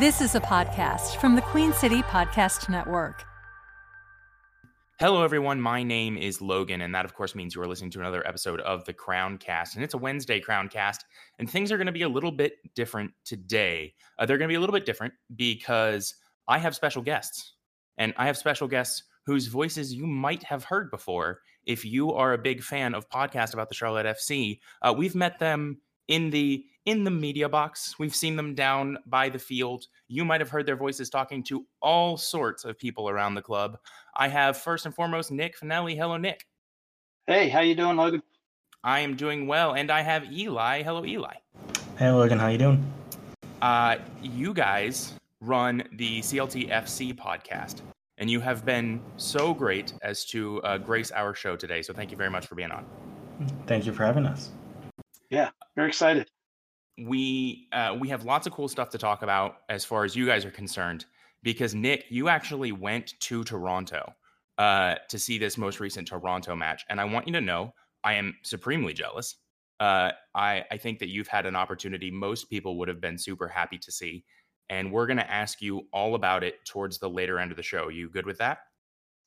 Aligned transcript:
This 0.00 0.20
is 0.20 0.34
a 0.34 0.40
podcast 0.40 1.20
from 1.20 1.36
the 1.36 1.40
Queen 1.40 1.72
City 1.72 2.02
Podcast 2.02 2.68
Network. 2.68 3.22
Hello, 4.98 5.22
everyone. 5.22 5.60
My 5.60 5.84
name 5.84 6.16
is 6.16 6.42
Logan, 6.42 6.80
and 6.80 6.92
that, 6.96 7.04
of 7.04 7.14
course, 7.14 7.36
means 7.36 7.54
you 7.54 7.62
are 7.62 7.68
listening 7.68 7.92
to 7.92 8.00
another 8.00 8.26
episode 8.26 8.60
of 8.62 8.84
the 8.86 8.92
Crown 8.92 9.38
Cast. 9.38 9.76
And 9.76 9.84
it's 9.84 9.94
a 9.94 9.98
Wednesday 9.98 10.40
Crown 10.40 10.68
Cast, 10.68 11.04
and 11.38 11.48
things 11.48 11.70
are 11.70 11.76
going 11.76 11.86
to 11.86 11.92
be 11.92 12.02
a 12.02 12.08
little 12.08 12.32
bit 12.32 12.54
different 12.74 13.12
today. 13.24 13.94
Uh, 14.18 14.26
they're 14.26 14.36
going 14.36 14.48
to 14.48 14.52
be 14.52 14.56
a 14.56 14.60
little 14.60 14.74
bit 14.74 14.84
different 14.84 15.14
because 15.36 16.12
I 16.48 16.58
have 16.58 16.74
special 16.74 17.00
guests, 17.00 17.52
and 17.96 18.12
I 18.16 18.26
have 18.26 18.36
special 18.36 18.66
guests 18.66 19.04
whose 19.26 19.46
voices 19.46 19.94
you 19.94 20.08
might 20.08 20.42
have 20.42 20.64
heard 20.64 20.90
before 20.90 21.38
if 21.66 21.84
you 21.84 22.12
are 22.12 22.32
a 22.32 22.38
big 22.38 22.64
fan 22.64 22.96
of 22.96 23.08
podcast 23.10 23.54
about 23.54 23.68
the 23.68 23.76
Charlotte 23.76 24.06
FC. 24.06 24.58
Uh, 24.82 24.92
we've 24.96 25.14
met 25.14 25.38
them 25.38 25.78
in 26.08 26.30
the 26.30 26.64
in 26.86 27.04
the 27.04 27.10
media 27.10 27.48
box. 27.48 27.98
We've 27.98 28.14
seen 28.14 28.36
them 28.36 28.54
down 28.54 28.98
by 29.06 29.28
the 29.28 29.38
field. 29.38 29.86
You 30.08 30.24
might 30.24 30.40
have 30.40 30.50
heard 30.50 30.66
their 30.66 30.76
voices 30.76 31.08
talking 31.08 31.42
to 31.44 31.64
all 31.80 32.16
sorts 32.16 32.64
of 32.64 32.78
people 32.78 33.08
around 33.08 33.34
the 33.34 33.42
club. 33.42 33.78
I 34.16 34.28
have 34.28 34.56
first 34.58 34.84
and 34.84 34.94
foremost 34.94 35.30
Nick 35.30 35.58
Finelli. 35.58 35.96
Hello, 35.96 36.16
Nick. 36.16 36.46
Hey, 37.26 37.48
how 37.48 37.60
you 37.60 37.74
doing, 37.74 37.96
Logan? 37.96 38.22
I 38.82 39.00
am 39.00 39.16
doing 39.16 39.46
well, 39.46 39.74
and 39.74 39.90
I 39.90 40.02
have 40.02 40.30
Eli. 40.30 40.82
Hello, 40.82 41.06
Eli. 41.06 41.34
Hey, 41.98 42.10
Logan. 42.10 42.38
How 42.38 42.48
you 42.48 42.58
doing? 42.58 42.92
Uh, 43.62 43.96
you 44.22 44.52
guys 44.52 45.14
run 45.40 45.84
the 45.92 46.20
CLT 46.20 46.70
FC 46.70 47.14
podcast, 47.14 47.80
and 48.18 48.30
you 48.30 48.40
have 48.40 48.66
been 48.66 49.00
so 49.16 49.54
great 49.54 49.94
as 50.02 50.26
to 50.26 50.60
uh, 50.62 50.76
grace 50.76 51.10
our 51.12 51.34
show 51.34 51.56
today. 51.56 51.80
So 51.80 51.94
thank 51.94 52.10
you 52.10 52.18
very 52.18 52.30
much 52.30 52.46
for 52.46 52.56
being 52.56 52.70
on. 52.70 52.84
Thank 53.66 53.86
you 53.86 53.92
for 53.94 54.04
having 54.04 54.26
us. 54.26 54.50
Yeah, 55.34 55.50
very 55.76 55.88
excited 55.88 56.28
we 56.98 57.68
uh, 57.72 57.96
we 57.98 58.08
have 58.08 58.24
lots 58.24 58.46
of 58.46 58.52
cool 58.52 58.68
stuff 58.68 58.90
to 58.90 58.98
talk 58.98 59.22
about 59.22 59.56
as 59.68 59.84
far 59.84 60.04
as 60.04 60.14
you 60.14 60.26
guys 60.26 60.44
are 60.44 60.50
concerned. 60.50 61.06
Because 61.42 61.74
Nick, 61.74 62.06
you 62.08 62.28
actually 62.28 62.72
went 62.72 63.12
to 63.20 63.44
Toronto 63.44 64.14
uh, 64.56 64.94
to 65.10 65.18
see 65.18 65.36
this 65.36 65.58
most 65.58 65.78
recent 65.78 66.08
Toronto 66.08 66.56
match, 66.56 66.84
and 66.88 67.00
I 67.00 67.04
want 67.04 67.26
you 67.26 67.32
to 67.34 67.40
know 67.40 67.74
I 68.02 68.14
am 68.14 68.34
supremely 68.42 68.94
jealous. 68.94 69.36
Uh, 69.80 70.12
I 70.34 70.64
I 70.70 70.76
think 70.78 71.00
that 71.00 71.08
you've 71.08 71.28
had 71.28 71.46
an 71.46 71.56
opportunity 71.56 72.10
most 72.10 72.48
people 72.48 72.78
would 72.78 72.88
have 72.88 73.00
been 73.00 73.18
super 73.18 73.48
happy 73.48 73.78
to 73.78 73.92
see, 73.92 74.24
and 74.70 74.90
we're 74.90 75.06
going 75.06 75.18
to 75.18 75.30
ask 75.30 75.60
you 75.60 75.82
all 75.92 76.14
about 76.14 76.44
it 76.44 76.64
towards 76.64 76.98
the 76.98 77.10
later 77.10 77.38
end 77.38 77.50
of 77.50 77.56
the 77.56 77.62
show. 77.62 77.88
You 77.88 78.08
good 78.08 78.26
with 78.26 78.38
that? 78.38 78.58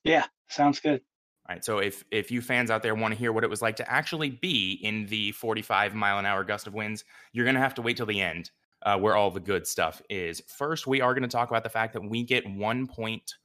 Yeah, 0.04 0.24
sounds 0.48 0.80
good. 0.80 1.02
Right. 1.48 1.64
So 1.64 1.78
if 1.78 2.04
if 2.10 2.30
you 2.30 2.42
fans 2.42 2.70
out 2.70 2.82
there 2.82 2.94
want 2.94 3.14
to 3.14 3.18
hear 3.18 3.32
what 3.32 3.42
it 3.42 3.48
was 3.50 3.62
like 3.62 3.76
to 3.76 3.90
actually 3.90 4.30
be 4.30 4.72
in 4.82 5.06
the 5.06 5.32
45 5.32 5.94
mile 5.94 6.18
an 6.18 6.26
hour 6.26 6.44
gust 6.44 6.66
of 6.66 6.74
winds, 6.74 7.04
you're 7.32 7.46
gonna 7.46 7.58
have 7.58 7.74
to 7.74 7.82
wait 7.82 7.96
till 7.96 8.04
the 8.06 8.20
end, 8.20 8.50
uh, 8.82 8.98
where 8.98 9.16
all 9.16 9.30
the 9.30 9.40
good 9.40 9.66
stuff 9.66 10.02
is. 10.10 10.42
First, 10.46 10.86
we 10.86 11.00
are 11.00 11.14
gonna 11.14 11.26
talk 11.26 11.48
about 11.48 11.62
the 11.62 11.70
fact 11.70 11.94
that 11.94 12.02
we 12.02 12.22
get 12.22 12.46
one 12.50 12.86
point 12.86 13.36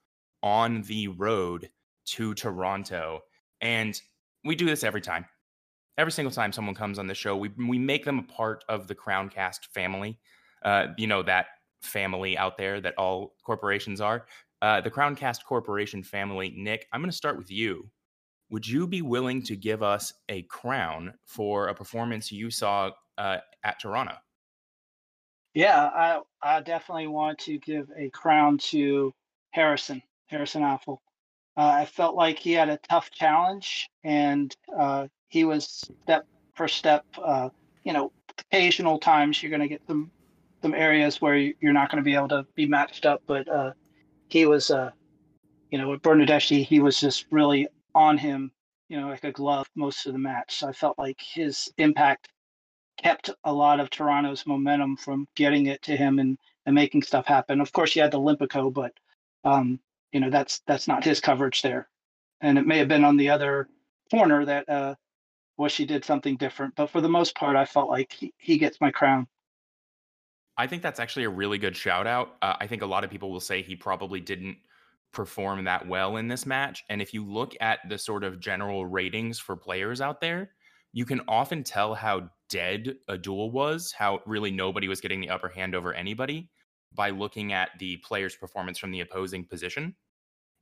on 0.42 0.82
the 0.82 1.08
road 1.08 1.70
to 2.08 2.34
Toronto, 2.34 3.22
and 3.62 4.02
we 4.44 4.56
do 4.56 4.66
this 4.66 4.84
every 4.84 5.02
time. 5.02 5.26
Every 5.98 6.12
single 6.12 6.32
time 6.32 6.52
someone 6.52 6.76
comes 6.76 6.98
on 6.98 7.08
the 7.08 7.14
show, 7.14 7.38
we 7.38 7.50
we 7.50 7.78
make 7.78 8.04
them 8.06 8.20
a 8.20 8.24
part 8.24 8.64
of 8.68 8.88
the 8.88 8.96
Crowncast 8.96 9.68
family. 9.74 10.20
Uh, 10.64 10.88
you 10.98 11.08
know 11.08 11.22
that 11.24 11.48
family 11.84 12.38
out 12.38 12.58
there 12.58 12.82
that 12.82 12.96
all 12.98 13.36
corporations 13.44 14.02
are. 14.02 14.26
Uh, 14.64 14.80
the 14.80 14.90
Crowncast 14.90 15.44
Corporation 15.44 16.02
family, 16.02 16.54
Nick, 16.56 16.88
I'm 16.94 17.02
going 17.02 17.12
to 17.12 17.18
start 17.18 17.38
with 17.38 17.52
you. 17.52 17.90
Would 18.50 18.66
you 18.66 18.88
be 18.88 19.02
willing 19.02 19.44
to 19.44 19.58
give 19.58 19.84
us 19.84 20.14
a 20.30 20.44
crown 20.44 21.16
for 21.26 21.68
a 21.68 21.76
performance 21.76 22.32
you 22.32 22.50
saw 22.50 22.92
uh, 23.18 23.40
at 23.66 23.82
Toronto? 23.82 24.14
Yeah, 25.54 25.90
I, 25.94 26.22
I 26.42 26.62
definitely 26.62 27.08
want 27.08 27.40
to 27.40 27.58
give 27.58 27.90
a 27.98 28.10
crown 28.12 28.58
to 28.70 29.14
Harrison, 29.52 30.02
Harrison 30.28 30.62
Afful. 30.62 31.00
Uh, 31.58 31.74
I 31.82 31.84
felt 31.84 32.16
like 32.16 32.40
he 32.40 32.54
had 32.54 32.70
a 32.70 32.80
tough 32.90 33.12
challenge 33.12 33.90
and 34.06 34.56
uh, 34.80 35.08
he 35.28 35.44
was 35.44 35.84
step 36.06 36.26
for 36.56 36.70
step, 36.70 37.04
uh, 37.22 37.50
you 37.84 37.92
know, 37.92 38.14
occasional 38.50 38.98
times 38.98 39.44
you're 39.44 39.50
going 39.50 39.62
to 39.62 39.68
get 39.68 39.82
some 39.88 40.10
some 40.62 40.74
areas 40.74 41.20
where 41.22 41.36
you're 41.36 41.74
not 41.74 41.92
going 41.92 42.02
to 42.02 42.06
be 42.06 42.16
able 42.16 42.30
to 42.30 42.46
be 42.56 42.66
matched 42.66 43.06
up, 43.06 43.22
but 43.28 43.46
uh, 43.50 43.74
he 44.34 44.48
was, 44.48 44.72
uh, 44.72 44.90
you 45.70 45.78
know, 45.78 45.90
with 45.90 46.02
Bernardeschi, 46.02 46.66
he 46.66 46.80
was 46.80 47.00
just 47.00 47.28
really 47.30 47.68
on 47.94 48.18
him, 48.18 48.52
you 48.90 49.00
know, 49.00 49.08
like 49.10 49.24
a 49.24 49.32
glove 49.32 49.68
most 49.76 50.08
of 50.08 50.14
the 50.14 50.20
match. 50.20 50.56
So 50.56 50.68
I 50.68 50.72
felt 50.72 50.98
like 50.98 51.22
his 51.22 51.72
impact 51.78 52.30
kept 52.98 53.30
a 53.44 53.54
lot 53.54 53.80
of 53.80 53.92
Toronto's 53.92 54.48
momentum 54.48 54.98
from 54.98 55.28
getting 55.36 55.68
it 55.68 55.84
to 55.84 55.96
him 55.96 56.18
and, 56.18 56.40
and 56.66 56.74
making 56.74 57.04
stuff 57.04 57.28
happen. 57.28 57.62
Of 57.62 57.72
course, 57.74 57.96
you 57.96 58.02
had 58.02 58.10
the 58.10 58.20
Olympico, 58.20 58.74
but 58.74 58.94
um, 59.44 59.80
you 60.12 60.20
know 60.20 60.32
that's 60.32 60.62
that's 60.66 60.88
not 60.88 61.04
his 61.04 61.20
coverage 61.20 61.62
there, 61.62 61.88
and 62.42 62.58
it 62.58 62.66
may 62.66 62.80
have 62.80 62.88
been 62.88 63.04
on 63.04 63.18
the 63.18 63.30
other 63.30 63.68
corner 64.10 64.46
that 64.46 64.68
uh, 64.68 64.96
Wishy 65.58 65.86
did 65.86 66.04
something 66.06 66.38
different. 66.38 66.74
But 66.76 66.90
for 66.90 67.02
the 67.02 67.10
most 67.10 67.36
part, 67.36 67.56
I 67.56 67.66
felt 67.66 67.90
like 67.90 68.12
he, 68.14 68.34
he 68.38 68.58
gets 68.58 68.82
my 68.82 68.90
crown. 68.90 69.28
I 70.58 70.68
think 70.68 70.84
that's 70.84 71.00
actually 71.00 71.24
a 71.24 71.30
really 71.30 71.58
good 71.58 71.76
shout 71.76 72.06
out. 72.06 72.36
Uh, 72.42 72.56
I 72.60 72.68
think 72.68 72.82
a 72.82 72.88
lot 72.88 73.04
of 73.04 73.10
people 73.10 73.32
will 73.32 73.40
say 73.40 73.62
he 73.62 73.76
probably 73.76 74.20
didn't 74.20 74.58
perform 75.12 75.64
that 75.64 75.88
well 75.88 76.18
in 76.18 76.28
this 76.28 76.46
match. 76.46 76.84
And 76.90 77.02
if 77.02 77.14
you 77.14 77.26
look 77.26 77.56
at 77.62 77.80
the 77.88 77.98
sort 77.98 78.24
of 78.24 78.40
general 78.40 78.86
ratings 78.86 79.40
for 79.40 79.56
players 79.56 80.02
out 80.02 80.22
there, 80.22 80.52
you 80.92 81.06
can 81.06 81.22
often 81.28 81.64
tell 81.64 81.96
how 81.96 82.30
dead 82.50 82.96
a 83.08 83.18
duel 83.18 83.52
was, 83.52 83.92
how 83.92 84.22
really 84.26 84.52
nobody 84.52 84.88
was 84.88 85.02
getting 85.02 85.22
the 85.22 85.30
upper 85.30 85.50
hand 85.50 85.74
over 85.74 85.94
anybody 85.94 86.50
by 86.94 87.10
looking 87.10 87.52
at 87.54 87.70
the 87.80 87.98
player's 87.98 88.36
performance 88.36 88.78
from 88.78 88.92
the 88.92 89.02
opposing 89.02 89.46
position. 89.46 89.96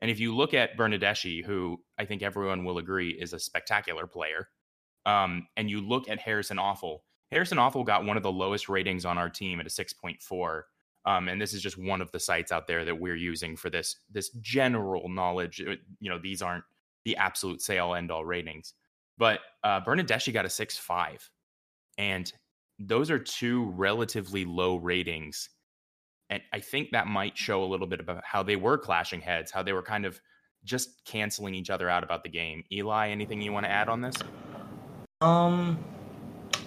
And 0.02 0.10
if 0.10 0.20
you 0.20 0.36
look 0.36 0.54
at 0.54 0.78
Bernardeschi, 0.78 1.44
who 1.44 1.82
I 1.98 2.06
think 2.06 2.24
everyone 2.24 2.64
will 2.64 2.78
agree 2.78 3.10
is 3.10 3.34
a 3.34 3.40
spectacular 3.40 4.08
player, 4.08 4.48
um, 5.06 5.48
and 5.58 5.70
you 5.70 5.82
look 5.82 6.10
at 6.10 6.20
Harrison 6.20 6.58
Afful, 6.58 7.00
Harrison 7.32 7.58
Afful 7.58 7.86
got 7.86 8.06
one 8.06 8.18
of 8.18 8.24
the 8.24 8.32
lowest 8.32 8.70
ratings 8.70 9.06
on 9.06 9.18
our 9.18 9.30
team 9.30 9.60
at 9.60 9.66
a 9.66 9.70
6.4. 9.70 10.62
Um, 11.06 11.28
and 11.30 11.42
this 11.42 11.54
is 11.54 11.62
just 11.62 11.78
one 11.78 12.02
of 12.02 12.12
the 12.12 12.20
sites 12.20 12.52
out 12.52 12.68
there 12.68 12.86
that 12.86 13.00
we're 13.00 13.16
using 13.16 13.56
for 13.56 13.70
this 13.70 13.96
this 14.12 14.30
general 14.42 15.10
knowledge. 15.10 15.62
Uh, 15.62 15.76
you 16.00 16.10
know, 16.10 16.20
these 16.20 16.42
aren't 16.42 16.64
the 17.06 17.16
absolute 17.18 17.62
say 17.62 17.80
all 17.80 17.96
end 17.96 18.12
all 18.12 18.26
ratings. 18.26 18.74
But 19.18 19.40
uh, 19.64 19.82
Bernardeschi 19.82 20.34
got 20.34 20.46
a 20.46 20.50
6.5. 20.50 21.30
And 21.98 22.32
those 22.80 23.10
are 23.12 23.20
two 23.20 23.66
relatively 23.72 24.46
low 24.46 24.76
ratings. 24.76 25.50
And 26.30 26.42
I 26.54 26.60
think 26.60 26.92
that 26.92 27.08
might 27.08 27.38
show 27.38 27.64
a 27.64 27.66
little 27.66 27.88
bit 27.88 28.00
about 28.00 28.24
how 28.26 28.42
they 28.42 28.56
were 28.56 28.78
clashing 28.78 29.22
heads, 29.22 29.52
how 29.52 29.64
they 29.64 29.74
were 29.74 29.84
kind 29.84 30.06
of 30.06 30.20
just 30.64 31.04
canceling 31.06 31.54
each 31.54 31.70
other 31.70 31.90
out 31.90 32.04
about 32.04 32.24
the 32.24 32.30
game. 32.30 32.64
Eli, 32.72 33.10
anything 33.10 33.42
you 33.42 33.52
want 33.52 33.66
to 33.66 33.72
add 33.72 33.90
on 33.90 34.02
this? 34.02 34.16
Um, 35.22 35.78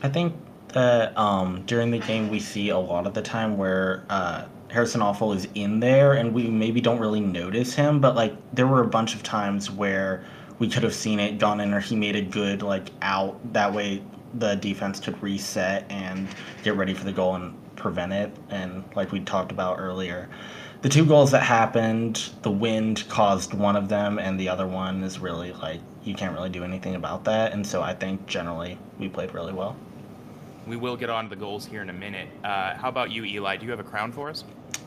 I 0.02 0.08
think 0.08 0.34
that 0.74 1.16
um, 1.16 1.62
during 1.66 1.90
the 1.92 1.98
game 1.98 2.28
we 2.28 2.40
see 2.40 2.68
a 2.70 2.78
lot 2.78 3.06
of 3.06 3.14
the 3.14 3.22
time 3.22 3.56
where 3.56 4.04
uh, 4.10 4.44
Harrison 4.70 5.00
Afful 5.00 5.34
is 5.34 5.46
in 5.54 5.78
there 5.78 6.14
and 6.14 6.34
we 6.34 6.48
maybe 6.48 6.80
don't 6.80 6.98
really 6.98 7.20
notice 7.20 7.74
him, 7.74 8.00
but 8.00 8.16
like 8.16 8.34
there 8.52 8.66
were 8.66 8.82
a 8.82 8.86
bunch 8.86 9.14
of 9.14 9.22
times 9.22 9.70
where 9.70 10.24
we 10.58 10.68
could 10.68 10.82
have 10.82 10.94
seen 10.94 11.20
it 11.20 11.38
gone 11.38 11.60
in 11.60 11.72
or 11.72 11.78
he 11.78 11.94
made 11.94 12.16
a 12.16 12.22
good 12.22 12.62
like 12.62 12.90
out. 13.02 13.38
That 13.52 13.72
way 13.72 14.02
the 14.34 14.56
defense 14.56 14.98
could 14.98 15.20
reset 15.22 15.86
and 15.90 16.28
get 16.64 16.74
ready 16.76 16.92
for 16.92 17.04
the 17.04 17.12
goal 17.12 17.36
and 17.36 17.54
prevent 17.76 18.12
it. 18.12 18.34
And 18.50 18.82
like 18.96 19.12
we 19.12 19.20
talked 19.20 19.52
about 19.52 19.78
earlier 19.78 20.28
the 20.82 20.88
two 20.90 21.06
goals 21.06 21.30
that 21.30 21.42
happened 21.42 22.30
the 22.42 22.50
wind 22.50 23.08
caused 23.08 23.54
one 23.54 23.74
of 23.74 23.88
them 23.88 24.18
and 24.18 24.38
the 24.38 24.50
other 24.50 24.66
one 24.66 25.02
is 25.02 25.18
really 25.18 25.50
like 25.52 25.80
you 26.02 26.14
can't 26.14 26.34
really 26.34 26.50
do 26.50 26.62
anything 26.62 26.94
about 26.96 27.24
that. 27.24 27.52
And 27.52 27.66
so 27.66 27.80
i 27.80 27.94
think 27.94 28.26
generally 28.26 28.76
we 28.98 29.08
played 29.08 29.32
really 29.32 29.54
well 29.54 29.76
we 30.66 30.76
will 30.76 30.96
get 30.96 31.10
on 31.10 31.24
to 31.24 31.30
the 31.30 31.36
goals 31.36 31.66
here 31.66 31.82
in 31.82 31.90
a 31.90 31.94
minute. 31.94 32.28
Uh, 32.42 32.74
how 32.74 32.88
about 32.88 33.10
you, 33.10 33.24
Eli? 33.24 33.56
Do 33.56 33.64
you 33.64 33.70
have 33.70 33.80
a 33.80 33.84
crown 33.84 34.12
for 34.12 34.30
us? 34.30 34.44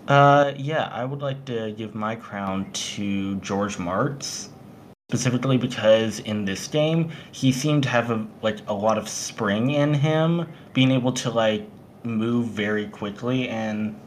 Uh, 0.07 0.53
yeah, 0.57 0.89
I 0.91 1.03
would 1.03 1.21
like 1.21 1.43
to 1.45 1.71
give 1.73 1.93
my 1.93 2.15
crown 2.15 2.71
to 2.71 3.35
George 3.37 3.77
Marks, 3.77 4.49
specifically 5.09 5.57
because 5.57 6.19
in 6.19 6.45
this 6.45 6.67
game 6.67 7.11
he 7.31 7.51
seemed 7.51 7.83
to 7.83 7.89
have 7.89 8.09
a, 8.09 8.25
like 8.41 8.57
a 8.67 8.73
lot 8.73 8.97
of 8.97 9.09
spring 9.09 9.71
in 9.71 9.93
him, 9.93 10.47
being 10.73 10.91
able 10.91 11.11
to 11.11 11.29
like 11.29 11.67
move 12.03 12.47
very 12.47 12.87
quickly 12.87 13.49
and 13.49 13.99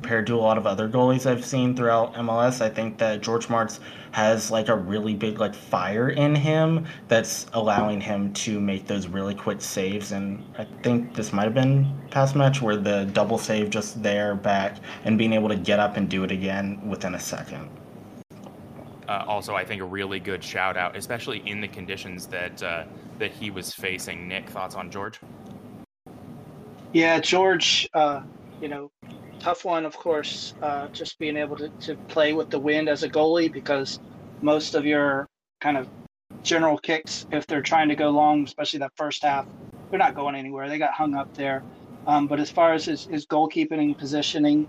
compared 0.00 0.28
to 0.28 0.34
a 0.34 0.38
lot 0.38 0.56
of 0.56 0.64
other 0.64 0.88
goalies 0.88 1.26
I've 1.26 1.44
seen 1.44 1.74
throughout 1.74 2.14
MLS, 2.14 2.60
I 2.60 2.68
think 2.68 2.98
that 2.98 3.20
George 3.20 3.48
Marks 3.48 3.80
has 4.12 4.48
like 4.48 4.68
a 4.68 4.76
really 4.76 5.12
big 5.12 5.40
like 5.40 5.54
fire 5.54 6.10
in 6.10 6.36
him 6.36 6.86
that's 7.08 7.46
allowing 7.52 8.00
him 8.00 8.32
to 8.34 8.60
make 8.60 8.86
those 8.86 9.08
really 9.08 9.34
quick 9.34 9.60
saves. 9.60 10.12
And 10.12 10.44
I 10.56 10.66
think 10.84 11.14
this 11.14 11.32
might 11.32 11.44
have 11.44 11.54
been 11.54 11.92
past 12.12 12.36
match 12.36 12.62
where 12.62 12.76
the 12.76 13.06
double 13.12 13.38
save 13.38 13.70
just 13.70 14.00
there 14.00 14.36
back 14.36 14.76
and 15.04 15.18
being 15.18 15.32
able 15.32 15.48
to 15.48 15.56
get 15.56 15.80
up 15.80 15.96
and 15.96 16.08
do 16.08 16.22
it 16.22 16.30
again 16.30 16.80
within 16.88 17.16
a 17.16 17.20
second. 17.20 17.68
Uh, 19.08 19.24
also, 19.26 19.56
I 19.56 19.64
think 19.64 19.82
a 19.82 19.84
really 19.84 20.20
good 20.20 20.44
shout 20.44 20.76
out, 20.76 20.96
especially 20.96 21.42
in 21.44 21.60
the 21.60 21.68
conditions 21.68 22.26
that 22.28 22.62
uh, 22.62 22.84
that 23.18 23.32
he 23.32 23.50
was 23.50 23.74
facing. 23.74 24.28
Nick, 24.28 24.48
thoughts 24.48 24.76
on 24.76 24.92
George? 24.92 25.18
Yeah, 26.92 27.18
George. 27.18 27.88
Uh, 27.94 28.22
you 28.60 28.68
know, 28.68 28.90
tough 29.38 29.64
one, 29.64 29.84
of 29.84 29.96
course, 29.96 30.54
uh, 30.62 30.88
just 30.88 31.18
being 31.18 31.36
able 31.36 31.56
to, 31.56 31.68
to 31.68 31.94
play 32.08 32.32
with 32.32 32.50
the 32.50 32.58
wind 32.58 32.88
as 32.88 33.02
a 33.02 33.08
goalie 33.08 33.52
because 33.52 34.00
most 34.42 34.74
of 34.74 34.84
your 34.84 35.28
kind 35.60 35.76
of 35.76 35.88
general 36.42 36.78
kicks, 36.78 37.26
if 37.32 37.46
they're 37.46 37.62
trying 37.62 37.88
to 37.88 37.96
go 37.96 38.10
long, 38.10 38.44
especially 38.44 38.78
that 38.80 38.92
first 38.96 39.22
half, 39.22 39.46
they're 39.90 39.98
not 39.98 40.14
going 40.14 40.34
anywhere. 40.34 40.68
They 40.68 40.78
got 40.78 40.92
hung 40.92 41.14
up 41.14 41.34
there. 41.34 41.62
Um, 42.06 42.26
but 42.26 42.40
as 42.40 42.50
far 42.50 42.72
as 42.72 42.84
his, 42.84 43.06
his 43.06 43.26
goalkeeping 43.26 43.78
and 43.78 43.96
positioning, 43.96 44.68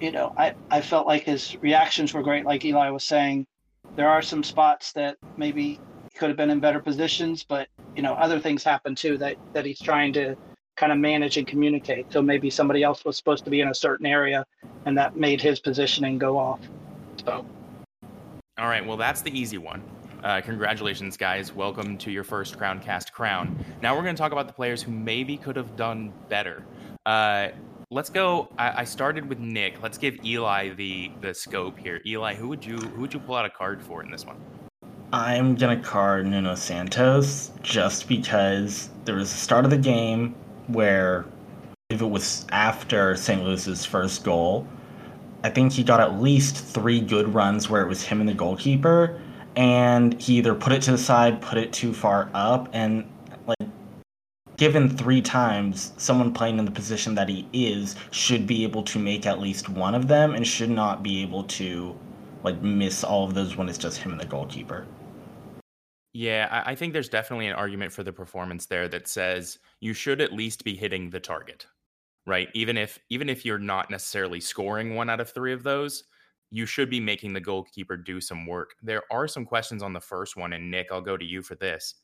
you 0.00 0.12
know, 0.12 0.34
I, 0.36 0.54
I 0.70 0.80
felt 0.80 1.06
like 1.06 1.24
his 1.24 1.56
reactions 1.60 2.12
were 2.12 2.22
great. 2.22 2.44
Like 2.44 2.64
Eli 2.64 2.90
was 2.90 3.04
saying, 3.04 3.46
there 3.96 4.08
are 4.08 4.22
some 4.22 4.42
spots 4.42 4.92
that 4.92 5.16
maybe 5.36 5.80
could 6.16 6.28
have 6.28 6.36
been 6.36 6.50
in 6.50 6.60
better 6.60 6.80
positions, 6.80 7.44
but 7.44 7.68
you 7.96 8.02
know, 8.02 8.14
other 8.14 8.38
things 8.38 8.64
happen 8.64 8.94
too 8.94 9.18
that 9.18 9.36
that 9.52 9.64
he's 9.64 9.80
trying 9.80 10.12
to 10.14 10.36
kind 10.82 10.90
of 10.90 10.98
manage 10.98 11.36
and 11.36 11.46
communicate. 11.46 12.12
So 12.12 12.20
maybe 12.20 12.50
somebody 12.50 12.82
else 12.82 13.04
was 13.04 13.16
supposed 13.16 13.44
to 13.44 13.50
be 13.50 13.60
in 13.60 13.68
a 13.68 13.74
certain 13.74 14.04
area, 14.04 14.44
and 14.84 14.98
that 14.98 15.16
made 15.16 15.40
his 15.40 15.60
positioning 15.60 16.18
go 16.18 16.36
off. 16.36 16.58
So. 17.24 17.46
All 18.58 18.66
right. 18.66 18.84
Well, 18.84 18.96
that's 18.96 19.22
the 19.22 19.30
easy 19.30 19.58
one. 19.58 19.80
Uh, 20.24 20.40
congratulations, 20.40 21.16
guys. 21.16 21.52
Welcome 21.54 21.96
to 21.98 22.10
your 22.10 22.24
first 22.24 22.58
Crowncast 22.58 23.12
crown. 23.12 23.64
Now 23.80 23.94
we're 23.94 24.02
going 24.02 24.16
to 24.16 24.20
talk 24.20 24.32
about 24.32 24.48
the 24.48 24.52
players 24.52 24.82
who 24.82 24.90
maybe 24.90 25.36
could 25.36 25.54
have 25.54 25.76
done 25.76 26.12
better. 26.28 26.64
Uh, 27.06 27.50
let's 27.92 28.10
go. 28.10 28.48
I, 28.58 28.80
I, 28.80 28.84
started 28.84 29.28
with 29.28 29.38
Nick. 29.38 29.80
Let's 29.82 29.98
give 29.98 30.24
Eli 30.24 30.70
the 30.70 31.12
the 31.20 31.32
scope 31.32 31.78
here. 31.78 32.00
Eli, 32.04 32.34
who 32.34 32.48
would 32.48 32.64
you 32.64 32.76
who 32.76 33.02
would 33.02 33.14
you 33.14 33.20
pull 33.20 33.36
out 33.36 33.44
a 33.44 33.50
card 33.50 33.80
for 33.80 34.02
in 34.02 34.10
this 34.10 34.26
one? 34.26 34.36
I'm 35.12 35.54
gonna 35.54 35.80
card 35.80 36.26
Nuno 36.26 36.56
Santos 36.56 37.52
just 37.62 38.08
because 38.08 38.90
there 39.04 39.16
was 39.16 39.32
a 39.32 39.36
start 39.36 39.64
of 39.64 39.70
the 39.70 39.78
game 39.78 40.34
where 40.68 41.26
if 41.90 42.00
it 42.00 42.06
was 42.06 42.46
after 42.50 43.16
St. 43.16 43.42
Louis's 43.42 43.84
first 43.84 44.24
goal, 44.24 44.66
I 45.44 45.50
think 45.50 45.72
he 45.72 45.82
got 45.82 46.00
at 46.00 46.20
least 46.20 46.56
three 46.56 47.00
good 47.00 47.34
runs 47.34 47.68
where 47.68 47.82
it 47.82 47.88
was 47.88 48.02
him 48.02 48.20
and 48.20 48.28
the 48.28 48.34
goalkeeper, 48.34 49.20
and 49.56 50.20
he 50.20 50.38
either 50.38 50.54
put 50.54 50.72
it 50.72 50.82
to 50.82 50.92
the 50.92 50.98
side, 50.98 51.40
put 51.40 51.58
it 51.58 51.72
too 51.72 51.92
far 51.92 52.30
up, 52.32 52.68
and 52.72 53.10
like 53.46 53.68
given 54.56 54.88
three 54.88 55.20
times, 55.20 55.92
someone 55.96 56.32
playing 56.32 56.58
in 56.58 56.64
the 56.64 56.70
position 56.70 57.14
that 57.16 57.28
he 57.28 57.48
is 57.52 57.96
should 58.10 58.46
be 58.46 58.62
able 58.62 58.82
to 58.84 58.98
make 58.98 59.26
at 59.26 59.40
least 59.40 59.68
one 59.68 59.94
of 59.94 60.08
them 60.08 60.34
and 60.34 60.46
should 60.46 60.70
not 60.70 61.02
be 61.02 61.22
able 61.22 61.44
to 61.44 61.96
like 62.44 62.60
miss 62.62 63.04
all 63.04 63.24
of 63.24 63.34
those 63.34 63.56
when 63.56 63.68
it's 63.68 63.78
just 63.78 63.98
him 63.98 64.12
and 64.12 64.20
the 64.20 64.26
goalkeeper. 64.26 64.86
Yeah, 66.14 66.48
I, 66.50 66.72
I 66.72 66.74
think 66.74 66.92
there's 66.92 67.08
definitely 67.08 67.46
an 67.46 67.54
argument 67.54 67.92
for 67.92 68.02
the 68.02 68.12
performance 68.12 68.66
there 68.66 68.88
that 68.88 69.08
says 69.08 69.58
you 69.80 69.94
should 69.94 70.20
at 70.20 70.32
least 70.32 70.64
be 70.64 70.74
hitting 70.74 71.10
the 71.10 71.20
target, 71.20 71.66
right? 72.26 72.48
Even 72.54 72.76
if 72.76 72.98
even 73.10 73.28
if 73.28 73.44
you're 73.44 73.58
not 73.58 73.90
necessarily 73.90 74.40
scoring 74.40 74.94
one 74.94 75.08
out 75.08 75.20
of 75.20 75.30
three 75.30 75.52
of 75.52 75.62
those, 75.62 76.04
you 76.50 76.66
should 76.66 76.90
be 76.90 77.00
making 77.00 77.32
the 77.32 77.40
goalkeeper 77.40 77.96
do 77.96 78.20
some 78.20 78.46
work. 78.46 78.74
There 78.82 79.02
are 79.10 79.26
some 79.26 79.46
questions 79.46 79.82
on 79.82 79.94
the 79.94 80.00
first 80.00 80.36
one, 80.36 80.52
and 80.52 80.70
Nick, 80.70 80.88
I'll 80.92 81.00
go 81.00 81.16
to 81.16 81.24
you 81.24 81.40
for 81.40 81.54
this. 81.54 81.94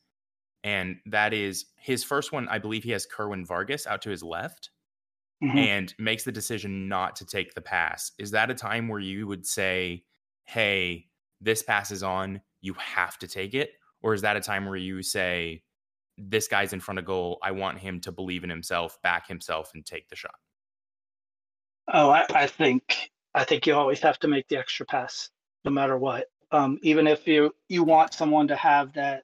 And 0.65 0.97
that 1.07 1.35
is 1.35 1.67
his 1.77 2.03
first 2.03 2.33
one. 2.33 2.49
I 2.49 2.59
believe 2.59 2.83
he 2.83 2.91
has 2.91 3.07
Kerwin 3.07 3.45
Vargas 3.45 3.87
out 3.87 4.03
to 4.03 4.11
his 4.11 4.23
left 4.23 4.71
mm-hmm. 5.43 5.57
and 5.57 5.95
makes 5.99 6.25
the 6.25 6.33
decision 6.33 6.89
not 6.89 7.15
to 7.17 7.27
take 7.27 7.55
the 7.55 7.61
pass. 7.61 8.13
Is 8.19 8.31
that 8.33 8.51
a 8.51 8.55
time 8.55 8.89
where 8.89 9.01
you 9.01 9.27
would 9.27 9.47
say, 9.47 10.05
hey, 10.47 11.07
this 11.41 11.63
pass 11.63 11.91
is 11.91 12.03
on, 12.03 12.41
you 12.61 12.75
have 12.75 13.19
to 13.19 13.29
take 13.29 13.55
it? 13.55 13.73
Or 14.03 14.15
is 14.15 14.23
that 14.23 14.37
a 14.37 14.41
time 14.41 14.67
where 14.67 14.77
you 14.77 15.03
say, 15.03 15.63
this 16.19 16.49
guy's 16.49 16.73
in 16.73 16.81
front 16.81 16.99
of 16.99 17.05
goal. 17.05 17.39
I 17.43 17.53
want 17.53 17.79
him 17.79 18.01
to 18.01 18.13
believe 18.13 18.45
in 18.45 18.51
himself, 18.51 19.01
back 19.03 19.29
himself, 19.29 19.71
and 19.75 19.87
take 19.87 20.09
the 20.09 20.17
shot. 20.17 20.35
Oh, 21.93 22.11
I, 22.11 22.27
I 22.35 22.47
think 22.47 23.11
I 23.35 23.45
think 23.45 23.67
you 23.67 23.75
always 23.75 24.01
have 24.01 24.19
to 24.21 24.29
make 24.29 24.49
the 24.49 24.59
extra 24.59 24.85
pass, 24.85 25.31
no 25.65 25.71
matter 25.71 25.97
what. 25.97 26.27
Um, 26.51 26.79
even 26.83 27.07
if 27.07 27.27
you 27.27 27.55
you 27.69 27.85
want 27.85 28.15
someone 28.15 28.49
to 28.49 28.57
have 28.57 28.93
that 28.95 29.23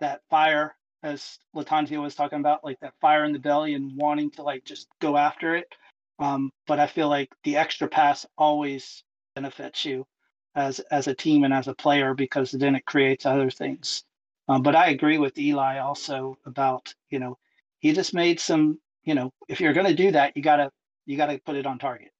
that 0.00 0.22
fire, 0.28 0.74
as 1.02 1.38
Lattanzio 1.54 2.02
was 2.02 2.14
talking 2.14 2.40
about, 2.40 2.64
like 2.64 2.80
that 2.80 2.94
fire 3.00 3.24
in 3.24 3.32
the 3.32 3.38
belly 3.38 3.74
and 3.74 3.96
wanting 3.96 4.30
to 4.32 4.42
like 4.42 4.64
just 4.64 4.88
go 5.00 5.16
after 5.16 5.54
it. 5.54 5.72
Um, 6.18 6.50
but 6.66 6.78
I 6.78 6.86
feel 6.86 7.08
like 7.08 7.30
the 7.44 7.56
extra 7.56 7.88
pass 7.88 8.26
always 8.36 9.02
benefits 9.34 9.84
you 9.84 10.06
as 10.54 10.80
as 10.90 11.06
a 11.06 11.14
team 11.14 11.44
and 11.44 11.52
as 11.52 11.68
a 11.68 11.74
player 11.74 12.14
because 12.14 12.50
then 12.52 12.74
it 12.74 12.84
creates 12.86 13.26
other 13.26 13.50
things. 13.50 14.04
Um, 14.48 14.62
but 14.62 14.76
I 14.76 14.88
agree 14.88 15.18
with 15.18 15.38
Eli 15.38 15.78
also 15.78 16.36
about 16.44 16.94
you 17.10 17.18
know 17.18 17.38
he 17.78 17.92
just 17.92 18.14
made 18.14 18.40
some 18.40 18.78
you 19.04 19.14
know 19.14 19.32
if 19.48 19.60
you're 19.60 19.72
going 19.72 19.86
to 19.86 19.94
do 19.94 20.10
that 20.12 20.36
you 20.36 20.42
gotta 20.42 20.70
you 21.06 21.16
gotta 21.16 21.40
put 21.44 21.56
it 21.56 21.66
on 21.66 21.78
target. 21.78 22.10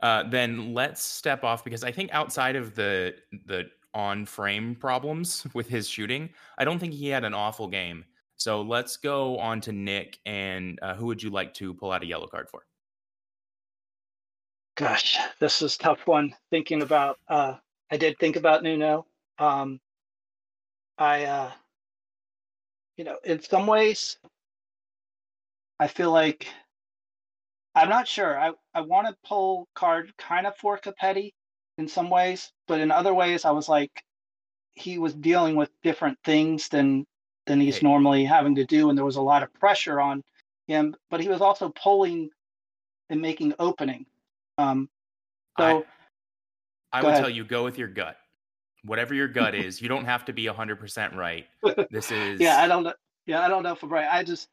Uh, 0.00 0.22
then 0.28 0.72
let's 0.72 1.02
step 1.02 1.44
off 1.44 1.62
because 1.62 1.84
I 1.84 1.92
think 1.92 2.10
outside 2.12 2.56
of 2.56 2.74
the 2.74 3.14
the 3.46 3.70
on 3.92 4.24
frame 4.24 4.74
problems 4.74 5.46
with 5.54 5.68
his 5.68 5.88
shooting, 5.88 6.30
I 6.58 6.64
don't 6.64 6.78
think 6.78 6.94
he 6.94 7.08
had 7.08 7.24
an 7.24 7.34
awful 7.34 7.68
game. 7.68 8.04
So 8.36 8.62
let's 8.62 8.96
go 8.96 9.38
on 9.38 9.60
to 9.62 9.72
Nick 9.72 10.18
and 10.24 10.78
uh, 10.80 10.94
who 10.94 11.06
would 11.06 11.22
you 11.22 11.28
like 11.28 11.52
to 11.54 11.74
pull 11.74 11.92
out 11.92 12.02
a 12.02 12.06
yellow 12.06 12.26
card 12.26 12.48
for? 12.48 12.62
Gosh, 14.80 15.18
this 15.40 15.60
is 15.60 15.76
tough 15.76 16.06
one. 16.06 16.34
Thinking 16.48 16.80
about, 16.80 17.18
uh, 17.28 17.56
I 17.90 17.98
did 17.98 18.18
think 18.18 18.36
about 18.36 18.62
Nuno. 18.62 19.04
Um, 19.38 19.78
I, 20.96 21.24
uh, 21.24 21.50
you 22.96 23.04
know, 23.04 23.18
in 23.22 23.42
some 23.42 23.66
ways, 23.66 24.16
I 25.78 25.86
feel 25.86 26.10
like 26.10 26.46
I'm 27.74 27.90
not 27.90 28.08
sure. 28.08 28.40
I, 28.40 28.52
I 28.74 28.80
want 28.80 29.06
to 29.06 29.16
pull 29.22 29.68
card 29.74 30.14
kind 30.16 30.46
of 30.46 30.56
for 30.56 30.78
Copetti 30.78 31.34
in 31.76 31.86
some 31.86 32.08
ways, 32.08 32.50
but 32.66 32.80
in 32.80 32.90
other 32.90 33.12
ways, 33.12 33.44
I 33.44 33.50
was 33.50 33.68
like, 33.68 34.02
he 34.72 34.96
was 34.96 35.12
dealing 35.12 35.56
with 35.56 35.68
different 35.82 36.16
things 36.24 36.70
than 36.70 37.04
than 37.46 37.60
he's 37.60 37.82
normally 37.82 38.24
having 38.24 38.54
to 38.54 38.64
do, 38.64 38.88
and 38.88 38.96
there 38.96 39.04
was 39.04 39.16
a 39.16 39.20
lot 39.22 39.42
of 39.42 39.52
pressure 39.52 40.00
on 40.00 40.22
him. 40.68 40.94
But 41.10 41.20
he 41.20 41.28
was 41.28 41.42
also 41.42 41.68
pulling 41.68 42.30
and 43.10 43.20
making 43.20 43.52
opening. 43.58 44.06
Um, 44.60 44.88
so 45.58 45.84
I, 46.92 46.98
I 46.98 47.02
would 47.02 47.10
ahead. 47.10 47.22
tell 47.22 47.30
you 47.30 47.44
go 47.44 47.64
with 47.64 47.78
your 47.78 47.88
gut. 47.88 48.16
Whatever 48.84 49.14
your 49.14 49.28
gut 49.28 49.54
is, 49.54 49.80
you 49.80 49.88
don't 49.88 50.04
have 50.04 50.24
to 50.26 50.32
be 50.32 50.46
hundred 50.46 50.78
percent 50.80 51.14
right. 51.14 51.46
This 51.90 52.10
is 52.10 52.40
yeah. 52.40 52.60
I 52.60 52.68
don't 52.68 52.84
know. 52.84 52.94
Yeah, 53.26 53.40
I 53.40 53.48
don't 53.48 53.62
know 53.62 53.72
if 53.72 53.82
I'm 53.82 53.90
right. 53.90 54.08
I 54.10 54.24
just, 54.24 54.48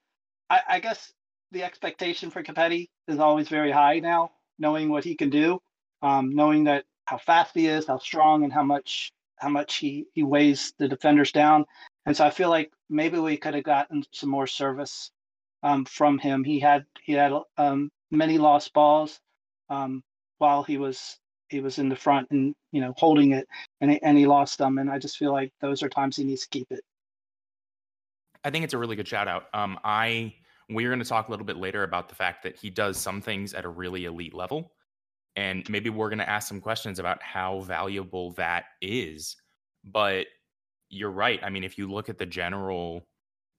I, 0.49 0.59
I 0.67 0.79
guess 0.79 1.13
the 1.51 1.63
expectation 1.63 2.29
for 2.29 2.43
Copetti 2.43 2.89
is 3.07 3.19
always 3.19 3.47
very 3.47 3.71
high 3.71 3.99
now, 3.99 4.31
knowing 4.59 4.89
what 4.89 5.03
he 5.03 5.15
can 5.15 5.29
do, 5.29 5.59
um, 6.01 6.35
knowing 6.35 6.65
that 6.65 6.83
how 7.05 7.17
fast 7.17 7.51
he 7.53 7.67
is, 7.67 7.87
how 7.87 7.97
strong, 7.97 8.43
and 8.43 8.51
how 8.51 8.63
much 8.63 9.11
how 9.37 9.49
much 9.49 9.75
he 9.75 10.05
he 10.13 10.23
weighs 10.23 10.73
the 10.77 10.87
defenders 10.87 11.31
down. 11.31 11.65
And 12.05 12.15
so 12.15 12.25
I 12.25 12.29
feel 12.29 12.49
like 12.49 12.71
maybe 12.89 13.19
we 13.19 13.37
could 13.37 13.55
have 13.55 13.63
gotten 13.63 14.03
some 14.11 14.29
more 14.29 14.47
service 14.47 15.11
um, 15.63 15.85
from 15.85 16.17
him. 16.17 16.43
He 16.43 16.59
had 16.59 16.85
he 17.03 17.13
had 17.13 17.33
um, 17.57 17.89
many 18.11 18.37
lost 18.37 18.73
balls 18.73 19.19
um, 19.69 20.03
while 20.37 20.63
he 20.63 20.77
was 20.77 21.17
he 21.49 21.61
was 21.61 21.79
in 21.79 21.89
the 21.89 21.95
front 21.95 22.27
and 22.31 22.53
you 22.71 22.81
know 22.81 22.93
holding 22.97 23.31
it, 23.31 23.47
and 23.81 23.91
he, 23.91 24.01
and 24.01 24.17
he 24.17 24.25
lost 24.25 24.57
them. 24.57 24.77
And 24.77 24.89
I 24.89 24.99
just 24.99 25.17
feel 25.17 25.31
like 25.31 25.51
those 25.61 25.83
are 25.83 25.89
times 25.89 26.17
he 26.17 26.23
needs 26.23 26.41
to 26.41 26.49
keep 26.49 26.67
it. 26.71 26.81
I 28.43 28.49
think 28.49 28.63
it's 28.63 28.73
a 28.73 28.77
really 28.77 28.95
good 28.95 29.07
shout 29.07 29.27
out. 29.27 29.45
Um, 29.53 29.79
I 29.83 30.33
we're 30.69 30.89
going 30.89 30.99
to 30.99 31.05
talk 31.05 31.27
a 31.27 31.31
little 31.31 31.45
bit 31.45 31.57
later 31.57 31.83
about 31.83 32.09
the 32.09 32.15
fact 32.15 32.43
that 32.43 32.57
he 32.57 32.69
does 32.69 32.97
some 32.97 33.21
things 33.21 33.53
at 33.53 33.65
a 33.65 33.69
really 33.69 34.05
elite 34.05 34.33
level, 34.33 34.71
and 35.35 35.67
maybe 35.69 35.89
we're 35.89 36.09
going 36.09 36.19
to 36.19 36.29
ask 36.29 36.47
some 36.47 36.61
questions 36.61 36.99
about 36.99 37.21
how 37.21 37.61
valuable 37.61 38.31
that 38.31 38.65
is. 38.81 39.37
But 39.83 40.27
you're 40.89 41.11
right. 41.11 41.39
I 41.43 41.49
mean, 41.49 41.63
if 41.63 41.77
you 41.77 41.89
look 41.89 42.09
at 42.09 42.17
the 42.17 42.25
general, 42.25 43.07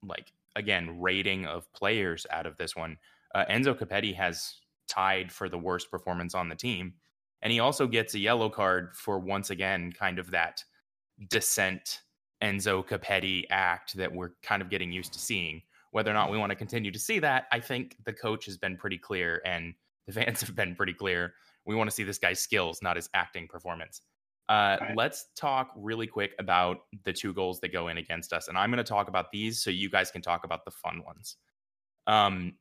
like 0.02 0.32
again, 0.56 1.00
rating 1.00 1.46
of 1.46 1.72
players 1.72 2.26
out 2.30 2.46
of 2.46 2.56
this 2.56 2.76
one, 2.76 2.96
uh, 3.34 3.44
Enzo 3.50 3.78
Copetti 3.78 4.14
has 4.14 4.54
tied 4.88 5.30
for 5.30 5.48
the 5.48 5.58
worst 5.58 5.90
performance 5.90 6.34
on 6.34 6.48
the 6.48 6.54
team. 6.54 6.94
And 7.42 7.52
he 7.52 7.60
also 7.60 7.86
gets 7.86 8.14
a 8.14 8.18
yellow 8.18 8.48
card 8.48 8.96
for 8.96 9.18
once 9.18 9.50
again 9.50 9.92
kind 9.92 10.18
of 10.18 10.30
that 10.32 10.64
descent 11.28 12.00
Enzo 12.42 12.86
Copetti 12.86 13.44
act 13.50 13.96
that 13.96 14.12
we're 14.12 14.30
kind 14.42 14.62
of 14.62 14.70
getting 14.70 14.92
used 14.92 15.12
to 15.12 15.18
seeing. 15.18 15.62
Whether 15.90 16.10
or 16.10 16.14
not 16.14 16.30
we 16.30 16.38
want 16.38 16.50
to 16.50 16.56
continue 16.56 16.90
to 16.90 16.98
see 16.98 17.18
that, 17.20 17.46
I 17.50 17.60
think 17.60 17.96
the 18.04 18.12
coach 18.12 18.46
has 18.46 18.56
been 18.56 18.76
pretty 18.76 18.98
clear 18.98 19.40
and 19.44 19.74
the 20.06 20.12
fans 20.12 20.40
have 20.46 20.54
been 20.54 20.74
pretty 20.74 20.94
clear. 20.94 21.34
We 21.64 21.74
want 21.74 21.90
to 21.90 21.94
see 21.94 22.04
this 22.04 22.18
guy's 22.18 22.40
skills, 22.40 22.80
not 22.82 22.96
his 22.96 23.08
acting 23.14 23.48
performance. 23.48 24.02
Uh, 24.48 24.78
right. 24.80 24.96
Let's 24.96 25.26
talk 25.36 25.72
really 25.76 26.06
quick 26.06 26.34
about 26.38 26.78
the 27.04 27.12
two 27.12 27.34
goals 27.34 27.60
that 27.60 27.72
go 27.72 27.88
in 27.88 27.98
against 27.98 28.32
us. 28.32 28.48
And 28.48 28.56
I'm 28.56 28.70
going 28.70 28.78
to 28.78 28.84
talk 28.84 29.08
about 29.08 29.30
these 29.30 29.60
so 29.60 29.70
you 29.70 29.90
guys 29.90 30.10
can 30.10 30.22
talk 30.22 30.44
about 30.44 30.64
the 30.64 30.70
fun 30.70 31.02
ones. 31.04 31.36
Um, 32.06 32.54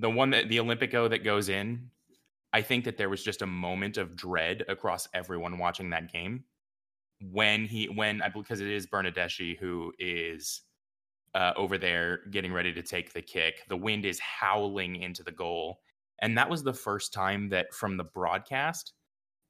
the 0.00 0.10
one 0.10 0.30
that 0.30 0.48
the 0.48 0.58
Olympico 0.58 1.08
that 1.10 1.24
goes 1.24 1.48
in, 1.50 1.90
I 2.52 2.62
think 2.62 2.84
that 2.86 2.96
there 2.98 3.10
was 3.10 3.24
just 3.24 3.42
a 3.42 3.46
moment 3.46 3.98
of 3.98 4.16
dread 4.16 4.64
across 4.68 5.08
everyone 5.14 5.58
watching 5.58 5.90
that 5.90 6.12
game 6.12 6.44
when 7.20 7.66
he 7.66 7.86
when 7.86 8.22
I 8.22 8.28
because 8.30 8.60
it 8.60 8.68
is 8.68 8.86
Bernardeschi 8.86 9.58
who 9.58 9.92
is 9.98 10.62
uh, 11.34 11.52
over 11.56 11.78
there 11.78 12.20
getting 12.30 12.52
ready 12.52 12.72
to 12.74 12.82
take 12.82 13.12
the 13.12 13.22
kick. 13.22 13.62
The 13.68 13.76
wind 13.76 14.04
is 14.04 14.20
howling 14.20 14.96
into 14.96 15.22
the 15.22 15.32
goal, 15.32 15.80
And 16.20 16.38
that 16.38 16.50
was 16.50 16.62
the 16.62 16.74
first 16.74 17.12
time 17.12 17.48
that 17.50 17.72
from 17.74 17.96
the 17.96 18.04
broadcast, 18.04 18.92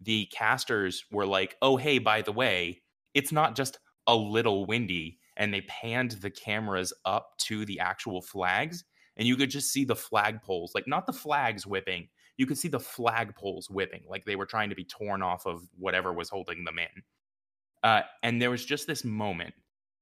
the 0.00 0.26
casters 0.26 1.04
were 1.12 1.26
like, 1.26 1.56
oh, 1.62 1.76
hey, 1.76 1.98
by 1.98 2.22
the 2.22 2.32
way, 2.32 2.82
it's 3.14 3.32
not 3.32 3.56
just 3.56 3.78
a 4.06 4.16
little 4.16 4.66
windy. 4.66 5.18
And 5.36 5.52
they 5.52 5.62
panned 5.62 6.12
the 6.12 6.30
cameras 6.30 6.92
up 7.04 7.38
to 7.40 7.64
the 7.64 7.80
actual 7.80 8.22
flags. 8.22 8.84
And 9.16 9.28
you 9.28 9.36
could 9.36 9.50
just 9.50 9.72
see 9.72 9.84
the 9.84 9.94
flagpoles, 9.94 10.70
like 10.74 10.86
not 10.86 11.06
the 11.06 11.12
flags 11.12 11.66
whipping, 11.66 12.08
you 12.36 12.46
could 12.46 12.58
see 12.58 12.68
the 12.68 12.78
flagpoles 12.78 13.70
whipping, 13.70 14.02
like 14.08 14.24
they 14.24 14.36
were 14.36 14.46
trying 14.46 14.70
to 14.70 14.74
be 14.74 14.84
torn 14.84 15.22
off 15.22 15.46
of 15.46 15.62
whatever 15.78 16.12
was 16.12 16.30
holding 16.30 16.64
them 16.64 16.78
in. 16.78 17.02
Uh, 17.82 18.02
and 18.22 18.40
there 18.40 18.50
was 18.50 18.64
just 18.64 18.86
this 18.86 19.04
moment, 19.04 19.54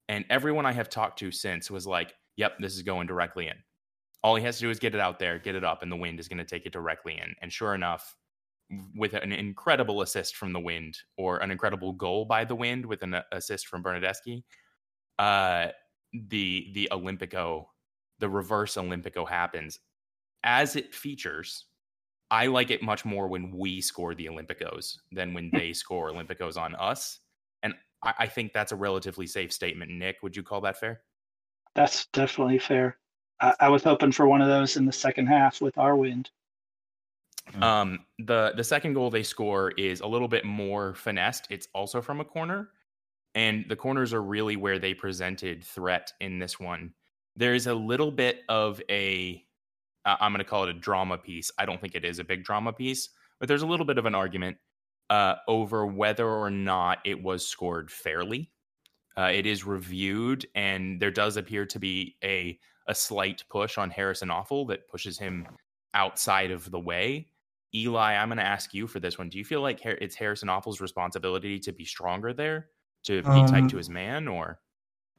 and 0.09 0.25
everyone 0.31 0.67
I 0.67 0.73
have 0.73 0.89
talked 0.89 1.19
to 1.21 1.31
since 1.31 1.71
was 1.71 1.87
like, 1.87 2.15
yep, 2.37 2.53
this 2.61 2.75
is 2.75 2.83
going 2.83 3.07
directly 3.07 3.49
in. 3.49 3.57
All 4.23 4.37
he 4.37 4.45
has 4.45 4.57
to 4.59 4.63
do 4.63 4.71
is 4.71 4.79
get 4.79 4.95
it 4.95 5.01
out 5.01 5.19
there, 5.19 5.39
get 5.39 5.55
it 5.55 5.65
up, 5.65 5.83
and 5.83 5.91
the 5.91 5.97
wind 5.97 6.21
is 6.21 6.29
going 6.29 6.39
to 6.39 6.45
take 6.45 6.67
it 6.67 6.73
directly 6.73 7.15
in. 7.15 7.35
And 7.41 7.53
sure 7.53 7.75
enough, 7.75 8.15
with 8.95 9.15
an 9.15 9.33
incredible 9.33 10.03
assist 10.03 10.37
from 10.37 10.53
the 10.53 10.61
wind 10.61 10.97
or 11.17 11.39
an 11.39 11.51
incredible 11.51 11.93
goal 11.93 12.25
by 12.25 12.45
the 12.45 12.55
wind 12.55 12.87
with 12.87 13.03
an 13.03 13.17
assist 13.33 13.67
from 13.67 13.83
Bernardeschi, 13.83 14.45
uh, 15.19 15.69
the 16.13 16.71
the 16.75 16.89
Olympico, 16.93 17.67
the 18.21 18.29
reverse 18.29 18.77
Olympico 18.77 19.29
happens. 19.29 19.81
As 20.45 20.77
it 20.77 20.95
features, 20.95 21.67
I 22.31 22.47
like 22.47 22.71
it 22.71 22.83
much 22.83 23.05
more 23.05 23.29
when 23.29 23.51
we 23.51 23.81
score 23.81 24.15
the 24.15 24.27
Olympicos 24.27 24.99
than 25.11 25.35
when 25.35 25.51
they 25.53 25.73
score 25.73 26.11
Olympicos 26.11 26.57
on 26.57 26.75
us. 26.77 27.19
And 27.63 27.75
I, 28.03 28.15
I 28.21 28.27
think 28.27 28.53
that's 28.53 28.73
a 28.73 28.77
relatively 28.77 29.27
safe 29.27 29.53
statement. 29.53 29.91
Nick, 29.91 30.19
would 30.23 30.37
you 30.37 30.43
call 30.43 30.61
that 30.63 30.79
fair? 30.79 31.01
That's 31.75 32.07
definitely 32.13 32.59
fair. 32.59 32.99
I, 33.41 33.55
I 33.61 33.69
was 33.69 33.83
hoping 33.83 34.13
for 34.13 34.29
one 34.29 34.41
of 34.41 34.49
those 34.49 34.77
in 34.77 34.87
the 34.87 34.93
second 34.93 35.27
half 35.27 35.61
with 35.61 35.77
our 35.77 35.97
wind. 35.97 36.31
Mm. 37.53 37.63
Um, 37.63 37.99
the 38.19 38.53
the 38.57 38.65
second 38.65 38.95
goal 38.95 39.11
they 39.11 39.23
score 39.23 39.73
is 39.73 40.01
a 40.01 40.07
little 40.07 40.29
bit 40.29 40.45
more 40.45 40.95
finessed. 40.95 41.49
It's 41.51 41.69
also 41.75 42.01
from 42.01 42.21
a 42.21 42.25
corner, 42.25 42.71
and 43.35 43.65
the 43.69 43.77
corners 43.77 44.13
are 44.13 44.23
really 44.23 44.57
where 44.57 44.79
they 44.79 44.95
presented 44.95 45.65
threat 45.65 46.13
in 46.21 46.39
this 46.39 46.61
one. 46.61 46.93
There's 47.37 47.67
a 47.67 47.75
little 47.75 48.11
bit 48.11 48.41
of 48.49 48.81
a 48.91 49.45
I'm 50.05 50.33
going 50.33 50.39
to 50.39 50.45
call 50.45 50.65
it 50.65 50.71
a 50.71 50.75
drama 50.75 51.19
piece. 51.19 51.51
I 51.59 51.67
don't 51.67 51.81
think 51.81 51.95
it 51.95 52.05
is 52.05 52.19
a 52.19 52.25
big 52.25 52.45
drama 52.45 52.73
piece, 52.73 53.11
but 53.39 53.49
there's 53.49 53.63
a 53.63 53.67
little 53.67 53.87
bit 53.87 53.99
of 53.99 54.07
an 54.07 54.15
argument 54.15 54.57
uh, 55.11 55.37
over 55.47 55.87
whether 55.87 56.29
or 56.29 56.51
not 56.51 56.99
it 57.05 57.23
was 57.23 57.47
scored 57.47 57.91
fairly. 57.91 58.51
Uh, 59.19 59.31
it 59.35 59.45
is 59.45 59.65
reviewed, 59.65 60.47
and 60.55 61.01
there 61.01 61.11
does 61.11 61.37
appear 61.37 61.67
to 61.67 61.79
be 61.79 62.17
a 62.25 62.59
a 62.87 62.95
slight 62.95 63.45
push 63.51 63.79
on 63.79 63.91
Harrison 63.91 64.31
Afful 64.31 64.67
that 64.69 64.89
pushes 64.89 65.19
him 65.19 65.47
outside 65.95 66.51
of 66.51 66.71
the 66.71 66.81
way. 66.81 67.29
Eli, 67.75 68.15
I'm 68.15 68.29
going 68.29 68.39
to 68.39 68.45
ask 68.45 68.75
you 68.75 68.87
for 68.87 68.99
this 68.99 69.17
one. 69.17 69.29
Do 69.29 69.39
you 69.39 69.45
feel 69.45 69.61
like 69.61 69.85
it's 69.85 70.17
Harrison 70.17 70.49
Afful's 70.49 70.81
responsibility 70.81 71.61
to 71.61 71.73
be 71.73 71.85
stronger 71.85 72.33
there, 72.33 72.69
to 73.05 73.23
be 73.23 73.29
um, 73.29 73.47
tight 73.47 73.69
to 73.69 73.77
his 73.77 73.89
man, 73.89 74.27
or? 74.27 74.59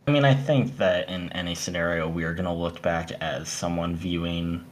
I 0.08 0.12
mean, 0.12 0.26
I 0.26 0.34
think 0.34 0.78
that 0.78 1.10
in 1.10 1.32
any 1.32 1.54
scenario, 1.54 2.10
we 2.10 2.24
are 2.24 2.34
going 2.34 2.46
to 2.46 2.54
look 2.54 2.82
back 2.82 3.12
as 3.22 3.50
someone 3.50 3.96
viewing 3.96 4.66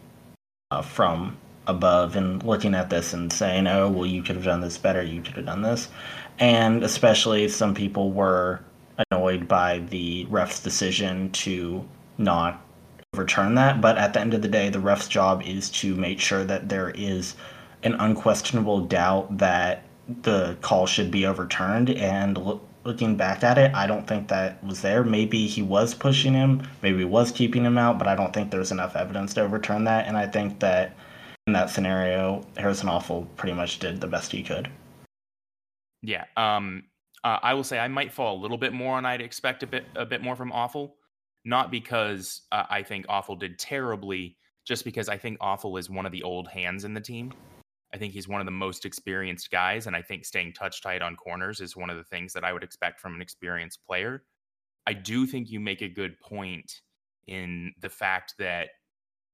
uh, 0.71 0.81
from 0.81 1.37
above 1.67 2.15
and 2.15 2.43
looking 2.43 2.73
at 2.73 2.89
this 2.89 3.13
and 3.13 3.31
saying, 3.31 3.67
oh, 3.67 3.89
well, 3.91 4.07
you 4.07 4.23
could 4.23 4.35
have 4.35 4.45
done 4.45 4.61
this 4.61 4.77
better, 4.77 5.03
you 5.03 5.21
could 5.21 5.35
have 5.35 5.45
done 5.45 5.61
this. 5.61 5.89
And 6.39 6.83
especially 6.83 7.47
some 7.47 7.75
people 7.75 8.11
were 8.11 8.61
annoyed 9.11 9.47
by 9.47 9.79
the 9.79 10.25
ref's 10.29 10.61
decision 10.61 11.31
to 11.31 11.87
not 12.17 12.65
overturn 13.13 13.55
that. 13.55 13.81
But 13.81 13.97
at 13.97 14.13
the 14.13 14.19
end 14.19 14.33
of 14.33 14.41
the 14.41 14.47
day, 14.47 14.69
the 14.69 14.79
ref's 14.79 15.07
job 15.07 15.43
is 15.43 15.69
to 15.71 15.95
make 15.95 16.19
sure 16.19 16.43
that 16.43 16.69
there 16.69 16.89
is 16.89 17.35
an 17.83 17.93
unquestionable 17.93 18.81
doubt 18.81 19.37
that 19.37 19.83
the 20.23 20.57
call 20.61 20.87
should 20.87 21.11
be 21.11 21.27
overturned. 21.27 21.91
And 21.91 22.59
looking 22.89 23.15
back 23.15 23.43
at 23.43 23.59
it, 23.59 23.71
I 23.75 23.85
don't 23.85 24.07
think 24.07 24.27
that 24.29 24.61
was 24.63 24.81
there. 24.81 25.03
Maybe 25.03 25.45
he 25.45 25.61
was 25.61 25.93
pushing 25.93 26.33
him, 26.33 26.67
maybe 26.81 26.97
he 26.97 27.05
was 27.05 27.31
keeping 27.31 27.63
him 27.63 27.77
out, 27.77 27.99
but 27.99 28.07
I 28.07 28.15
don't 28.15 28.33
think 28.33 28.49
there's 28.49 28.71
enough 28.71 28.95
evidence 28.95 29.35
to 29.35 29.41
overturn 29.41 29.83
that. 29.83 30.07
And 30.07 30.17
I 30.17 30.25
think 30.25 30.59
that 30.59 30.95
in 31.45 31.53
that 31.53 31.69
scenario, 31.69 32.43
Harrison 32.57 32.89
Afful 32.89 33.27
pretty 33.37 33.53
much 33.53 33.77
did 33.77 34.01
the 34.01 34.07
best 34.07 34.31
he 34.31 34.41
could. 34.41 34.69
Yeah. 36.01 36.25
Um, 36.35 36.85
uh, 37.23 37.37
I 37.43 37.53
will 37.53 37.63
say 37.63 37.77
I 37.77 37.87
might 37.87 38.11
fall 38.11 38.39
a 38.39 38.41
little 38.41 38.57
bit 38.57 38.73
more 38.73 38.97
on 38.97 39.05
I'd 39.05 39.21
expect 39.21 39.61
a 39.61 39.67
bit 39.67 39.85
a 39.95 40.05
bit 40.05 40.23
more 40.23 40.35
from 40.35 40.51
Afful, 40.51 40.93
not 41.45 41.69
because 41.69 42.41
uh, 42.51 42.63
I 42.69 42.81
think 42.81 43.05
Afful 43.05 43.39
did 43.39 43.59
terribly, 43.59 44.35
just 44.65 44.83
because 44.83 45.09
I 45.09 45.17
think 45.17 45.37
Afful 45.39 45.77
is 45.79 45.91
one 45.91 46.07
of 46.07 46.11
the 46.11 46.23
old 46.23 46.47
hands 46.47 46.85
in 46.85 46.95
the 46.95 47.01
team. 47.01 47.33
I 47.93 47.97
think 47.97 48.13
he's 48.13 48.27
one 48.27 48.41
of 48.41 48.45
the 48.45 48.51
most 48.51 48.85
experienced 48.85 49.49
guys, 49.49 49.87
and 49.87 49.95
I 49.95 50.01
think 50.01 50.25
staying 50.25 50.53
touch 50.53 50.81
tight 50.81 51.01
on 51.01 51.15
corners 51.15 51.59
is 51.59 51.75
one 51.75 51.89
of 51.89 51.97
the 51.97 52.03
things 52.03 52.33
that 52.33 52.43
I 52.43 52.53
would 52.53 52.63
expect 52.63 52.99
from 52.99 53.15
an 53.15 53.21
experienced 53.21 53.79
player. 53.85 54.23
I 54.85 54.93
do 54.93 55.25
think 55.25 55.49
you 55.49 55.59
make 55.59 55.81
a 55.81 55.89
good 55.89 56.19
point 56.19 56.81
in 57.27 57.73
the 57.79 57.89
fact 57.89 58.35
that 58.39 58.69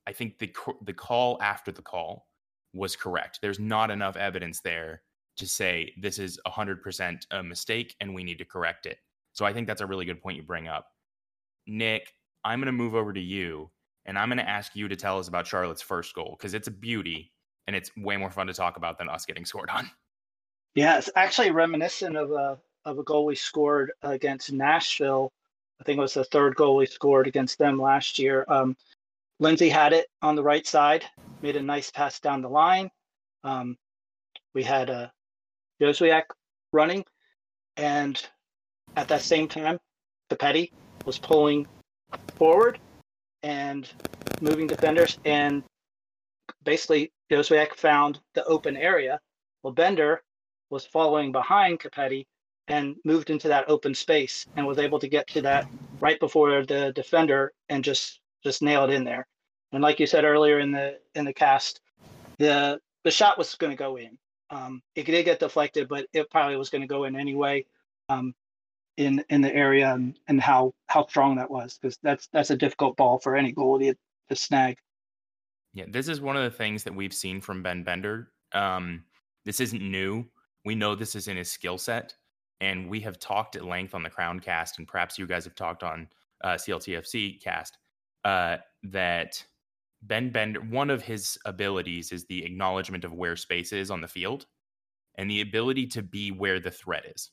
I 0.07 0.13
think 0.13 0.37
the 0.39 0.53
the 0.83 0.93
call 0.93 1.37
after 1.41 1.71
the 1.71 1.81
call 1.81 2.27
was 2.73 2.95
correct. 2.95 3.39
There's 3.41 3.59
not 3.59 3.89
enough 3.89 4.17
evidence 4.17 4.59
there 4.61 5.01
to 5.37 5.47
say 5.47 5.93
this 5.97 6.19
is 6.19 6.39
100% 6.47 7.25
a 7.31 7.43
mistake 7.43 7.95
and 7.99 8.13
we 8.13 8.23
need 8.23 8.37
to 8.37 8.45
correct 8.45 8.85
it. 8.85 8.97
So 9.33 9.45
I 9.45 9.53
think 9.53 9.67
that's 9.67 9.81
a 9.81 9.85
really 9.85 10.05
good 10.05 10.21
point 10.21 10.37
you 10.37 10.43
bring 10.43 10.67
up. 10.67 10.87
Nick, 11.67 12.13
I'm 12.43 12.59
going 12.59 12.67
to 12.67 12.71
move 12.71 12.95
over 12.95 13.11
to 13.11 13.19
you 13.19 13.71
and 14.05 14.17
I'm 14.17 14.29
going 14.29 14.37
to 14.37 14.49
ask 14.49 14.75
you 14.75 14.87
to 14.87 14.95
tell 14.95 15.19
us 15.19 15.27
about 15.27 15.47
Charlotte's 15.47 15.81
first 15.81 16.13
goal 16.13 16.35
because 16.37 16.53
it's 16.53 16.67
a 16.67 16.71
beauty 16.71 17.33
and 17.67 17.75
it's 17.75 17.91
way 17.97 18.17
more 18.17 18.31
fun 18.31 18.47
to 18.47 18.53
talk 18.53 18.77
about 18.77 18.97
than 18.97 19.09
us 19.09 19.25
getting 19.25 19.45
scored 19.45 19.69
on. 19.69 19.89
Yeah, 20.75 20.97
it's 20.97 21.09
actually 21.15 21.51
reminiscent 21.51 22.17
of 22.17 22.31
a 22.31 22.57
of 22.85 22.99
a 22.99 23.03
goal 23.03 23.25
we 23.25 23.35
scored 23.35 23.91
against 24.03 24.51
Nashville. 24.51 25.31
I 25.81 25.83
think 25.83 25.97
it 25.97 26.01
was 26.01 26.13
the 26.13 26.23
third 26.23 26.55
goal 26.55 26.75
we 26.75 26.85
scored 26.85 27.27
against 27.27 27.57
them 27.57 27.79
last 27.79 28.19
year. 28.19 28.45
Um, 28.47 28.77
Lindsey 29.39 29.69
had 29.69 29.91
it 29.91 30.07
on 30.21 30.35
the 30.35 30.43
right 30.43 30.65
side, 30.65 31.03
made 31.41 31.55
a 31.55 31.61
nice 31.61 31.89
pass 31.91 32.19
down 32.19 32.41
the 32.41 32.49
line. 32.49 32.89
Um, 33.43 33.77
we 34.53 34.63
had 34.63 34.89
uh, 34.89 35.07
Joswiak 35.81 36.23
running, 36.71 37.03
and 37.75 38.23
at 38.95 39.07
that 39.07 39.21
same 39.21 39.47
time, 39.47 39.79
Copetti 40.29 40.71
was 41.05 41.17
pulling 41.17 41.67
forward 42.35 42.79
and 43.43 43.89
moving 44.41 44.67
defenders, 44.67 45.19
and 45.25 45.63
basically 46.63 47.11
Joswiak 47.31 47.75
found 47.75 48.19
the 48.33 48.43
open 48.45 48.77
area. 48.77 49.19
Well, 49.63 49.73
Bender 49.73 50.23
was 50.69 50.85
following 50.85 51.31
behind 51.31 51.79
Copetti 51.79 52.25
and 52.67 52.95
moved 53.03 53.29
into 53.29 53.47
that 53.47 53.69
open 53.69 53.93
space 53.93 54.45
and 54.55 54.65
was 54.65 54.79
able 54.79 54.99
to 54.99 55.07
get 55.07 55.27
to 55.27 55.41
that 55.41 55.67
right 56.01 56.19
before 56.19 56.65
the 56.65 56.91
defender 56.93 57.53
and 57.69 57.83
just 57.83 58.19
just 58.43 58.61
nail 58.61 58.83
it 58.83 58.91
in 58.91 59.03
there. 59.03 59.27
And 59.71 59.81
like 59.81 59.99
you 59.99 60.07
said 60.07 60.23
earlier 60.23 60.59
in 60.59 60.71
the 60.71 60.99
in 61.15 61.25
the 61.25 61.33
cast, 61.33 61.81
the 62.37 62.79
the 63.03 63.11
shot 63.11 63.37
was 63.37 63.55
going 63.55 63.71
to 63.71 63.77
go 63.77 63.97
in. 63.97 64.17
Um, 64.49 64.81
it 64.95 65.05
did 65.05 65.25
get 65.25 65.39
deflected, 65.39 65.87
but 65.87 66.07
it 66.13 66.29
probably 66.29 66.55
was 66.55 66.69
going 66.69 66.81
to 66.81 66.87
go 66.87 67.05
in 67.05 67.15
anyway. 67.15 67.65
Um, 68.09 68.33
in 68.97 69.23
in 69.29 69.41
the 69.41 69.53
area 69.53 69.93
and, 69.93 70.17
and 70.27 70.39
how 70.39 70.73
how 70.87 71.05
strong 71.07 71.35
that 71.35 71.51
was 71.51 71.77
because 71.77 71.97
that's 72.01 72.27
that's 72.31 72.49
a 72.49 72.57
difficult 72.57 72.95
ball 72.95 73.19
for 73.19 73.35
any 73.35 73.53
goalie 73.53 73.95
to 74.29 74.35
snag. 74.35 74.77
Yeah, 75.75 75.83
this 75.89 76.07
is 76.07 76.21
one 76.21 76.37
of 76.37 76.43
the 76.49 76.57
things 76.57 76.85
that 76.85 76.95
we've 76.95 77.13
seen 77.13 77.41
from 77.41 77.61
Ben 77.61 77.83
Bender. 77.83 78.31
Um, 78.53 79.03
this 79.43 79.59
isn't 79.59 79.81
new. 79.81 80.25
We 80.63 80.73
know 80.73 80.95
this 80.95 81.15
is 81.15 81.27
in 81.27 81.35
his 81.35 81.51
skill 81.51 81.77
set, 81.77 82.15
and 82.61 82.89
we 82.89 83.01
have 83.01 83.19
talked 83.19 83.57
at 83.57 83.65
length 83.65 83.93
on 83.93 84.01
the 84.01 84.09
Crown 84.09 84.39
Cast, 84.39 84.79
and 84.79 84.87
perhaps 84.87 85.19
you 85.19 85.27
guys 85.27 85.43
have 85.43 85.53
talked 85.53 85.83
on 85.83 86.07
uh, 86.45 86.53
CLTFC 86.53 87.43
Cast 87.43 87.77
uh, 88.23 88.57
that 88.83 89.43
Ben 90.01 90.31
Bender. 90.31 90.61
One 90.61 90.89
of 90.89 91.03
his 91.03 91.37
abilities 91.43 92.13
is 92.13 92.25
the 92.25 92.45
acknowledgement 92.45 93.03
of 93.03 93.13
where 93.13 93.35
space 93.35 93.73
is 93.73 93.91
on 93.91 93.99
the 93.99 94.07
field, 94.07 94.45
and 95.17 95.29
the 95.29 95.41
ability 95.41 95.87
to 95.87 96.01
be 96.01 96.31
where 96.31 96.61
the 96.61 96.71
threat 96.71 97.03
is. 97.13 97.31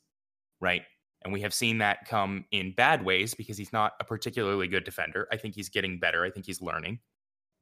Right, 0.61 0.83
and 1.23 1.33
we 1.33 1.43
have 1.43 1.55
seen 1.55 1.79
that 1.79 2.09
come 2.09 2.45
in 2.51 2.75
bad 2.77 3.05
ways 3.05 3.35
because 3.35 3.57
he's 3.57 3.73
not 3.73 3.93
a 4.01 4.05
particularly 4.05 4.67
good 4.67 4.83
defender. 4.83 5.29
I 5.31 5.37
think 5.37 5.55
he's 5.55 5.69
getting 5.69 6.01
better. 6.01 6.25
I 6.25 6.31
think 6.31 6.45
he's 6.45 6.61
learning 6.61 6.99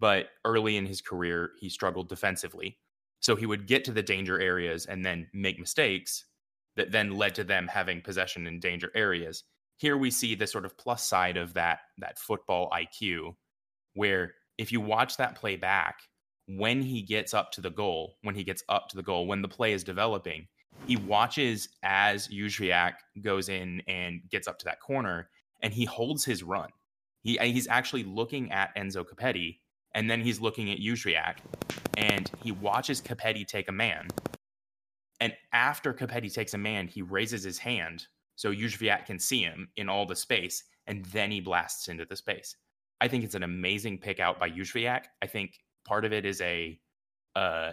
but 0.01 0.31
early 0.45 0.77
in 0.77 0.87
his 0.87 1.01
career, 1.01 1.53
he 1.61 1.69
struggled 1.69 2.09
defensively. 2.09 2.79
So 3.21 3.37
he 3.37 3.47
would 3.47 3.67
get 3.67 3.85
to 3.85 3.93
the 3.93 4.03
danger 4.03 4.41
areas 4.41 4.87
and 4.87 5.05
then 5.05 5.29
make 5.35 5.61
mistakes 5.61 6.25
that 6.77 6.91
then 6.91 7.11
led 7.17 7.35
to 7.35 7.45
them 7.45 7.69
having 7.69 8.01
possession 8.01 8.47
in 8.47 8.59
danger 8.61 8.91
areas. 8.95 9.45
Here 9.77 9.97
we 9.97 10.11
see 10.11 10.35
the 10.35 10.47
sort 10.47 10.65
of 10.65 10.79
plus 10.79 11.07
side 11.07 11.37
of 11.37 11.55
that 11.55 11.81
that 11.99 12.19
football 12.19 12.71
IQ 12.71 13.35
where 13.95 14.35
if 14.57 14.73
you 14.73 14.81
watch 14.81 15.17
that 15.17 15.37
play 15.37 15.57
back, 15.57 16.01
when 16.47 16.83
he 16.83 17.03
gets 17.03 17.35
up 17.35 17.53
to 17.53 17.61
the 17.61 17.71
goal, 17.71 18.17
when 18.23 18.35
he 18.35 18.45
gets 18.45 18.63
up 18.69 18.89
to 18.89 18.97
the 18.97 19.03
goal, 19.03 19.27
when 19.27 19.43
the 19.43 19.49
play 19.49 19.73
is 19.73 19.85
developing, 19.85 20.47
he 20.87 20.97
watches 20.97 21.69
as 21.83 22.29
Jozwiak 22.29 22.95
goes 23.21 23.49
in 23.49 23.83
and 23.87 24.21
gets 24.31 24.49
up 24.49 24.59
to 24.61 24.65
that 24.65 24.81
corner 24.81 25.29
and 25.63 25.73
he 25.73 25.85
holds 25.85 26.25
his 26.25 26.43
run. 26.43 26.71
He 27.23 27.39
he's 27.41 27.69
actually 27.69 28.05
looking 28.05 28.51
at 28.51 28.75
Enzo 28.77 29.05
Copetti 29.05 29.59
And 29.95 30.09
then 30.09 30.21
he's 30.21 30.41
looking 30.41 30.71
at 30.71 30.79
Jozwiak 30.79 31.37
and 31.97 32.31
he 32.43 32.53
watches 32.53 33.01
Copetti 33.01 33.47
take 33.47 33.69
a 33.69 33.73
man. 33.73 34.09
And 35.21 35.35
after 35.53 35.93
Copetti 35.93 36.33
takes 36.33 36.55
a 36.55 36.59
man, 36.59 36.87
he 36.87 37.03
raises 37.03 37.43
his 37.43 37.59
hand 37.59 38.07
so 38.41 38.55
Jozwiak 38.55 39.05
can 39.05 39.19
see 39.19 39.43
him 39.43 39.69
in 39.77 39.91
all 39.91 40.07
the 40.07 40.17
space, 40.17 40.65
and 40.87 41.05
then 41.07 41.31
he 41.31 41.41
blasts 41.41 41.89
into 41.89 42.07
the 42.07 42.17
space. 42.17 42.57
I 43.03 43.07
think 43.07 43.23
it's 43.23 43.35
an 43.35 43.43
amazing 43.43 43.99
pick 43.99 44.19
out 44.19 44.41
by 44.41 44.49
Jozwiak. 44.49 45.05
I 45.21 45.27
think 45.27 45.59
part 45.85 46.07
of 46.07 46.15
it 46.15 46.25
is 46.25 46.41
a 46.41 46.81
uh, 47.37 47.73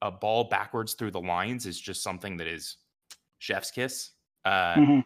a 0.00 0.10
ball 0.10 0.44
backwards 0.44 0.94
through 0.94 1.10
the 1.10 1.20
lines 1.20 1.66
is 1.66 1.78
just 1.78 2.02
something 2.02 2.38
that 2.38 2.46
is 2.46 2.78
chef's 3.38 3.70
kiss. 3.70 4.12
Uh, 4.46 4.74
mm-hmm. 4.76 5.00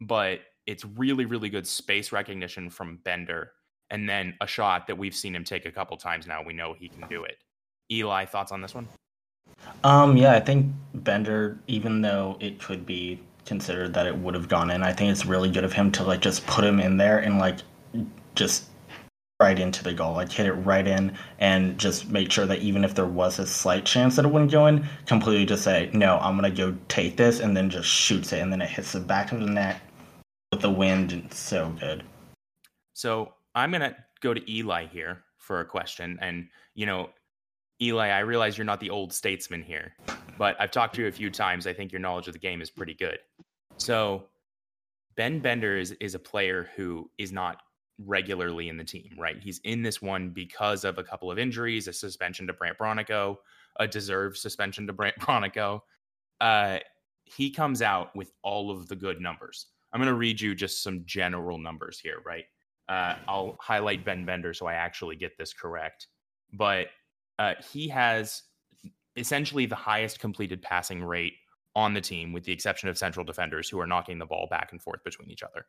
But 0.00 0.40
it's 0.66 0.86
really, 0.86 1.26
really 1.26 1.50
good 1.50 1.66
space 1.66 2.10
recognition 2.10 2.70
from 2.70 3.00
Bender. 3.04 3.52
And 3.94 4.08
then 4.08 4.34
a 4.40 4.46
shot 4.48 4.88
that 4.88 4.98
we've 4.98 5.14
seen 5.14 5.36
him 5.36 5.44
take 5.44 5.66
a 5.66 5.70
couple 5.70 5.96
times 5.96 6.26
now. 6.26 6.42
We 6.42 6.52
know 6.52 6.74
he 6.76 6.88
can 6.88 7.06
do 7.08 7.22
it. 7.22 7.38
Eli, 7.92 8.24
thoughts 8.24 8.50
on 8.50 8.60
this 8.60 8.74
one? 8.74 8.88
Um, 9.84 10.16
yeah, 10.16 10.32
I 10.32 10.40
think 10.40 10.72
Bender, 10.94 11.60
even 11.68 12.02
though 12.02 12.36
it 12.40 12.58
could 12.58 12.84
be 12.84 13.20
considered 13.46 13.94
that 13.94 14.08
it 14.08 14.18
would 14.18 14.34
have 14.34 14.48
gone 14.48 14.72
in, 14.72 14.82
I 14.82 14.92
think 14.92 15.12
it's 15.12 15.24
really 15.24 15.48
good 15.48 15.62
of 15.62 15.72
him 15.72 15.92
to 15.92 16.02
like 16.02 16.20
just 16.20 16.44
put 16.48 16.64
him 16.64 16.80
in 16.80 16.96
there 16.96 17.20
and 17.20 17.38
like 17.38 17.58
just 18.34 18.64
right 19.40 19.60
into 19.60 19.84
the 19.84 19.94
goal, 19.94 20.14
like 20.14 20.32
hit 20.32 20.46
it 20.46 20.54
right 20.54 20.88
in, 20.88 21.16
and 21.38 21.78
just 21.78 22.08
make 22.08 22.32
sure 22.32 22.46
that 22.46 22.58
even 22.62 22.82
if 22.82 22.96
there 22.96 23.06
was 23.06 23.38
a 23.38 23.46
slight 23.46 23.84
chance 23.84 24.16
that 24.16 24.24
it 24.24 24.28
wouldn't 24.32 24.50
go 24.50 24.66
in, 24.66 24.84
completely 25.06 25.46
just 25.46 25.62
say, 25.62 25.88
no, 25.92 26.18
I'm 26.18 26.34
gonna 26.34 26.50
go 26.50 26.76
take 26.88 27.16
this, 27.16 27.38
and 27.38 27.56
then 27.56 27.70
just 27.70 27.88
shoots 27.88 28.32
it, 28.32 28.40
and 28.40 28.52
then 28.52 28.60
it 28.60 28.70
hits 28.70 28.90
the 28.90 28.98
back 28.98 29.30
of 29.30 29.38
the 29.38 29.46
net 29.46 29.80
with 30.50 30.62
the 30.62 30.70
wind, 30.70 31.12
and 31.12 31.32
so 31.32 31.68
good. 31.78 32.02
So 32.92 33.34
I'm 33.54 33.70
gonna 33.70 33.96
go 34.20 34.34
to 34.34 34.52
Eli 34.52 34.86
here 34.86 35.24
for 35.38 35.60
a 35.60 35.64
question, 35.64 36.18
and 36.20 36.48
you 36.74 36.86
know, 36.86 37.10
Eli, 37.80 38.08
I 38.08 38.20
realize 38.20 38.56
you're 38.56 38.64
not 38.64 38.80
the 38.80 38.90
old 38.90 39.12
statesman 39.12 39.62
here, 39.62 39.94
but 40.38 40.56
I've 40.60 40.70
talked 40.70 40.94
to 40.96 41.02
you 41.02 41.08
a 41.08 41.12
few 41.12 41.30
times. 41.30 41.66
I 41.66 41.72
think 41.72 41.92
your 41.92 42.00
knowledge 42.00 42.26
of 42.26 42.32
the 42.32 42.38
game 42.38 42.62
is 42.62 42.70
pretty 42.70 42.94
good. 42.94 43.18
So 43.76 44.24
Ben 45.16 45.40
Bender 45.40 45.76
is 45.76 45.92
is 46.00 46.14
a 46.14 46.18
player 46.18 46.70
who 46.76 47.10
is 47.18 47.32
not 47.32 47.62
regularly 47.98 48.68
in 48.68 48.76
the 48.76 48.84
team, 48.84 49.10
right? 49.18 49.36
He's 49.40 49.60
in 49.64 49.82
this 49.82 50.02
one 50.02 50.30
because 50.30 50.84
of 50.84 50.98
a 50.98 51.04
couple 51.04 51.30
of 51.30 51.38
injuries, 51.38 51.88
a 51.88 51.92
suspension 51.92 52.46
to 52.46 52.52
Brandt 52.52 52.78
Bronico, 52.78 53.36
a 53.78 53.86
deserved 53.86 54.36
suspension 54.36 54.86
to 54.86 54.92
Brandt 54.92 55.16
Bronico. 55.20 55.80
Uh, 56.40 56.78
he 57.24 57.50
comes 57.50 57.82
out 57.82 58.14
with 58.14 58.32
all 58.42 58.70
of 58.70 58.88
the 58.88 58.96
good 58.96 59.20
numbers. 59.20 59.66
I'm 59.92 60.00
going 60.00 60.08
to 60.08 60.18
read 60.18 60.40
you 60.40 60.54
just 60.54 60.82
some 60.82 61.04
general 61.06 61.58
numbers 61.58 62.00
here, 62.00 62.20
right? 62.26 62.44
Uh, 62.88 63.16
I'll 63.26 63.56
highlight 63.60 64.04
Ben 64.04 64.24
Bender 64.24 64.52
so 64.52 64.66
I 64.66 64.74
actually 64.74 65.16
get 65.16 65.38
this 65.38 65.52
correct. 65.52 66.08
But 66.52 66.88
uh, 67.38 67.54
he 67.72 67.88
has 67.88 68.42
essentially 69.16 69.66
the 69.66 69.74
highest 69.74 70.20
completed 70.20 70.62
passing 70.62 71.02
rate 71.02 71.34
on 71.76 71.94
the 71.94 72.00
team, 72.00 72.32
with 72.32 72.44
the 72.44 72.52
exception 72.52 72.88
of 72.88 72.98
central 72.98 73.24
defenders 73.24 73.68
who 73.68 73.80
are 73.80 73.86
knocking 73.86 74.18
the 74.18 74.26
ball 74.26 74.46
back 74.50 74.70
and 74.72 74.80
forth 74.80 75.02
between 75.04 75.30
each 75.30 75.42
other. 75.42 75.66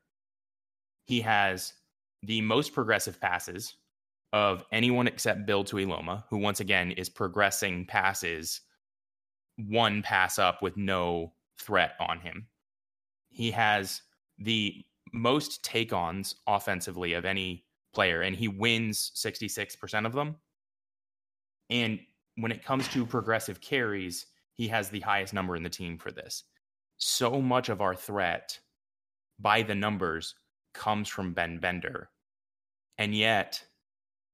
He 1.05 1.22
has 1.22 1.74
the 2.24 2.41
most 2.41 2.74
progressive 2.74 3.19
passes 3.19 3.75
of 4.34 4.65
anyone 4.72 5.07
except 5.07 5.45
Bill 5.45 5.63
Tuiloma, 5.63 6.24
who 6.29 6.38
once 6.38 6.60
again 6.60 6.91
is 6.91 7.10
progressing 7.10 7.86
passes 7.86 8.62
one 9.57 10.01
pass 10.01 10.38
up 10.38 10.62
with 10.62 10.75
no 10.75 11.34
threat 11.60 11.93
on 12.00 12.19
him. 12.19 12.48
He 13.29 13.51
has 13.51 14.01
the 14.38 14.84
most 15.15 15.63
take 15.63 15.93
ons 15.93 16.36
offensively 16.45 17.13
of 17.13 17.25
any 17.25 17.65
player, 17.93 18.22
and 18.22 18.36
he 18.36 18.48
wins 18.48 19.12
66% 19.15 20.05
of 20.05 20.13
them. 20.13 20.36
And 21.69 22.00
when 22.36 22.51
it 22.51 22.63
comes 22.63 22.88
to 22.89 23.05
progressive 23.05 23.62
carries, 23.62 24.27
he 24.53 24.67
has 24.67 24.89
the 24.89 25.00
highest 25.00 25.34
number 25.34 25.55
in 25.55 25.63
the 25.63 25.69
team 25.69 25.98
for 25.98 26.12
this. 26.12 26.43
So 26.98 27.42
much 27.42 27.70
of 27.70 27.81
our 27.81 27.96
threat 27.96 28.59
by 29.40 29.63
the 29.63 29.75
numbers 29.75 30.35
comes 30.74 31.07
from 31.07 31.33
Ben 31.33 31.59
Bender. 31.59 32.09
And 32.98 33.16
yet, 33.16 33.63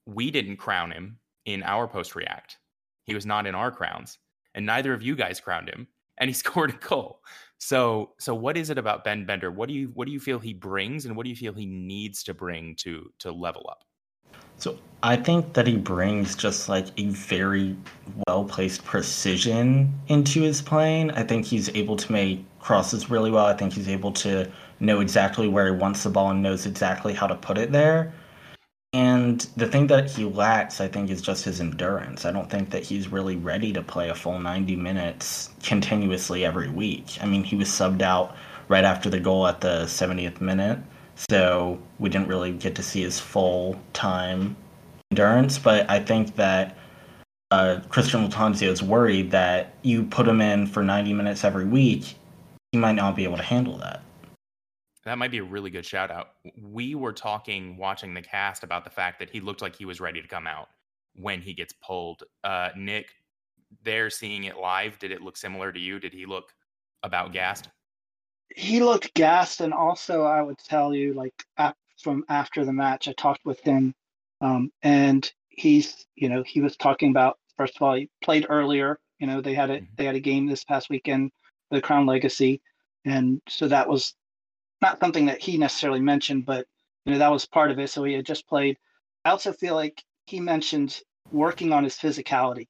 we 0.05 0.31
didn't 0.31 0.57
crown 0.57 0.91
him 0.91 1.19
in 1.45 1.63
our 1.63 1.87
post 1.87 2.15
react. 2.15 2.57
He 3.03 3.15
was 3.15 3.25
not 3.25 3.47
in 3.47 3.55
our 3.55 3.71
crowns, 3.71 4.17
and 4.53 4.65
neither 4.65 4.93
of 4.93 5.01
you 5.01 5.15
guys 5.15 5.39
crowned 5.39 5.69
him, 5.69 5.87
and 6.17 6.29
he 6.29 6.33
scored 6.43 6.71
a 6.71 6.87
goal. 6.87 7.21
So, 7.61 8.13
so 8.17 8.33
what 8.33 8.57
is 8.57 8.71
it 8.71 8.79
about 8.79 9.03
Ben 9.03 9.23
Bender? 9.23 9.51
What 9.51 9.69
do 9.69 9.75
you 9.75 9.91
what 9.93 10.07
do 10.07 10.11
you 10.11 10.19
feel 10.19 10.39
he 10.39 10.53
brings, 10.53 11.05
and 11.05 11.15
what 11.15 11.25
do 11.25 11.29
you 11.29 11.35
feel 11.35 11.53
he 11.53 11.67
needs 11.67 12.23
to 12.23 12.33
bring 12.33 12.75
to 12.77 13.13
to 13.19 13.31
level 13.31 13.67
up? 13.69 13.83
So 14.57 14.77
I 15.03 15.15
think 15.15 15.53
that 15.53 15.67
he 15.67 15.77
brings 15.77 16.35
just 16.35 16.69
like 16.69 16.87
a 16.97 17.05
very 17.09 17.77
well 18.27 18.45
placed 18.45 18.83
precision 18.83 19.93
into 20.07 20.41
his 20.41 20.59
playing. 20.59 21.11
I 21.11 21.23
think 21.23 21.45
he's 21.45 21.69
able 21.69 21.95
to 21.97 22.11
make 22.11 22.43
crosses 22.59 23.11
really 23.11 23.29
well. 23.29 23.45
I 23.45 23.53
think 23.53 23.73
he's 23.73 23.89
able 23.89 24.11
to 24.13 24.51
know 24.79 24.99
exactly 24.99 25.47
where 25.47 25.67
he 25.67 25.79
wants 25.79 26.01
the 26.03 26.09
ball 26.09 26.31
and 26.31 26.41
knows 26.41 26.65
exactly 26.65 27.13
how 27.13 27.27
to 27.27 27.35
put 27.35 27.59
it 27.59 27.71
there. 27.71 28.11
And 28.93 29.39
the 29.55 29.67
thing 29.67 29.87
that 29.87 30.11
he 30.11 30.25
lacks, 30.25 30.81
I 30.81 30.87
think, 30.89 31.09
is 31.09 31.21
just 31.21 31.45
his 31.45 31.61
endurance. 31.61 32.25
I 32.25 32.31
don't 32.31 32.49
think 32.49 32.71
that 32.71 32.83
he's 32.83 33.07
really 33.07 33.37
ready 33.37 33.71
to 33.71 33.81
play 33.81 34.09
a 34.09 34.15
full 34.15 34.37
90 34.37 34.75
minutes 34.75 35.49
continuously 35.63 36.43
every 36.43 36.69
week. 36.69 37.17
I 37.21 37.25
mean, 37.25 37.43
he 37.45 37.55
was 37.55 37.69
subbed 37.69 38.01
out 38.01 38.35
right 38.67 38.83
after 38.83 39.09
the 39.09 39.19
goal 39.19 39.47
at 39.47 39.61
the 39.61 39.83
70th 39.85 40.41
minute, 40.41 40.79
so 41.15 41.79
we 41.99 42.09
didn't 42.09 42.27
really 42.27 42.51
get 42.51 42.75
to 42.75 42.83
see 42.83 43.01
his 43.01 43.17
full 43.17 43.79
time 43.93 44.57
endurance. 45.11 45.57
But 45.57 45.89
I 45.89 46.01
think 46.01 46.35
that 46.35 46.77
uh, 47.51 47.79
Christian 47.87 48.27
Lattanzio 48.27 48.67
is 48.67 48.83
worried 48.83 49.31
that 49.31 49.73
you 49.83 50.03
put 50.03 50.27
him 50.27 50.41
in 50.41 50.67
for 50.67 50.83
90 50.83 51.13
minutes 51.13 51.45
every 51.45 51.65
week, 51.65 52.15
he 52.71 52.77
might 52.77 52.95
not 52.95 53.15
be 53.15 53.23
able 53.23 53.37
to 53.37 53.43
handle 53.43 53.77
that. 53.77 54.01
That 55.03 55.17
might 55.17 55.31
be 55.31 55.39
a 55.39 55.43
really 55.43 55.69
good 55.69 55.85
shout 55.85 56.11
out. 56.11 56.29
We 56.61 56.95
were 56.95 57.13
talking 57.13 57.77
watching 57.77 58.13
the 58.13 58.21
cast 58.21 58.63
about 58.63 58.83
the 58.83 58.89
fact 58.89 59.19
that 59.19 59.29
he 59.29 59.39
looked 59.39 59.61
like 59.61 59.75
he 59.75 59.85
was 59.85 59.99
ready 59.99 60.21
to 60.21 60.27
come 60.27 60.45
out 60.45 60.69
when 61.15 61.41
he 61.41 61.53
gets 61.53 61.73
pulled. 61.73 62.23
Uh, 62.43 62.69
Nick, 62.75 63.09
there 63.83 64.09
seeing 64.09 64.43
it 64.43 64.57
live, 64.57 64.99
did 64.99 65.11
it 65.11 65.21
look 65.21 65.37
similar 65.37 65.71
to 65.71 65.79
you? 65.79 65.99
Did 65.99 66.13
he 66.13 66.25
look 66.25 66.53
about 67.03 67.33
gassed? 67.33 67.69
He 68.55 68.81
looked 68.81 69.13
gassed, 69.13 69.61
and 69.61 69.73
also 69.73 70.23
I 70.23 70.41
would 70.41 70.57
tell 70.57 70.93
you, 70.93 71.13
like 71.13 71.33
from 71.97 72.23
after 72.29 72.65
the 72.65 72.73
match, 72.73 73.07
I 73.07 73.13
talked 73.13 73.45
with 73.45 73.61
him, 73.61 73.95
um, 74.41 74.71
and 74.83 75.31
he's, 75.49 76.05
you 76.15 76.29
know, 76.29 76.43
he 76.45 76.61
was 76.61 76.75
talking 76.75 77.11
about 77.11 77.37
first 77.57 77.75
of 77.75 77.81
all, 77.81 77.95
he 77.95 78.09
played 78.23 78.47
earlier. 78.49 78.99
You 79.19 79.27
know, 79.27 79.41
they 79.41 79.53
had 79.53 79.69
a 79.69 79.77
mm-hmm. 79.77 79.85
they 79.95 80.05
had 80.05 80.15
a 80.15 80.19
game 80.19 80.47
this 80.47 80.63
past 80.63 80.89
weekend, 80.89 81.31
the 81.69 81.81
Crown 81.81 82.05
Legacy, 82.05 82.61
and 83.05 83.41
so 83.47 83.67
that 83.67 83.87
was 83.87 84.15
not 84.81 84.99
something 84.99 85.25
that 85.27 85.41
he 85.41 85.57
necessarily 85.57 85.99
mentioned, 85.99 86.45
but 86.45 86.67
you 87.05 87.13
know 87.13 87.19
that 87.19 87.31
was 87.31 87.45
part 87.45 87.71
of 87.71 87.79
it. 87.79 87.89
So 87.89 88.03
he 88.03 88.13
had 88.13 88.25
just 88.25 88.47
played. 88.47 88.77
I 89.25 89.31
also 89.31 89.53
feel 89.53 89.75
like 89.75 90.03
he 90.25 90.39
mentioned 90.39 91.01
working 91.31 91.73
on 91.73 91.83
his 91.83 91.95
physicality, 91.97 92.67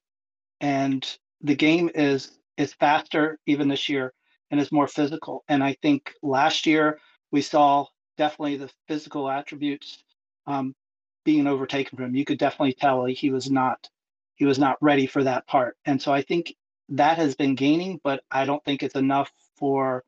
and 0.60 1.06
the 1.40 1.54
game 1.56 1.90
is 1.94 2.38
is 2.56 2.74
faster 2.74 3.38
even 3.46 3.68
this 3.68 3.88
year 3.88 4.12
and 4.50 4.60
is 4.60 4.72
more 4.72 4.88
physical. 4.88 5.44
And 5.48 5.64
I 5.64 5.76
think 5.82 6.12
last 6.22 6.66
year 6.66 7.00
we 7.30 7.40
saw 7.40 7.86
definitely 8.18 8.58
the 8.58 8.70
physical 8.86 9.28
attributes 9.30 10.04
um, 10.46 10.74
being 11.24 11.46
overtaken 11.46 11.96
from 11.96 12.06
him. 12.06 12.16
You 12.16 12.24
could 12.24 12.38
definitely 12.38 12.74
tell 12.74 13.04
he 13.06 13.30
was 13.30 13.50
not 13.50 13.88
he 14.34 14.44
was 14.44 14.58
not 14.58 14.76
ready 14.80 15.06
for 15.06 15.22
that 15.24 15.46
part. 15.46 15.76
And 15.84 16.00
so 16.00 16.12
I 16.12 16.22
think 16.22 16.54
that 16.90 17.16
has 17.18 17.34
been 17.34 17.54
gaining, 17.54 18.00
but 18.02 18.22
I 18.30 18.44
don't 18.44 18.64
think 18.64 18.82
it's 18.82 18.96
enough 18.96 19.30
for 19.56 20.04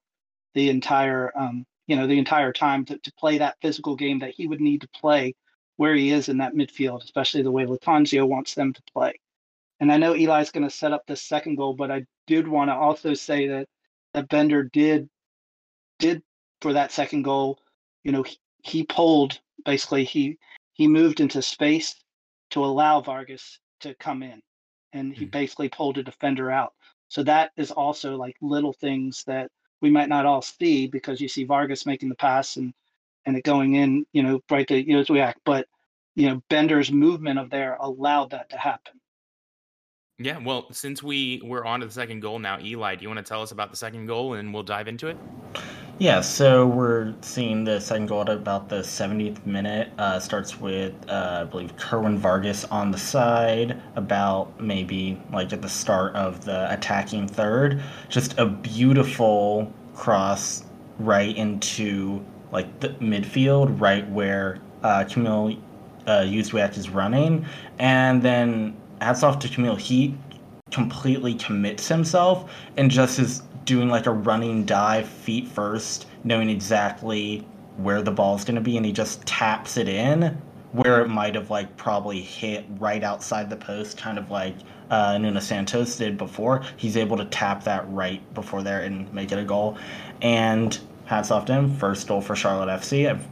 the 0.55 0.71
entire 0.71 1.33
um, 1.37 1.65
you 1.87 1.97
know 1.97 2.07
the 2.07 2.19
entire 2.19 2.53
time 2.53 2.85
to, 2.87 2.99
to 2.99 3.13
play 3.15 3.39
that 3.39 3.57
physical 3.61 3.97
game 3.97 4.19
that 4.21 4.35
he 4.35 4.47
would 4.47 4.61
need 4.61 4.81
to 4.81 4.89
play 4.89 5.35
where 5.77 5.95
he 5.95 6.11
is 6.11 6.29
in 6.29 6.39
that 6.39 6.55
midfield, 6.55 7.03
especially 7.03 7.43
the 7.43 7.51
way 7.51 7.67
Lattanzio 7.67 8.29
wants 8.29 8.55
them 8.55 8.73
to 8.73 8.83
play. 8.93 9.19
And 9.81 9.91
I 9.91 9.97
know 9.97 10.13
Eli's 10.15 10.51
going 10.51 10.63
to 10.63 10.71
set 10.71 10.93
up 10.93 11.03
the 11.07 11.17
second 11.17 11.57
goal, 11.57 11.75
but 11.75 11.91
I 11.91 12.07
did 12.27 12.47
want 12.47 12.71
to 12.71 12.75
also 12.75 13.15
say 13.15 13.49
that 13.49 13.67
that 14.13 14.29
Bender 14.29 14.63
did 14.63 15.09
did 15.99 16.23
for 16.61 16.73
that 16.73 16.93
second 16.93 17.23
goal. 17.23 17.59
You 18.05 18.13
know, 18.13 18.23
he, 18.23 18.39
he 18.63 18.85
pulled 18.85 19.41
basically 19.65 20.05
he 20.05 20.39
he 20.75 20.87
moved 20.87 21.21
into 21.21 21.43
space 21.43 21.97
to 22.51 22.65
allow 22.65 23.01
Vargas 23.01 23.59
to 23.81 23.95
come 23.95 24.23
in, 24.23 24.41
and 24.93 25.13
he 25.13 25.25
mm-hmm. 25.25 25.31
basically 25.31 25.69
pulled 25.69 25.99
a 25.99 26.03
defender 26.03 26.51
out. 26.51 26.73
So 27.09 27.23
that 27.25 27.51
is 27.57 27.71
also 27.71 28.17
like 28.17 28.37
little 28.41 28.73
things 28.73 29.25
that 29.27 29.51
we 29.85 29.91
might 29.91 30.09
not 30.09 30.25
all 30.25 30.41
see 30.41 30.87
because 30.87 31.21
you 31.21 31.29
see 31.29 31.45
Vargas 31.45 31.85
making 31.85 32.09
the 32.09 32.15
pass 32.15 32.57
and 32.57 32.73
and 33.27 33.37
it 33.37 33.45
going 33.45 33.75
in, 33.75 34.07
you 34.13 34.23
know, 34.23 34.41
right 34.51 34.67
to 34.67 34.83
you 34.83 34.97
know, 34.97 35.05
react. 35.11 35.41
But 35.45 35.67
you 36.17 36.29
know, 36.29 36.43
Bender's 36.49 36.91
movement 36.91 37.39
of 37.39 37.51
there 37.51 37.77
allowed 37.79 38.31
that 38.31 38.49
to 38.49 38.57
happen. 38.57 38.99
Yeah, 40.19 40.39
well, 40.39 40.73
since 40.73 41.03
we 41.03 41.43
we're 41.45 41.67
on 41.67 41.81
to 41.81 41.87
the 41.87 41.93
second 41.93 42.21
goal 42.21 42.39
now, 42.39 42.59
Eli, 42.61 42.95
do 42.95 43.03
you 43.03 43.09
want 43.09 43.19
to 43.19 43.29
tell 43.29 43.43
us 43.43 43.53
about 43.53 43.71
the 43.71 43.77
second 43.77 44.07
goal 44.07 44.35
and 44.35 44.55
we'll 44.55 44.63
dive 44.63 44.89
into 44.89 45.09
it? 45.09 45.19
Yeah, 45.99 46.23
so 46.23 46.67
we're 46.67 47.15
seeing 47.21 47.63
the 47.63 47.81
second 47.81 48.07
goal 48.07 48.23
at 48.23 48.29
about 48.29 48.69
the 48.69 48.83
70th 48.83 49.47
minute. 49.47 49.93
Uh, 49.97 50.19
starts 50.19 50.61
with, 50.61 50.93
uh, 51.09 51.43
I 51.43 51.45
believe, 51.45 51.77
Kerwin 51.77 52.19
Vargas 52.19 52.65
on 52.65 52.91
the 52.91 52.99
side, 52.99 53.81
about 53.95 54.61
maybe 54.61 55.23
like 55.33 55.53
at 55.53 55.63
the 55.63 55.69
start 55.69 56.17
of 56.17 56.45
the 56.45 56.73
attacking 56.73 57.29
third. 57.29 57.81
Just 58.09 58.37
a 58.39 58.47
beautiful 58.47 59.73
cross 59.95 60.65
right 60.99 61.37
into 61.37 62.25
like 62.51 62.81
the 62.81 62.89
midfield, 63.01 63.81
right 63.81 64.09
where 64.11 64.59
uh, 64.83 65.05
Kamil 65.05 65.57
uh, 66.09 66.23
Józwiak 66.23 66.77
is 66.77 66.91
running. 66.91 67.47
And 67.79 68.21
then 68.21 68.77
hats 69.01 69.23
off 69.23 69.39
to 69.41 69.49
Kamil. 69.49 69.77
He 69.77 70.17
completely 70.73 71.35
commits 71.35 71.87
himself 71.87 72.53
and 72.77 72.91
just 72.91 73.21
is 73.21 73.43
doing 73.65 73.89
like 73.89 74.07
a 74.07 74.13
running 74.13 74.65
dive 74.65 75.09
feet 75.09 75.49
first, 75.49 76.07
knowing 76.23 76.51
exactly 76.51 77.47
where 77.77 78.03
the 78.03 78.13
ball's 78.13 78.45
going 78.45 78.55
to 78.57 78.61
be, 78.61 78.77
and 78.77 78.87
he 78.87 78.93
just 78.93 79.25
taps 79.27 79.77
it 79.77 79.89
in 79.89 80.41
where 80.75 81.01
it 81.01 81.09
might 81.09 81.37
have 81.37 81.51
like 81.51 81.77
probably 81.77 82.21
hit 82.21 82.65
right 82.81 83.05
outside 83.05 83.49
the 83.49 83.57
post, 83.57 83.97
kind 83.97 84.19
of 84.19 84.29
like 84.29 84.57
uh, 84.91 85.17
Nuno 85.17 85.39
Santos 85.39 85.97
did 85.97 86.19
before. 86.19 86.65
He's 86.77 86.97
able 86.97 87.17
to 87.17 87.25
tap 87.27 87.63
that 87.63 87.89
right 87.89 88.21
before 88.35 88.65
there 88.65 88.83
and 88.83 89.13
make 89.15 89.31
it 89.31 89.39
a 89.39 89.45
goal. 89.45 89.79
And 90.21 90.77
hats 91.05 91.31
off 91.31 91.45
to 91.47 91.53
him, 91.53 91.77
first 91.77 92.09
goal 92.09 92.21
for 92.21 92.35
Charlotte 92.35 92.81
FC. 92.81 93.25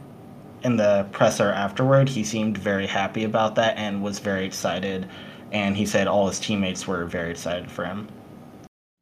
In 0.63 0.77
the 0.77 1.05
presser 1.11 1.51
afterward, 1.51 2.07
he 2.07 2.23
seemed 2.23 2.57
very 2.57 2.87
happy 2.87 3.25
about 3.25 3.55
that 3.55 3.75
and 3.77 4.01
was 4.01 4.19
very 4.19 4.45
excited. 4.45 5.09
And 5.51 5.75
he 5.75 5.85
said 5.85 6.07
all 6.07 6.29
his 6.29 6.39
teammates 6.39 6.87
were 6.87 7.03
very 7.03 7.31
excited 7.31 7.69
for 7.69 7.83
him. 7.83 8.07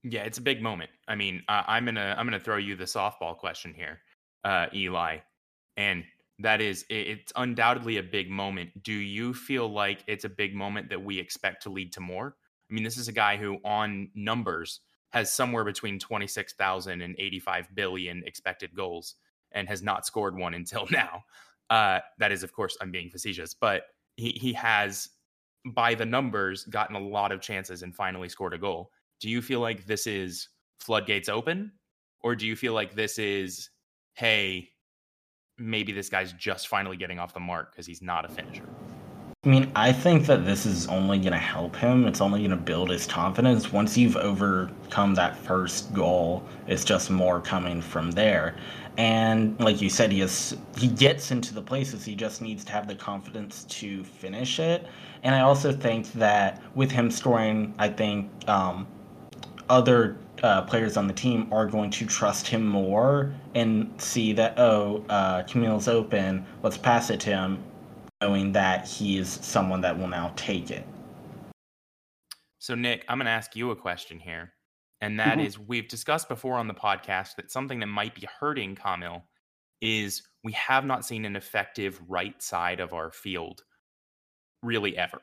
Yeah, 0.04 0.24
it's 0.24 0.40
a 0.40 0.42
big 0.42 0.64
moment. 0.64 0.90
I 1.12 1.16
mean, 1.16 1.44
uh, 1.50 1.64
I'm 1.68 1.84
gonna 1.84 2.16
I'm 2.18 2.26
gonna 2.26 2.40
throw 2.40 2.56
you 2.56 2.78
the 2.78 2.86
softball 2.86 3.38
question 3.38 3.74
here, 3.74 4.00
uh, 4.46 4.68
Eli, 4.74 5.18
and 5.76 6.06
that 6.40 6.62
is 6.62 6.86
it, 6.90 7.08
it's 7.08 7.34
undoubtedly 7.36 7.98
a 7.98 8.04
big 8.04 8.30
moment. 8.30 8.82
Do 8.82 8.94
you 8.94 9.34
feel 9.34 9.68
like 9.68 10.06
it's 10.08 10.24
a 10.24 10.30
big 10.30 10.56
moment 10.56 10.90
that 10.90 11.04
we 11.04 11.20
expect 11.20 11.64
to 11.64 11.70
lead 11.70 11.92
to 11.94 12.00
more? 12.00 12.38
I 12.70 12.74
mean, 12.74 12.86
this 12.86 12.98
is 12.98 13.10
a 13.10 13.12
guy 13.12 13.36
who, 13.36 13.58
on 13.66 14.10
numbers, 14.16 14.80
has 15.10 15.30
somewhere 15.30 15.66
between 15.66 16.00
26,000 16.00 17.02
and 17.02 17.16
85 17.20 17.76
billion 17.76 18.24
expected 18.26 18.74
goals 18.74 19.16
and 19.52 19.68
has 19.68 19.82
not 19.84 20.06
scored 20.06 20.38
one 20.38 20.54
until 20.54 20.88
now. 20.92 21.26
Uh, 21.70 22.00
that 22.20 22.32
is, 22.32 22.42
of 22.42 22.54
course, 22.54 22.78
I'm 22.80 22.92
being 22.92 23.10
facetious, 23.10 23.54
but 23.54 23.88
he, 24.16 24.30
he 24.32 24.54
has, 24.54 25.10
by 25.66 25.94
the 25.94 26.06
numbers, 26.06 26.64
gotten 26.64 26.96
a 26.96 27.00
lot 27.00 27.34
of 27.34 27.42
chances 27.42 27.84
and 27.84 27.94
finally 27.94 28.30
scored 28.30 28.54
a 28.54 28.58
goal 28.58 28.92
do 29.22 29.30
you 29.30 29.42
feel 29.42 29.60
like 29.60 29.86
this 29.86 30.08
is 30.08 30.50
floodgates 30.82 31.30
open 31.30 31.72
or 32.22 32.36
do 32.36 32.46
you 32.46 32.56
feel 32.56 32.74
like 32.74 32.96
this 32.96 33.20
is 33.20 33.70
hey 34.14 34.68
maybe 35.58 35.92
this 35.92 36.10
guy's 36.10 36.34
just 36.34 36.68
finally 36.68 36.98
getting 36.98 37.20
off 37.20 37.34
the 37.34 37.40
mark 37.40 37.72
because 37.72 37.86
he's 37.86 38.02
not 38.02 38.26
a 38.26 38.28
finisher 38.28 38.68
I 39.44 39.50
mean, 39.50 39.72
I 39.76 39.92
think 39.92 40.28
that 40.28 40.46
this 40.46 40.68
is 40.68 40.86
only 40.86 41.18
going 41.18 41.32
to 41.32 41.40
help 41.40 41.76
him. 41.76 42.06
It's 42.06 42.22
only 42.22 42.42
going 42.42 42.52
to 42.52 42.56
build 42.56 42.92
his 42.92 43.08
confidence. 43.08 43.72
Once 43.72 43.98
you've 43.98 44.16
overcome 44.16 45.16
that 45.16 45.36
first 45.36 45.92
goal, 45.96 46.46
it's 46.68 46.86
just 46.86 47.10
more 47.10 47.42
coming 47.42 47.82
from 47.82 48.12
there. 48.12 48.56
And 48.98 49.60
like 49.60 49.82
you 49.82 49.90
said, 49.90 50.12
he 50.12 50.20
has 50.20 50.56
he 50.78 50.88
gets 50.88 51.32
into 51.32 51.56
the 51.56 51.62
places. 51.64 52.06
He 52.06 52.14
just 52.14 52.44
needs 52.44 52.64
to 52.66 52.72
have 52.72 52.88
the 52.88 52.94
confidence 52.94 53.64
to 53.64 54.04
finish 54.04 54.60
it. 54.60 54.86
And 55.24 55.34
I 55.34 55.42
also 55.42 55.72
think 55.72 56.12
that 56.14 56.62
with 56.76 56.92
him 56.92 57.10
scoring, 57.10 57.74
I 57.80 57.90
think 57.90 58.30
um, 58.48 58.86
other 59.70 60.18
uh, 60.44 60.62
players 60.64 60.98
on 60.98 61.08
the 61.08 61.14
team 61.14 61.48
are 61.52 61.66
going 61.66 61.90
to 61.92 62.06
trust 62.06 62.48
him 62.48 62.66
more 62.66 63.34
and 63.56 63.94
see 64.02 64.34
that 64.34 64.58
oh 64.60 65.04
uh, 65.10 65.44
Kamil's 65.44 65.88
open, 65.88 66.46
let's 66.64 66.78
pass 66.78 67.10
it 67.10 67.20
to 67.22 67.30
him, 67.30 67.64
knowing 68.22 68.52
that 68.52 68.88
he 68.88 69.18
is 69.18 69.30
someone 69.30 69.82
that 69.82 69.98
will 69.98 70.08
now 70.08 70.32
take 70.36 70.72
it. 70.72 70.86
So 72.60 72.76
Nick, 72.76 73.06
I'm 73.08 73.18
going 73.18 73.26
to 73.26 73.32
ask 73.32 73.56
you 73.56 73.72
a 73.72 73.76
question 73.76 74.20
here, 74.20 74.54
and 75.02 75.20
that 75.20 75.38
mm-hmm. 75.38 75.48
is: 75.48 75.60
we've 75.60 75.88
discussed 75.88 76.30
before 76.30 76.56
on 76.56 76.68
the 76.68 76.74
podcast 76.74 77.36
that 77.38 77.52
something 77.52 77.80
that 77.80 77.88
might 77.88 78.16
be 78.16 78.28
hurting 78.40 78.76
Kamil 78.76 79.24
is 79.82 80.22
we 80.44 80.52
have 80.54 80.86
not 80.86 81.06
seen 81.06 81.26
an 81.26 81.36
effective 81.36 82.00
right 82.08 82.40
side 82.42 82.80
of 82.80 82.94
our 82.94 83.12
field 83.12 83.64
really 84.64 84.98
ever, 84.98 85.20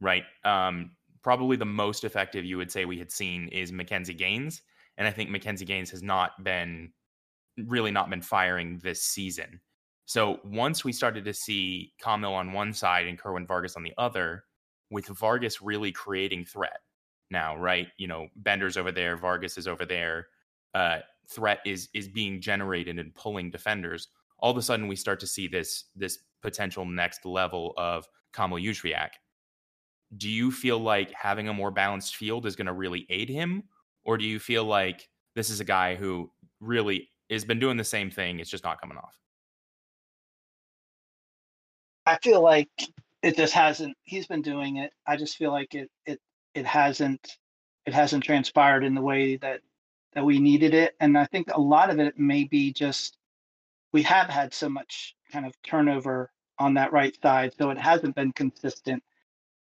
right? 0.00 0.24
Um, 0.44 0.92
probably 1.22 1.56
the 1.56 1.64
most 1.64 2.04
effective 2.04 2.44
you 2.44 2.56
would 2.56 2.70
say 2.70 2.84
we 2.84 2.98
had 2.98 3.10
seen 3.10 3.48
is 3.48 3.72
McKinze 3.72 4.16
Gaines. 4.16 4.62
And 4.98 5.06
I 5.06 5.10
think 5.10 5.30
McKinze 5.30 5.66
Gaines 5.66 5.90
has 5.90 6.02
not 6.02 6.42
been 6.42 6.92
really 7.56 7.90
not 7.90 8.10
been 8.10 8.22
firing 8.22 8.78
this 8.82 9.02
season. 9.02 9.60
So 10.06 10.40
once 10.44 10.84
we 10.84 10.92
started 10.92 11.24
to 11.24 11.34
see 11.34 11.92
Kamil 12.00 12.32
on 12.32 12.52
one 12.52 12.72
side 12.72 13.06
and 13.06 13.18
Kerwin 13.18 13.46
Vargas 13.46 13.76
on 13.76 13.82
the 13.82 13.94
other, 13.98 14.44
with 14.90 15.06
Vargas 15.06 15.60
really 15.60 15.90
creating 15.90 16.44
threat 16.44 16.80
now, 17.30 17.56
right? 17.56 17.88
You 17.98 18.06
know, 18.06 18.28
Bender's 18.36 18.76
over 18.76 18.92
there, 18.92 19.16
Vargas 19.16 19.58
is 19.58 19.66
over 19.66 19.84
there. 19.84 20.28
Uh, 20.74 20.98
threat 21.28 21.60
is 21.66 21.88
is 21.92 22.08
being 22.08 22.40
generated 22.40 22.98
and 22.98 23.14
pulling 23.14 23.50
defenders. 23.50 24.08
All 24.38 24.50
of 24.50 24.56
a 24.56 24.62
sudden, 24.62 24.86
we 24.86 24.96
start 24.96 25.18
to 25.20 25.26
see 25.26 25.48
this 25.48 25.86
this 25.96 26.18
potential 26.42 26.84
next 26.84 27.24
level 27.24 27.74
of 27.76 28.06
Kamil 28.32 28.58
Józwiak 28.58 29.10
do 30.16 30.28
you 30.28 30.50
feel 30.50 30.78
like 30.78 31.12
having 31.12 31.48
a 31.48 31.54
more 31.54 31.70
balanced 31.70 32.16
field 32.16 32.46
is 32.46 32.56
going 32.56 32.66
to 32.66 32.72
really 32.72 33.06
aid 33.10 33.28
him? 33.28 33.64
Or 34.04 34.16
do 34.16 34.24
you 34.24 34.38
feel 34.38 34.64
like 34.64 35.08
this 35.34 35.50
is 35.50 35.60
a 35.60 35.64
guy 35.64 35.96
who 35.96 36.30
really 36.60 37.08
has 37.30 37.44
been 37.44 37.58
doing 37.58 37.76
the 37.76 37.84
same 37.84 38.10
thing 38.10 38.38
it's 38.38 38.50
just 38.50 38.64
not 38.64 38.80
coming 38.80 38.98
off? 38.98 39.18
I 42.06 42.18
feel 42.22 42.40
like 42.40 42.70
it 43.22 43.36
just 43.36 43.52
hasn't 43.52 43.96
he's 44.04 44.28
been 44.28 44.42
doing 44.42 44.76
it. 44.76 44.92
I 45.06 45.16
just 45.16 45.36
feel 45.36 45.50
like 45.50 45.74
it 45.74 45.90
it 46.06 46.20
it 46.54 46.64
hasn't 46.64 47.38
it 47.84 47.92
hasn't 47.92 48.22
transpired 48.22 48.84
in 48.84 48.94
the 48.94 49.02
way 49.02 49.36
that 49.36 49.60
that 50.12 50.24
we 50.24 50.38
needed 50.38 50.72
it. 50.72 50.94
And 51.00 51.18
i 51.18 51.24
think 51.26 51.48
a 51.52 51.60
lot 51.60 51.90
of 51.90 51.98
it 51.98 52.16
may 52.16 52.44
be 52.44 52.72
just 52.72 53.18
we 53.92 54.02
have 54.02 54.28
had 54.28 54.54
so 54.54 54.68
much 54.68 55.16
kind 55.32 55.46
of 55.46 55.52
turnover 55.62 56.30
on 56.58 56.74
that 56.74 56.92
right 56.92 57.16
side 57.22 57.52
so 57.58 57.70
it 57.70 57.78
hasn't 57.78 58.14
been 58.14 58.32
consistent 58.32 59.02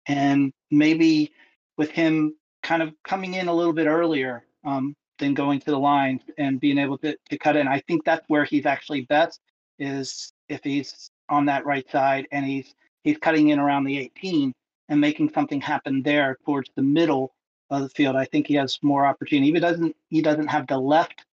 and 0.07 0.51
maybe 0.69 1.31
with 1.77 1.91
him 1.91 2.35
kind 2.63 2.81
of 2.81 2.93
coming 3.03 3.33
in 3.33 3.47
a 3.47 3.53
little 3.53 3.73
bit 3.73 3.87
earlier 3.87 4.43
um, 4.65 4.95
than 5.19 5.33
going 5.33 5.59
to 5.59 5.71
the 5.71 5.79
line 5.79 6.19
and 6.37 6.59
being 6.59 6.77
able 6.77 6.97
to, 6.99 7.15
to 7.29 7.37
cut 7.37 7.55
in. 7.55 7.67
I 7.67 7.79
think 7.81 8.03
that's 8.03 8.27
where 8.27 8.45
he's 8.45 8.65
actually 8.65 9.01
best 9.01 9.39
is 9.79 10.33
if 10.49 10.61
he's 10.63 11.09
on 11.29 11.45
that 11.45 11.65
right 11.65 11.89
side 11.89 12.27
and 12.31 12.45
he's 12.45 12.73
he's 13.03 13.17
cutting 13.17 13.49
in 13.49 13.59
around 13.59 13.85
the 13.85 13.97
18 13.97 14.53
and 14.89 15.01
making 15.01 15.31
something 15.33 15.61
happen 15.61 16.03
there 16.03 16.37
towards 16.45 16.69
the 16.75 16.81
middle 16.81 17.33
of 17.69 17.81
the 17.81 17.89
field. 17.89 18.15
I 18.15 18.25
think 18.25 18.47
he 18.47 18.55
has 18.55 18.77
more 18.81 19.05
opportunity. 19.05 19.51
He 19.51 19.59
doesn't 19.59 19.95
he 20.09 20.21
doesn't 20.21 20.47
have 20.47 20.67
the 20.67 20.77
left 20.77 21.25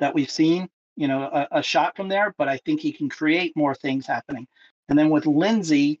that 0.00 0.14
we've 0.14 0.30
seen, 0.30 0.68
you 0.96 1.06
know, 1.06 1.22
a, 1.22 1.58
a 1.58 1.62
shot 1.62 1.96
from 1.96 2.08
there, 2.08 2.34
but 2.36 2.48
I 2.48 2.56
think 2.58 2.80
he 2.80 2.92
can 2.92 3.08
create 3.08 3.56
more 3.56 3.74
things 3.74 4.06
happening. 4.06 4.46
And 4.88 4.98
then 4.98 5.10
with 5.10 5.26
Lindsey 5.26 6.00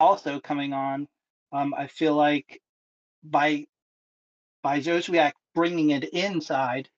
also 0.00 0.40
coming 0.40 0.72
on, 0.72 1.08
um, 1.54 1.72
I 1.76 1.86
feel 1.86 2.14
like 2.14 2.60
by 3.22 3.66
by 4.62 4.80
Józwiak 4.80 5.32
bringing 5.54 5.90
it 5.90 6.04
inside, 6.04 6.88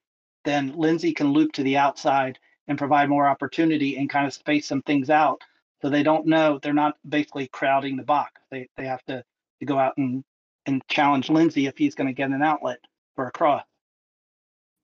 then 0.44 0.72
Lindsey 0.76 1.12
can 1.12 1.32
loop 1.32 1.52
to 1.52 1.62
the 1.62 1.76
outside 1.76 2.38
and 2.66 2.78
provide 2.78 3.08
more 3.08 3.28
opportunity 3.28 3.96
and 3.98 4.08
kind 4.08 4.26
of 4.26 4.32
space 4.32 4.66
some 4.66 4.82
things 4.82 5.10
out. 5.10 5.42
So 5.82 5.90
they 5.90 6.02
don't 6.02 6.26
know 6.26 6.58
they're 6.60 6.72
not 6.72 6.96
basically 7.06 7.48
crowding 7.48 7.96
the 7.96 8.02
box. 8.02 8.40
They 8.50 8.68
they 8.76 8.86
have 8.86 9.04
to, 9.04 9.22
to 9.60 9.66
go 9.66 9.78
out 9.78 9.96
and 9.98 10.24
and 10.64 10.82
challenge 10.88 11.28
Lindsey 11.28 11.66
if 11.66 11.76
he's 11.76 11.94
going 11.94 12.08
to 12.08 12.14
get 12.14 12.30
an 12.30 12.42
outlet 12.42 12.78
for 13.14 13.26
a 13.26 13.30
cross. 13.30 13.64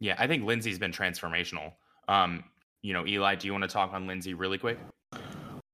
Yeah, 0.00 0.16
I 0.18 0.26
think 0.26 0.44
Lindsey's 0.44 0.78
been 0.78 0.92
transformational. 0.92 1.72
Um, 2.08 2.44
you 2.82 2.92
know, 2.92 3.06
Eli, 3.06 3.36
do 3.36 3.46
you 3.46 3.52
want 3.52 3.62
to 3.62 3.68
talk 3.68 3.94
on 3.94 4.06
Lindsey 4.06 4.34
really 4.34 4.58
quick? 4.58 4.78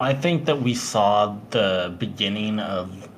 I 0.00 0.14
think 0.14 0.44
that 0.44 0.62
we 0.62 0.74
saw 0.74 1.36
the 1.50 1.96
beginning 1.98 2.60
of 2.60 3.08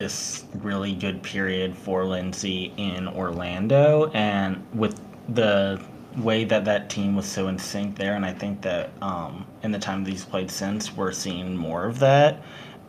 this 0.00 0.46
really 0.54 0.94
good 0.94 1.22
period 1.22 1.76
for 1.76 2.06
Lindsey 2.06 2.72
in 2.78 3.06
Orlando, 3.06 4.10
and 4.14 4.66
with 4.72 4.98
the 5.28 5.78
way 6.16 6.42
that 6.44 6.64
that 6.64 6.88
team 6.88 7.14
was 7.14 7.26
so 7.26 7.48
in 7.48 7.58
sync 7.58 7.96
there, 7.96 8.14
and 8.14 8.24
I 8.24 8.32
think 8.32 8.62
that 8.62 8.90
um, 9.02 9.46
in 9.62 9.70
the 9.70 9.78
time 9.78 10.02
that 10.02 10.10
he's 10.10 10.24
played 10.24 10.50
since, 10.50 10.96
we're 10.96 11.12
seeing 11.12 11.54
more 11.54 11.84
of 11.84 11.98
that. 11.98 12.42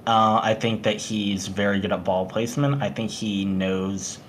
Uh, 0.07 0.39
I 0.41 0.53
think 0.53 0.83
that 0.83 1.01
he's 1.01 1.47
very 1.47 1.81
good 1.81 1.91
at 1.91 2.03
ball 2.05 2.25
placement. 2.25 2.81
I 2.81 2.89
think 2.89 3.11
he 3.11 3.43
knows 3.43 4.19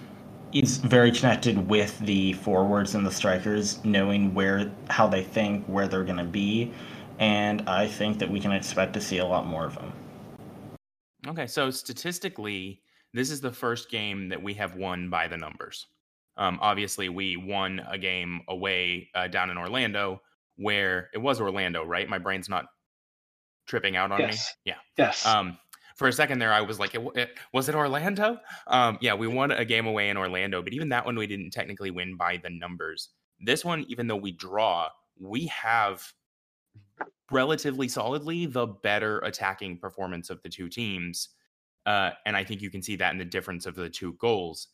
he's 0.51 0.79
very 0.79 1.13
connected 1.13 1.69
with 1.69 1.97
the 2.01 2.33
forwards 2.35 2.97
and 2.97 3.07
the 3.07 3.13
strikers, 3.13 3.83
knowing 3.85 4.35
where 4.35 4.73
how 4.91 5.07
they 5.07 5.23
think, 5.23 5.65
where 5.67 5.87
they're 5.87 6.05
going 6.05 6.19
to 6.19 6.25
be, 6.25 6.73
and 7.21 7.63
I 7.69 7.87
think 7.87 8.19
that 8.19 8.29
we 8.29 8.41
can 8.41 8.51
expect 8.51 8.93
to 8.95 9.01
see 9.01 9.19
a 9.19 9.25
lot 9.25 9.47
more 9.47 9.67
of 9.67 9.77
him. 9.77 9.93
Okay, 11.27 11.47
so 11.47 11.71
statistically, 11.71 12.83
this 13.15 13.31
is 13.31 13.41
the 13.41 13.53
first 13.53 13.91
game 13.91 14.29
that 14.29 14.43
we 14.43 14.55
have 14.55 14.75
won 14.77 15.09
by 15.11 15.29
the 15.29 15.37
numbers. 15.37 15.87
Um, 16.37 16.59
obviously, 16.63 17.09
we 17.09 17.37
won 17.37 17.81
a 17.89 17.99
game 17.99 18.41
away 18.49 19.11
uh, 19.15 19.29
down 19.29 19.51
in 19.51 19.59
Orlando 19.59 20.23
where 20.57 21.11
it 21.15 21.19
was 21.19 21.41
Orlando, 21.41 21.85
right? 21.85 22.09
My 22.09 22.19
brain's 22.19 22.49
not 22.49 22.67
tripping 23.67 23.97
out 23.97 24.13
on 24.13 24.21
Yes. 24.21 24.55
me. 24.67 24.73
Yeah. 24.73 24.79
Yes. 24.99 25.27
Um, 25.27 25.59
for 25.97 26.09
a 26.09 26.13
second 26.13 26.39
there, 26.39 26.53
I 26.53 26.63
was 26.63 26.79
like, 26.79 26.95
it, 26.95 27.03
it, 27.15 27.39
was 27.53 27.69
it 27.69 27.75
Orlando? 27.75 28.39
Um, 28.67 28.99
yeah, 29.01 29.15
we 29.15 29.29
won 29.29 29.51
a 29.51 29.65
game 29.65 29.87
away 29.87 30.09
in 30.09 30.17
Orlando, 30.17 30.63
but 30.63 30.73
even 30.73 30.89
that 30.89 31.05
one 31.05 31.17
we 31.17 31.27
didn't 31.27 31.51
technically 31.51 31.91
win 31.91 32.17
by 32.17 32.39
the 32.39 32.51
numbers. 32.51 33.11
This 33.41 33.65
one, 33.65 33.85
even 33.89 34.07
though 34.07 34.17
we 34.17 34.33
draw, 34.33 34.89
we 35.21 35.47
have 35.47 36.13
relatively 37.33 37.89
solidly 37.89 38.47
the 38.47 38.67
better 38.67 39.19
attacking 39.21 39.79
performance 39.79 40.31
of 40.31 40.43
the 40.43 40.49
two 40.49 40.69
teams. 40.69 41.31
Uh, 41.87 42.11
and 42.27 42.37
I 42.37 42.45
think 42.45 42.63
you 42.63 42.71
can 42.71 42.83
see 42.83 42.97
that 42.97 43.13
in 43.13 43.19
the 43.19 43.25
difference 43.25 43.67
of 43.67 43.75
the 43.75 43.91
two 43.91 44.13
goals. 44.15 44.69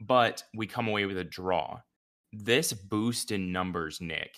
But 0.00 0.44
we 0.54 0.66
come 0.66 0.88
away 0.88 1.06
with 1.06 1.18
a 1.18 1.24
draw. 1.24 1.80
This 2.32 2.72
boost 2.72 3.32
in 3.32 3.50
numbers, 3.50 4.00
Nick, 4.00 4.36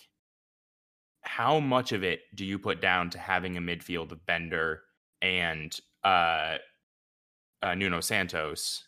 how 1.21 1.59
much 1.59 1.91
of 1.91 2.03
it 2.03 2.21
do 2.35 2.45
you 2.45 2.57
put 2.57 2.81
down 2.81 3.09
to 3.11 3.19
having 3.19 3.57
a 3.57 3.61
midfield 3.61 4.11
of 4.11 4.25
Bender 4.25 4.83
and 5.21 5.77
uh, 6.03 6.57
uh, 7.61 7.75
Nuno 7.75 7.99
Santos? 7.99 8.85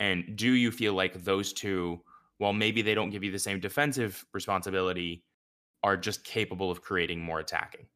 And 0.00 0.36
do 0.36 0.52
you 0.52 0.70
feel 0.70 0.94
like 0.94 1.24
those 1.24 1.52
two, 1.52 2.00
while 2.38 2.52
maybe 2.52 2.82
they 2.82 2.94
don't 2.94 3.10
give 3.10 3.24
you 3.24 3.32
the 3.32 3.38
same 3.38 3.60
defensive 3.60 4.24
responsibility, 4.32 5.24
are 5.82 5.96
just 5.96 6.24
capable 6.24 6.70
of 6.70 6.82
creating 6.82 7.20
more 7.20 7.40
attacking? 7.40 7.86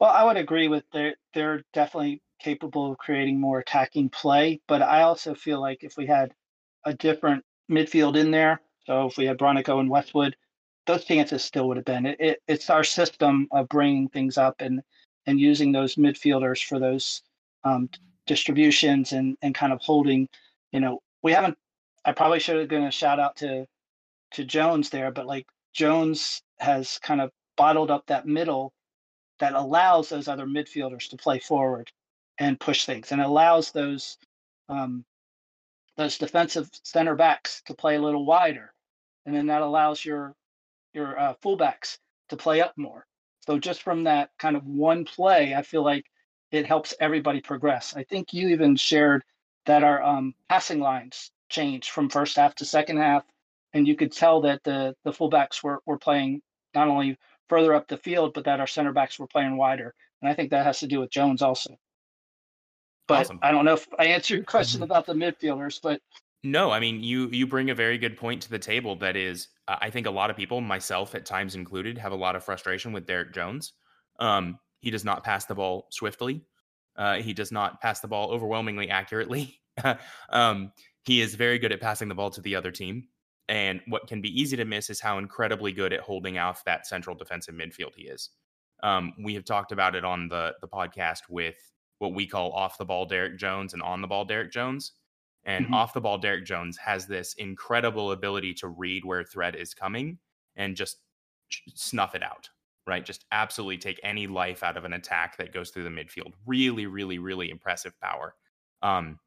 Well, 0.00 0.10
I 0.10 0.24
would 0.24 0.36
agree 0.36 0.68
with 0.68 0.84
they're 0.92 1.16
they're 1.34 1.62
definitely 1.72 2.22
capable 2.38 2.92
of 2.92 2.98
creating 2.98 3.40
more 3.40 3.58
attacking 3.60 4.10
play, 4.10 4.60
but 4.68 4.82
I 4.82 5.02
also 5.02 5.34
feel 5.34 5.60
like 5.60 5.82
if 5.84 5.96
we 5.96 6.06
had 6.06 6.32
a 6.84 6.94
different 6.94 7.44
midfield 7.70 8.16
in 8.16 8.30
there, 8.30 8.60
so 8.86 9.06
if 9.06 9.16
we 9.16 9.24
had 9.26 9.38
Bronico 9.38 9.80
and 9.80 9.88
Westwood, 9.90 10.36
those 10.86 11.04
chances 11.04 11.42
still 11.44 11.68
would 11.68 11.78
have 11.78 11.86
been. 11.86 12.06
It, 12.06 12.20
it, 12.20 12.42
it's 12.46 12.70
our 12.70 12.84
system 12.84 13.48
of 13.52 13.68
bringing 13.68 14.08
things 14.08 14.36
up 14.38 14.56
and 14.60 14.82
and 15.26 15.40
using 15.40 15.72
those 15.72 15.96
midfielders 15.96 16.62
for 16.64 16.78
those 16.78 17.22
um, 17.64 17.88
distributions 18.26 19.12
and 19.12 19.36
and 19.42 19.54
kind 19.54 19.72
of 19.72 19.80
holding. 19.80 20.28
You 20.72 20.80
know, 20.80 21.00
we 21.22 21.32
haven't. 21.32 21.56
I 22.04 22.12
probably 22.12 22.38
should 22.40 22.58
have 22.58 22.68
given 22.68 22.86
a 22.86 22.90
shout 22.90 23.18
out 23.20 23.36
to 23.36 23.66
to 24.32 24.44
Jones 24.44 24.90
there, 24.90 25.10
but 25.10 25.26
like 25.26 25.46
Jones 25.72 26.42
has 26.58 26.98
kind 26.98 27.20
of 27.20 27.30
bottled 27.56 27.90
up 27.90 28.06
that 28.06 28.26
middle 28.26 28.72
that 29.38 29.54
allows 29.54 30.08
those 30.08 30.28
other 30.28 30.46
midfielders 30.46 31.08
to 31.10 31.16
play 31.16 31.38
forward 31.38 31.90
and 32.38 32.60
push 32.60 32.84
things 32.84 33.12
and 33.12 33.20
allows 33.20 33.70
those 33.72 34.18
um, 34.68 35.04
those 35.96 36.18
defensive 36.18 36.68
center 36.82 37.14
backs 37.14 37.62
to 37.66 37.74
play 37.74 37.96
a 37.96 38.02
little 38.02 38.26
wider. 38.26 38.72
And 39.24 39.34
then 39.34 39.46
that 39.46 39.62
allows 39.62 40.04
your 40.04 40.34
your 40.92 41.18
uh, 41.18 41.34
fullbacks 41.42 41.98
to 42.28 42.36
play 42.36 42.60
up 42.60 42.72
more. 42.76 43.06
So 43.46 43.58
just 43.58 43.82
from 43.82 44.04
that 44.04 44.30
kind 44.38 44.56
of 44.56 44.66
one 44.66 45.04
play 45.04 45.54
i 45.54 45.62
feel 45.62 45.84
like 45.84 46.04
it 46.52 46.66
helps 46.66 46.94
everybody 47.00 47.40
progress. 47.40 47.94
I 47.96 48.04
think 48.04 48.32
you 48.32 48.48
even 48.48 48.76
shared 48.76 49.22
that 49.66 49.82
our 49.82 50.02
um, 50.02 50.34
passing 50.48 50.78
lines 50.80 51.30
changed 51.48 51.90
from 51.90 52.08
first 52.08 52.36
half 52.36 52.54
to 52.56 52.64
second 52.64 52.98
half 52.98 53.24
and 53.76 53.86
you 53.86 53.94
could 53.94 54.12
tell 54.12 54.40
that 54.40 54.62
the 54.64 54.94
the 55.04 55.12
fullbacks 55.12 55.62
were, 55.62 55.80
were 55.86 55.98
playing 55.98 56.40
not 56.74 56.88
only 56.88 57.18
further 57.48 57.74
up 57.74 57.88
the 57.88 57.96
field, 57.98 58.34
but 58.34 58.44
that 58.44 58.60
our 58.60 58.66
center 58.66 58.92
backs 58.92 59.18
were 59.18 59.26
playing 59.26 59.56
wider. 59.56 59.94
And 60.22 60.30
I 60.30 60.34
think 60.34 60.50
that 60.50 60.64
has 60.64 60.80
to 60.80 60.86
do 60.86 61.00
with 61.00 61.10
Jones 61.10 61.42
also. 61.42 61.76
But 63.08 63.20
Awesome. 63.20 63.38
I 63.42 63.52
don't 63.52 63.64
know 63.64 63.74
if 63.74 63.86
I 63.98 64.06
answered 64.06 64.34
your 64.34 64.44
question 64.44 64.82
about 64.82 65.06
the 65.06 65.14
midfielders, 65.14 65.80
but 65.80 66.00
No, 66.42 66.70
I 66.70 66.80
mean 66.80 67.02
you 67.02 67.28
you 67.28 67.46
bring 67.46 67.70
a 67.70 67.74
very 67.74 67.98
good 67.98 68.16
point 68.16 68.42
to 68.42 68.50
the 68.50 68.58
table. 68.58 68.96
That 68.96 69.16
is, 69.16 69.48
I 69.68 69.90
think 69.90 70.06
a 70.06 70.10
lot 70.10 70.30
of 70.30 70.36
people, 70.36 70.60
myself 70.60 71.14
at 71.14 71.24
times 71.24 71.54
included, 71.54 71.98
have 71.98 72.12
a 72.12 72.16
lot 72.16 72.34
of 72.34 72.44
frustration 72.44 72.92
with 72.92 73.06
Derrick 73.06 73.32
Jones. 73.32 73.74
Um, 74.18 74.58
he 74.80 74.90
does 74.90 75.04
not 75.04 75.24
pass 75.24 75.44
the 75.44 75.54
ball 75.54 75.86
swiftly. 75.90 76.42
Uh, 76.96 77.16
he 77.16 77.32
does 77.32 77.52
not 77.52 77.80
pass 77.80 78.00
the 78.00 78.08
ball 78.08 78.30
overwhelmingly 78.30 78.88
accurately. 78.88 79.60
um, 80.30 80.72
he 81.04 81.20
is 81.20 81.34
very 81.34 81.58
good 81.58 81.72
at 81.72 81.80
passing 81.80 82.08
the 82.08 82.14
ball 82.14 82.30
to 82.30 82.40
the 82.40 82.56
other 82.56 82.70
team. 82.70 83.08
And 83.48 83.80
what 83.86 84.08
can 84.08 84.20
be 84.20 84.40
easy 84.40 84.56
to 84.56 84.64
miss 84.64 84.90
is 84.90 85.00
how 85.00 85.18
incredibly 85.18 85.72
good 85.72 85.92
at 85.92 86.00
holding 86.00 86.38
off 86.38 86.64
that 86.64 86.86
central 86.86 87.14
defensive 87.14 87.54
midfield 87.54 87.94
he 87.94 88.08
is. 88.08 88.30
Um, 88.82 89.14
we 89.22 89.34
have 89.34 89.44
talked 89.44 89.72
about 89.72 89.94
it 89.94 90.04
on 90.04 90.28
the 90.28 90.54
the 90.60 90.68
podcast 90.68 91.22
with 91.28 91.56
what 91.98 92.12
we 92.12 92.26
call 92.26 92.52
off 92.52 92.76
the 92.78 92.84
ball 92.84 93.06
Derrick 93.06 93.38
Jones 93.38 93.72
and 93.72 93.82
on 93.82 94.02
the 94.02 94.08
ball 94.08 94.24
Derrick 94.24 94.52
Jones. 94.52 94.92
And 95.44 95.66
Mhm. 95.66 95.72
off 95.72 95.94
the 95.94 96.00
ball 96.00 96.18
Derrick 96.18 96.44
Jones 96.44 96.76
has 96.78 97.06
this 97.06 97.34
incredible 97.34 98.10
ability 98.12 98.52
to 98.54 98.68
read 98.68 99.04
where 99.04 99.22
threat 99.24 99.54
is 99.54 99.74
coming 99.74 100.18
and 100.56 100.76
just 100.76 101.02
snuff 101.74 102.14
it 102.16 102.22
out, 102.22 102.50
right? 102.86 103.04
Just 103.04 103.26
absolutely 103.30 103.78
take 103.78 104.00
any 104.02 104.26
life 104.26 104.62
out 104.64 104.76
of 104.76 104.84
an 104.84 104.92
attack 104.92 105.36
that 105.36 105.52
goes 105.52 105.70
through 105.70 105.84
the 105.84 105.90
midfield. 105.90 106.34
Really, 106.46 106.86
really, 106.86 107.18
really 107.20 107.48
impressive 107.50 107.98
power. 108.00 108.34
Um, 108.82 109.20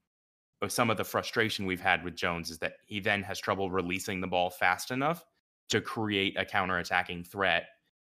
some 0.68 0.90
of 0.90 0.98
the 0.98 1.04
frustration 1.04 1.66
we've 1.66 1.80
had 1.80 2.04
with 2.04 2.16
Jones 2.16 2.50
is 2.50 2.58
that 2.60 2.74
he 2.86 3.00
then 3.00 3.24
has 3.24 3.40
trouble 3.40 3.72
releasing 3.72 4.20
the 4.20 4.28
ball 4.28 4.50
fast 4.50 4.92
enough 4.92 5.26
to 5.70 5.80
create 5.80 6.38
a 6.38 6.44
counter-attacking 6.44 7.24
threat. 7.24 7.68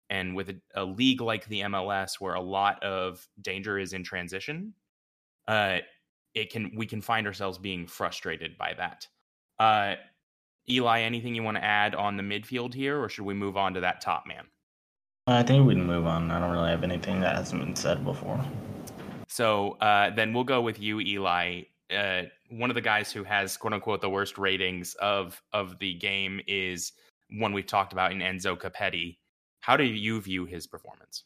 And 0.09 0.35
with 0.35 0.49
a, 0.49 0.55
a 0.75 0.85
league 0.85 1.21
like 1.21 1.45
the 1.47 1.61
MLS, 1.61 2.19
where 2.19 2.35
a 2.35 2.41
lot 2.41 2.83
of 2.83 3.27
danger 3.41 3.79
is 3.79 3.93
in 3.93 4.03
transition, 4.03 4.73
uh, 5.47 5.79
it 6.35 6.51
can 6.51 6.71
we 6.75 6.85
can 6.85 7.01
find 7.01 7.25
ourselves 7.25 7.57
being 7.57 7.87
frustrated 7.87 8.57
by 8.57 8.73
that. 8.77 9.07
Uh, 9.57 9.95
Eli, 10.69 11.01
anything 11.01 11.33
you 11.33 11.41
want 11.41 11.57
to 11.57 11.63
add 11.63 11.95
on 11.95 12.17
the 12.17 12.23
midfield 12.23 12.73
here, 12.73 13.01
or 13.01 13.09
should 13.09 13.25
we 13.25 13.33
move 13.33 13.57
on 13.57 13.73
to 13.73 13.79
that 13.79 14.01
top 14.01 14.25
man? 14.27 14.45
I 15.27 15.41
think 15.41 15.65
we 15.65 15.73
can 15.73 15.85
move 15.85 16.05
on. 16.05 16.29
I 16.29 16.39
don't 16.39 16.51
really 16.51 16.69
have 16.69 16.83
anything 16.83 17.19
that 17.21 17.35
hasn't 17.35 17.63
been 17.63 17.75
said 17.75 18.03
before. 18.03 18.43
So 19.27 19.71
uh, 19.81 20.11
then 20.11 20.33
we'll 20.33 20.43
go 20.43 20.61
with 20.61 20.79
you, 20.79 20.99
Eli. 20.99 21.63
Uh, 21.93 22.23
one 22.49 22.69
of 22.69 22.75
the 22.75 22.81
guys 22.81 23.11
who 23.11 23.23
has 23.23 23.57
quote 23.57 23.73
unquote 23.73 24.01
the 24.01 24.09
worst 24.09 24.37
ratings 24.37 24.95
of 24.95 25.41
of 25.53 25.77
the 25.79 25.93
game 25.95 26.41
is 26.47 26.93
one 27.29 27.53
we've 27.53 27.67
talked 27.67 27.93
about 27.93 28.11
in 28.11 28.19
Enzo 28.19 28.57
Copetti. 28.57 29.17
How 29.59 29.77
do 29.77 29.83
you 29.83 30.21
view 30.21 30.45
his 30.45 30.67
performance? 30.67 31.23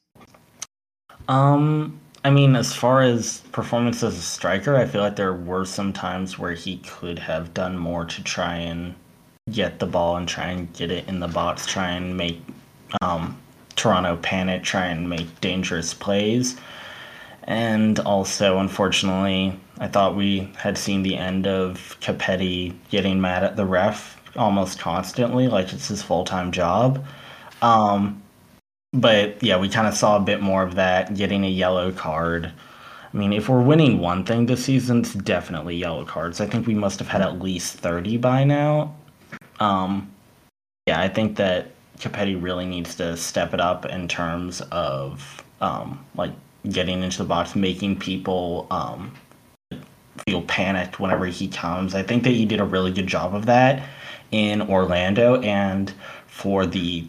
Um, 1.28 2.00
I 2.24 2.30
mean, 2.30 2.56
as 2.56 2.74
far 2.74 3.02
as 3.02 3.39
performance 3.52 4.04
as 4.04 4.17
a 4.17 4.22
striker, 4.22 4.76
I 4.76 4.86
feel 4.86 5.02
like 5.02 5.15
there 5.15 5.34
were 5.34 5.65
some 5.65 5.93
times 5.93 6.38
where 6.38 6.54
he 6.54 6.78
could 6.78 7.19
have 7.19 7.54
done 7.54 7.78
more 7.78 8.06
to 8.06 8.24
try 8.24 8.56
and 8.56 8.95
get 9.52 9.80
the 9.80 9.86
ball 9.86 10.17
and 10.17 10.28
try 10.28 10.48
and 10.48 10.72
get 10.74 10.91
it 10.91 11.08
in 11.08 11.19
the 11.19 11.28
box, 11.28 11.65
try 11.65 11.91
and 11.91 12.15
make 12.15 12.41
um, 13.02 13.38
Toronto 13.76 14.17
panic, 14.17 14.63
try 14.63 14.88
and 14.88 15.10
make 15.10 15.39
dangerous 15.41 15.93
plays. 15.93 16.58
And 17.49 17.97
also, 18.01 18.59
unfortunately, 18.59 19.59
I 19.79 19.88
thought 19.88 20.15
we 20.15 20.51
had 20.55 20.77
seen 20.77 21.01
the 21.01 21.17
end 21.17 21.47
of 21.47 21.97
Copetti 21.99 22.75
getting 22.91 23.19
mad 23.19 23.43
at 23.43 23.55
the 23.55 23.65
ref 23.65 24.21
almost 24.35 24.77
constantly, 24.77 25.47
like 25.47 25.73
it's 25.73 25.88
his 25.88 26.03
full 26.03 26.23
time 26.25 26.51
job. 26.51 27.03
Um, 27.63 28.21
but 28.93 29.41
yeah, 29.41 29.57
we 29.57 29.67
kind 29.67 29.88
of 29.88 29.95
saw 29.95 30.17
a 30.17 30.19
bit 30.19 30.41
more 30.41 30.62
of 30.62 30.75
that, 30.75 31.15
getting 31.15 31.43
a 31.43 31.49
yellow 31.49 31.91
card. 31.91 32.51
I 33.12 33.17
mean, 33.17 33.33
if 33.33 33.49
we're 33.49 33.63
winning 33.63 33.97
one 33.97 34.23
thing 34.23 34.45
this 34.45 34.65
season, 34.65 34.99
it's 34.99 35.15
definitely 35.15 35.75
yellow 35.75 36.05
cards. 36.05 36.39
I 36.39 36.45
think 36.45 36.67
we 36.67 36.75
must 36.75 36.99
have 36.99 37.07
had 37.07 37.23
at 37.23 37.41
least 37.41 37.77
30 37.77 38.17
by 38.17 38.43
now. 38.43 38.95
Um, 39.59 40.12
yeah, 40.85 41.01
I 41.01 41.07
think 41.09 41.38
that 41.38 41.71
Copetti 41.97 42.39
really 42.39 42.67
needs 42.67 42.93
to 42.95 43.17
step 43.17 43.55
it 43.55 43.59
up 43.59 43.88
in 43.88 44.07
terms 44.07 44.62
of 44.71 45.43
um, 45.62 46.05
like 46.13 46.31
getting 46.71 47.03
into 47.03 47.19
the 47.19 47.25
box, 47.25 47.55
making 47.55 47.99
people 47.99 48.67
um, 48.71 49.13
feel 50.25 50.41
panicked 50.43 50.99
whenever 50.99 51.25
he 51.25 51.47
comes. 51.47 51.95
I 51.95 52.03
think 52.03 52.23
that 52.23 52.32
he 52.32 52.45
did 52.45 52.60
a 52.60 52.65
really 52.65 52.91
good 52.91 53.08
job 53.08 53.34
of 53.34 53.45
that 53.47 53.88
in 54.32 54.62
Orlando 54.62 55.41
and 55.41 55.93
for 56.27 56.65
the 56.65 57.08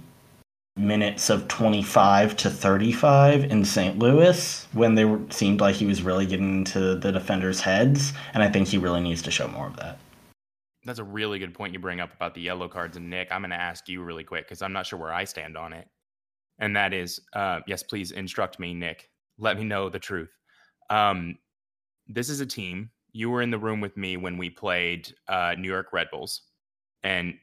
minutes 0.77 1.29
of 1.29 1.47
25 1.49 2.37
to 2.39 2.51
35 2.51 3.45
in 3.45 3.65
St. 3.65 3.99
Louis 3.99 4.67
when 4.73 4.95
they 4.95 5.05
were, 5.05 5.21
seemed 5.31 5.61
like 5.61 5.77
he 5.77 5.87
was 5.87 6.03
really 6.03 6.27
getting 6.27 6.59
into 6.59 6.97
the 6.97 7.13
defenders' 7.13 7.61
heads. 7.61 8.13
And 8.33 8.43
I 8.43 8.49
think 8.49 8.69
he 8.69 8.79
really 8.79 9.01
needs 9.01 9.23
to 9.23 9.31
show 9.31 9.49
more 9.49 9.67
of 9.67 9.77
that. 9.77 9.99
That's 10.85 10.99
a 10.99 11.05
really 11.05 11.39
good 11.39 11.53
point 11.53 11.75
you 11.75 11.79
bring 11.79 12.01
up 12.01 12.15
about 12.15 12.35
the 12.35 12.41
yellow 12.41 12.67
cards. 12.67 12.97
And 12.97 13.11
Nick, 13.11 13.29
I'm 13.31 13.43
going 13.43 13.51
to 13.51 13.57
ask 13.57 13.89
you 13.89 14.03
really 14.03 14.25
quick 14.25 14.47
because 14.47 14.63
I'm 14.63 14.73
not 14.73 14.87
sure 14.87 14.99
where 14.99 15.13
I 15.13 15.25
stand 15.25 15.57
on 15.57 15.75
it. 15.75 15.87
And 16.59 16.75
that 16.77 16.95
is, 16.95 17.21
uh, 17.35 17.61
yes, 17.67 17.83
please 17.83 18.13
instruct 18.13 18.59
me, 18.59 18.73
Nick. 18.73 19.10
Let 19.41 19.57
me 19.59 19.65
know 19.65 19.89
the 19.89 19.99
truth. 19.99 20.31
Um, 20.91 21.39
this 22.07 22.29
is 22.29 22.41
a 22.41 22.47
team. 22.47 22.91
You 23.13 23.31
were 23.31 23.43
in 23.43 23.51
the 23.51 23.59
room 23.59 23.81
with 23.81 23.97
me 23.97 24.17
when 24.17 24.39
we 24.39 24.51
played 24.51 25.13
uh, 25.29 25.55
New 25.59 25.69
York 25.69 25.93
Red 25.93 26.09
Bulls, 26.11 26.43
and 27.03 27.35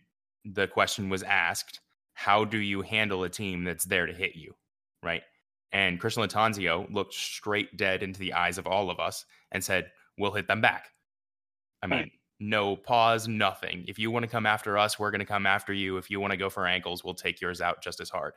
the 0.46 0.68
question 0.68 1.10
was 1.10 1.24
asked: 1.24 1.82
How 2.14 2.46
do 2.46 2.58
you 2.60 2.82
handle 2.82 3.24
a 3.24 3.30
team 3.30 3.64
that's 3.66 3.86
there 3.86 4.06
to 4.06 4.14
hit 4.14 4.36
you, 4.36 4.56
right? 5.04 5.24
And 5.74 6.00
Christian 6.00 6.24
Lattanzio 6.24 6.92
looked 6.94 7.14
straight 7.14 7.76
dead 7.78 8.04
into 8.04 8.20
the 8.20 8.34
eyes 8.34 8.58
of 8.58 8.68
all 8.68 8.90
of 8.90 9.00
us 9.00 9.26
and 9.52 9.64
said, 9.64 9.92
"We'll 10.18 10.32
hit 10.34 10.48
them 10.48 10.62
back." 10.62 10.92
I 11.84 11.88
mean, 11.88 12.12
no 12.40 12.76
pause, 12.76 13.28
nothing. 13.28 13.86
If 13.88 14.00
you 14.00 14.12
want 14.12 14.24
to 14.24 14.30
come 14.30 14.46
after 14.46 14.78
us, 14.78 14.98
we're 15.00 15.12
going 15.12 15.20
to 15.20 15.26
come 15.26 15.46
after 15.46 15.74
you. 15.74 15.98
If 15.98 16.10
you 16.10 16.20
want 16.20 16.32
to 16.32 16.38
go 16.38 16.50
for 16.50 16.66
ankles, 16.68 17.04
we'll 17.04 17.14
take 17.16 17.42
yours 17.42 17.62
out 17.62 17.82
just 17.84 18.00
as 18.00 18.10
hard. 18.10 18.34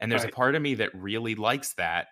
And 0.00 0.10
there's 0.12 0.24
Right. 0.24 0.32
a 0.32 0.36
part 0.36 0.54
of 0.54 0.62
me 0.62 0.74
that 0.74 0.94
really 0.94 1.34
likes 1.34 1.74
that. 1.74 2.08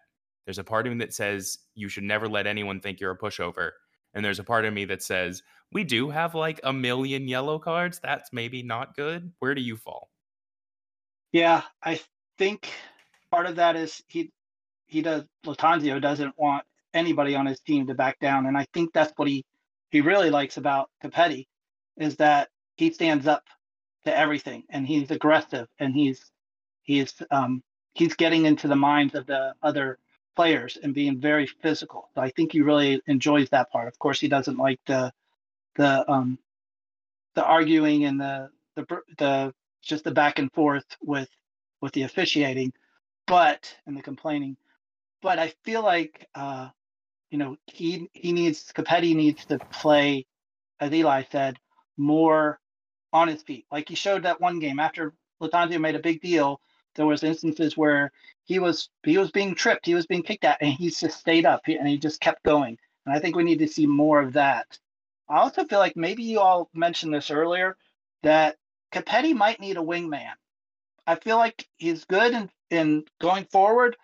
There's 0.46 0.58
a 0.58 0.64
part 0.64 0.86
of 0.86 0.92
me 0.92 0.98
that 1.00 1.12
says 1.12 1.58
you 1.74 1.88
should 1.88 2.04
never 2.04 2.28
let 2.28 2.46
anyone 2.46 2.80
think 2.80 3.00
you're 3.00 3.10
a 3.10 3.18
pushover. 3.18 3.72
And 4.14 4.24
there's 4.24 4.38
a 4.38 4.44
part 4.44 4.64
of 4.64 4.72
me 4.72 4.86
that 4.86 5.02
says 5.02 5.42
we 5.72 5.84
do 5.84 6.08
have 6.08 6.34
like 6.34 6.60
a 6.64 6.72
million 6.72 7.28
yellow 7.28 7.58
cards. 7.58 7.98
That's 7.98 8.32
maybe 8.32 8.62
not 8.62 8.96
good. 8.96 9.32
Where 9.40 9.54
do 9.54 9.60
you 9.60 9.76
fall? 9.76 10.08
Yeah, 11.32 11.62
I 11.82 12.00
think 12.38 12.70
part 13.30 13.46
of 13.46 13.56
that 13.56 13.76
is 13.76 14.02
he 14.06 14.30
he 14.86 15.02
does 15.02 15.24
Lattanzio 15.44 16.00
doesn't 16.00 16.38
want 16.38 16.64
anybody 16.94 17.34
on 17.34 17.44
his 17.44 17.60
team 17.60 17.86
to 17.88 17.94
back 17.94 18.18
down, 18.20 18.46
and 18.46 18.56
I 18.56 18.66
think 18.72 18.92
that's 18.94 19.12
what 19.16 19.28
he 19.28 19.44
he 19.90 20.00
really 20.00 20.30
likes 20.30 20.56
about 20.56 20.90
Copetti 21.02 21.46
is 21.96 22.16
that 22.16 22.48
he 22.76 22.92
stands 22.92 23.26
up 23.26 23.42
to 24.04 24.16
everything 24.16 24.62
and 24.70 24.86
he's 24.86 25.10
aggressive 25.10 25.66
and 25.78 25.94
he's 25.94 26.30
he's 26.82 27.14
um 27.30 27.62
he's 27.94 28.14
getting 28.14 28.46
into 28.46 28.68
the 28.68 28.76
minds 28.76 29.14
of 29.14 29.26
the 29.26 29.52
other 29.62 29.98
players 30.36 30.78
and 30.82 30.94
being 30.94 31.18
very 31.20 31.46
physical. 31.46 32.10
I 32.16 32.30
think 32.30 32.52
he 32.52 32.60
really 32.60 33.00
enjoys 33.06 33.48
that 33.50 33.70
part. 33.70 33.88
Of 33.88 33.98
course, 33.98 34.20
he 34.20 34.28
doesn't 34.28 34.58
like 34.58 34.80
the 34.86 35.12
the 35.76 36.10
um 36.10 36.38
the 37.34 37.44
arguing 37.44 38.04
and 38.04 38.20
the 38.20 38.50
the 38.76 38.86
the 39.18 39.54
just 39.82 40.04
the 40.04 40.10
back 40.10 40.38
and 40.38 40.52
forth 40.52 40.86
with 41.02 41.28
with 41.80 41.92
the 41.92 42.02
officiating, 42.02 42.72
but 43.26 43.74
and 43.86 43.96
the 43.96 44.02
complaining. 44.02 44.56
But 45.22 45.38
I 45.38 45.52
feel 45.64 45.82
like 45.82 46.28
uh, 46.34 46.68
you 47.30 47.38
know 47.38 47.56
he 47.66 48.08
he 48.12 48.32
needs 48.32 48.72
Copetti 48.72 49.14
needs 49.14 49.44
to 49.46 49.58
play, 49.58 50.26
as 50.80 50.92
Eli 50.92 51.24
said, 51.30 51.58
more 51.96 52.60
on 53.12 53.28
his 53.28 53.42
feet. 53.42 53.66
Like 53.70 53.88
he 53.88 53.94
showed 53.94 54.24
that 54.24 54.40
one 54.40 54.58
game 54.58 54.78
after 54.78 55.14
Lattanzio 55.40 55.80
made 55.80 55.94
a 55.94 56.00
big 56.00 56.20
deal. 56.20 56.60
There 56.96 57.06
was 57.06 57.22
instances 57.22 57.76
where 57.76 58.12
he 58.44 58.58
was 58.58 58.88
he 59.04 59.18
was 59.18 59.30
being 59.30 59.54
tripped, 59.54 59.86
he 59.86 59.94
was 59.94 60.06
being 60.06 60.22
kicked 60.22 60.44
at, 60.44 60.58
and 60.60 60.72
he 60.72 60.90
just 60.90 61.18
stayed 61.18 61.46
up 61.46 61.62
and 61.66 61.86
he 61.86 61.98
just 61.98 62.20
kept 62.20 62.42
going. 62.42 62.78
And 63.04 63.14
I 63.14 63.20
think 63.20 63.36
we 63.36 63.44
need 63.44 63.60
to 63.60 63.68
see 63.68 63.86
more 63.86 64.20
of 64.20 64.32
that. 64.34 64.78
I 65.28 65.38
also 65.38 65.64
feel 65.64 65.78
like 65.78 65.96
maybe 65.96 66.22
you 66.22 66.40
all 66.40 66.70
mentioned 66.74 67.12
this 67.12 67.30
earlier 67.30 67.76
that 68.22 68.56
Copetti 68.92 69.34
might 69.34 69.60
need 69.60 69.76
a 69.76 69.80
wingman. 69.80 70.32
I 71.06 71.16
feel 71.16 71.36
like 71.36 71.66
he's 71.76 72.04
good 72.04 72.32
in, 72.32 72.50
in 72.70 73.04
going 73.20 73.44
forward, 73.46 73.96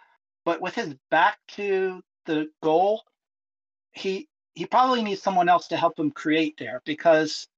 but 0.45 0.61
with 0.61 0.75
his 0.75 0.95
back 1.11 1.39
to 1.49 2.03
the 2.27 2.49
goal, 2.63 3.03
he 3.93 4.29
he 4.55 4.67
probably 4.67 5.03
needs 5.03 5.23
someone 5.23 5.49
else 5.49 5.69
to 5.69 5.77
help 5.77 5.99
him 5.99 6.11
create 6.11 6.57
there 6.59 6.83
because 6.85 7.49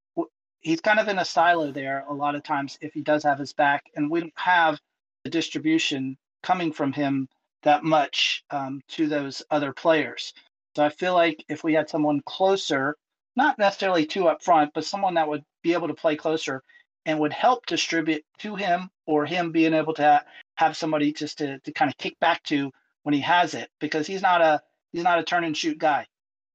he's 0.61 0.81
kind 0.81 0.99
of 0.99 1.07
in 1.07 1.19
a 1.19 1.25
silo 1.25 1.71
there 1.71 2.05
a 2.07 2.13
lot 2.13 2.35
of 2.35 2.43
times 2.43 2.77
if 2.81 2.93
he 2.93 3.01
does 3.01 3.23
have 3.23 3.37
his 3.39 3.53
back, 3.53 3.83
and 3.95 4.09
we 4.09 4.21
don't 4.21 4.33
have 4.35 4.79
the 5.25 5.29
distribution 5.31 6.15
coming 6.43 6.71
from 6.71 6.93
him 6.93 7.27
that 7.63 7.83
much 7.83 8.45
um, 8.51 8.79
to 8.87 9.07
those 9.07 9.41
other 9.49 9.73
players. 9.73 10.33
So 10.75 10.85
I 10.85 10.89
feel 10.89 11.15
like 11.15 11.43
if 11.49 11.63
we 11.63 11.73
had 11.73 11.89
someone 11.89 12.21
closer, 12.27 12.95
not 13.35 13.57
necessarily 13.57 14.05
too 14.05 14.27
up 14.27 14.43
front, 14.43 14.71
but 14.75 14.85
someone 14.85 15.15
that 15.15 15.27
would 15.27 15.43
be 15.63 15.73
able 15.73 15.87
to 15.87 15.95
play 15.95 16.15
closer 16.15 16.61
and 17.07 17.19
would 17.19 17.33
help 17.33 17.65
distribute 17.65 18.23
to 18.37 18.55
him 18.55 18.89
or 19.07 19.25
him 19.25 19.51
being 19.51 19.73
able 19.73 19.95
to 19.95 20.03
ha- 20.03 20.23
have 20.55 20.77
somebody 20.77 21.11
just 21.11 21.39
to, 21.39 21.59
to 21.59 21.71
kind 21.71 21.89
of 21.89 21.97
kick 21.97 22.19
back 22.19 22.43
to 22.43 22.71
when 23.01 23.13
he 23.13 23.21
has 23.21 23.55
it 23.55 23.69
because 23.79 24.05
he's 24.05 24.21
not 24.21 24.41
a 24.41 24.61
he's 24.91 25.03
not 25.03 25.19
a 25.19 25.23
turn 25.23 25.43
and 25.43 25.57
shoot 25.57 25.79
guy. 25.79 26.05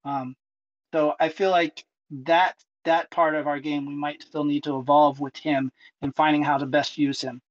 Um, 0.05 0.35
so 0.93 1.13
I 1.19 1.27
feel 1.27 1.51
like 1.51 1.83
that 2.23 2.55
that 2.85 3.11
part 3.11 3.35
of 3.35 3.47
our 3.47 3.59
game 3.59 3.85
we 3.85 3.95
might 3.95 4.21
still 4.21 4.45
need 4.45 4.63
to 4.63 4.79
evolve 4.79 5.19
with 5.19 5.35
him 5.35 5.71
and 6.01 6.15
finding 6.15 6.43
how 6.43 6.57
to 6.57 6.65
best 6.65 6.97
use 6.97 7.21
him. 7.21 7.41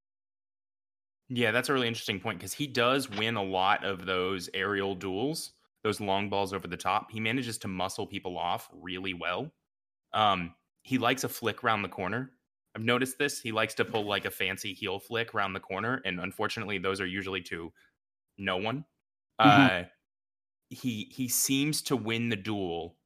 Yeah, 1.33 1.53
that's 1.53 1.69
a 1.69 1.73
really 1.73 1.88
interesting 1.88 2.21
point 2.21 2.38
because 2.38 2.55
he 2.55 2.66
does 2.66 3.09
win 3.09 3.37
a 3.37 3.43
lot 3.43 3.85
of 3.85 4.05
those 4.05 4.51
aerial 4.53 4.95
duels, 4.97 5.53
those 5.85 6.01
long 6.01 6.29
balls 6.29 6.53
over 6.53 6.66
the 6.66 6.77
top. 6.77 7.11
He 7.11 7.21
manages 7.21 7.57
to 7.59 7.69
muscle 7.69 8.07
people 8.07 8.37
off 8.37 8.69
really 8.73 9.14
well. 9.14 9.53
Um, 10.12 10.55
he 10.83 10.99
likes 10.99 11.25
a 11.25 11.31
flick 11.31 11.64
around 11.64 11.83
the 11.83 11.88
corner. 11.90 12.33
I've 12.75 12.83
noticed 12.85 13.19
this. 13.19 13.40
He 13.40 13.53
likes 13.53 13.75
to 13.77 13.87
pull 13.87 14.05
like 14.05 14.27
a 14.27 14.33
fancy 14.33 14.75
heel 14.75 15.01
flick 15.01 15.35
around 15.35 15.55
the 15.55 15.61
corner, 15.61 16.03
and 16.05 16.21
unfortunately, 16.21 16.79
those 16.79 17.01
are 17.01 17.07
usually 17.07 17.43
to 17.43 17.73
no 18.38 18.59
one. 18.59 18.87
Mhm. 19.43 19.71
Uh, 19.71 19.85
he 20.69 21.05
he 21.12 21.29
seems 21.29 21.83
to 21.83 21.97
win 21.97 22.29
the 22.29 22.37
duel, 22.37 22.99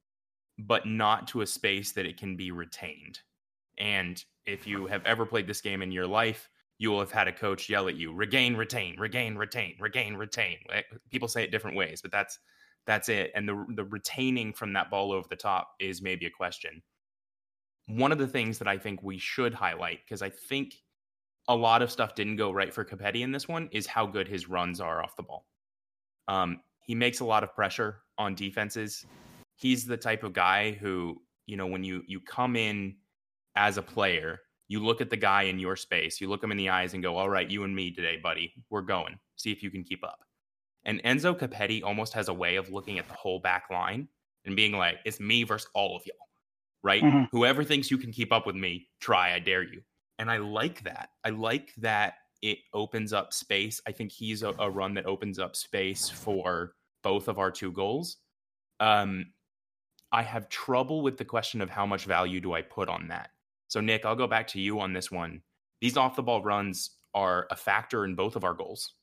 but 0.59 0.87
not 0.87 1.27
to 1.29 1.41
a 1.41 1.47
space 1.47 1.93
that 1.93 2.05
it 2.05 2.17
can 2.17 2.37
be 2.37 2.51
retained. 2.51 3.21
And 3.77 4.23
if 4.45 4.67
you 4.67 4.87
have 4.87 5.05
ever 5.05 5.25
played 5.25 5.47
this 5.47 5.61
game 5.61 5.81
in 5.81 5.91
your 5.91 6.07
life, 6.07 6.49
you 6.77 6.91
will 6.91 6.99
have 6.99 7.11
had 7.11 7.27
a 7.27 7.33
coach 7.33 7.69
yell 7.69 7.87
at 7.87 7.95
you, 7.95 8.13
regain, 8.13 8.55
retain, 8.55 8.99
regain, 8.99 9.35
retain, 9.35 9.75
regain, 9.79 10.15
retain. 10.15 10.57
Eh, 10.71 10.81
People 11.09 11.27
say 11.27 11.43
it 11.43 11.51
different 11.51 11.77
ways, 11.77 12.01
but 12.01 12.11
that's 12.11 12.39
that's 12.85 13.09
it. 13.09 13.31
And 13.35 13.47
the 13.47 13.65
the 13.75 13.85
retaining 13.85 14.53
from 14.53 14.73
that 14.73 14.89
ball 14.89 15.11
over 15.11 15.27
the 15.29 15.35
top 15.35 15.71
is 15.79 16.01
maybe 16.01 16.25
a 16.25 16.31
question. 16.31 16.81
One 17.87 18.11
of 18.11 18.17
the 18.17 18.27
things 18.27 18.57
that 18.59 18.67
I 18.67 18.77
think 18.77 19.03
we 19.03 19.17
should 19.17 19.53
highlight, 19.53 19.99
because 20.05 20.21
I 20.21 20.29
think 20.29 20.75
a 21.47 21.55
lot 21.55 21.81
of 21.81 21.91
stuff 21.91 22.15
didn't 22.15 22.37
go 22.37 22.51
right 22.51 22.73
for 22.73 22.83
Copetti 22.83 23.21
in 23.21 23.31
this 23.31 23.47
one, 23.47 23.69
is 23.71 23.85
how 23.85 24.07
good 24.07 24.27
his 24.27 24.49
runs 24.49 24.81
are 24.81 25.03
off 25.03 25.15
the 25.15 25.23
ball. 25.23 25.45
Um, 26.27 26.61
he 26.81 26.95
makes 26.95 27.19
a 27.19 27.25
lot 27.25 27.43
of 27.43 27.53
pressure 27.53 28.01
on 28.17 28.35
defenses. 28.35 29.05
He's 29.55 29.85
the 29.85 29.97
type 29.97 30.23
of 30.23 30.33
guy 30.33 30.71
who, 30.71 31.21
you 31.45 31.57
know, 31.57 31.67
when 31.67 31.83
you 31.83 32.03
you 32.07 32.19
come 32.19 32.55
in 32.55 32.95
as 33.55 33.77
a 33.77 33.81
player, 33.81 34.39
you 34.67 34.83
look 34.83 35.01
at 35.01 35.09
the 35.09 35.17
guy 35.17 35.43
in 35.43 35.59
your 35.59 35.75
space, 35.75 36.19
you 36.19 36.27
look 36.27 36.43
him 36.43 36.51
in 36.51 36.57
the 36.57 36.69
eyes 36.69 36.93
and 36.93 37.03
go, 37.03 37.17
"All 37.17 37.29
right, 37.29 37.49
you 37.49 37.63
and 37.63 37.75
me 37.75 37.91
today, 37.91 38.17
buddy. 38.17 38.53
We're 38.69 38.81
going. 38.81 39.19
See 39.35 39.51
if 39.51 39.61
you 39.63 39.69
can 39.71 39.83
keep 39.83 40.03
up." 40.03 40.19
And 40.83 41.01
Enzo 41.03 41.37
Copetti 41.37 41.83
almost 41.83 42.13
has 42.13 42.27
a 42.27 42.33
way 42.33 42.55
of 42.57 42.69
looking 42.69 42.99
at 42.99 43.07
the 43.07 43.13
whole 43.13 43.39
back 43.39 43.65
line 43.71 44.07
and 44.45 44.55
being 44.55 44.73
like, 44.73 44.99
"It's 45.05 45.19
me 45.19 45.43
versus 45.43 45.69
all 45.73 45.95
of 45.95 46.05
y'all." 46.05 46.29
Right? 46.83 47.01
Mhm. 47.01 47.29
Whoever 47.31 47.63
thinks 47.63 47.89
you 47.89 47.97
can 47.97 48.11
keep 48.11 48.31
up 48.31 48.45
with 48.45 48.55
me, 48.55 48.89
try. 48.99 49.33
I 49.33 49.39
dare 49.39 49.63
you. 49.63 49.83
And 50.19 50.29
I 50.29 50.37
like 50.37 50.83
that. 50.83 51.09
I 51.23 51.29
like 51.31 51.73
that 51.77 52.15
it 52.41 52.59
opens 52.73 53.11
up 53.11 53.33
space. 53.33 53.81
I 53.87 53.91
think 53.91 54.11
he's 54.11 54.43
a, 54.43 54.49
a 54.59 54.69
run 54.69 54.93
that 54.93 55.07
opens 55.07 55.39
up 55.39 55.55
space 55.55 56.09
for 56.09 56.75
both 57.01 57.27
of 57.27 57.39
our 57.39 57.49
two 57.49 57.71
goals. 57.71 58.17
Um, 58.79 59.33
I 60.11 60.21
have 60.21 60.47
trouble 60.49 61.01
with 61.01 61.17
the 61.17 61.25
question 61.25 61.59
of 61.61 61.69
how 61.71 61.85
much 61.87 62.05
value 62.05 62.39
do 62.39 62.53
I 62.53 62.61
put 62.61 62.87
on 62.87 63.07
that. 63.07 63.31
So, 63.75 63.81
Nick, 63.81 64.05
I'll 64.05 64.15
go 64.15 64.25
back 64.25 64.47
to 64.47 64.61
you 64.61 64.79
on 64.79 64.93
this 64.93 65.11
one. 65.11 65.41
These 65.81 65.97
off 65.97 66.15
the 66.15 66.23
ball 66.23 66.41
runs 66.41 66.91
are 67.13 67.45
a 67.51 67.57
factor 67.57 68.05
in 68.05 68.15
both 68.15 68.37
of 68.37 68.45
our 68.45 68.53
goals, 68.53 68.93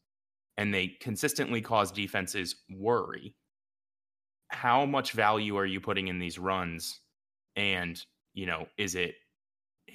and 0.56 0.72
they 0.72 0.96
consistently 0.98 1.60
cause 1.60 1.92
defenses 1.92 2.56
worry. 2.70 3.34
How 4.48 4.86
much 4.86 5.12
value 5.12 5.58
are 5.58 5.66
you 5.66 5.78
putting 5.78 6.08
in 6.08 6.18
these 6.18 6.38
runs? 6.38 7.00
And, 7.54 8.02
you 8.32 8.46
know, 8.46 8.66
is 8.78 8.94
it 8.94 9.16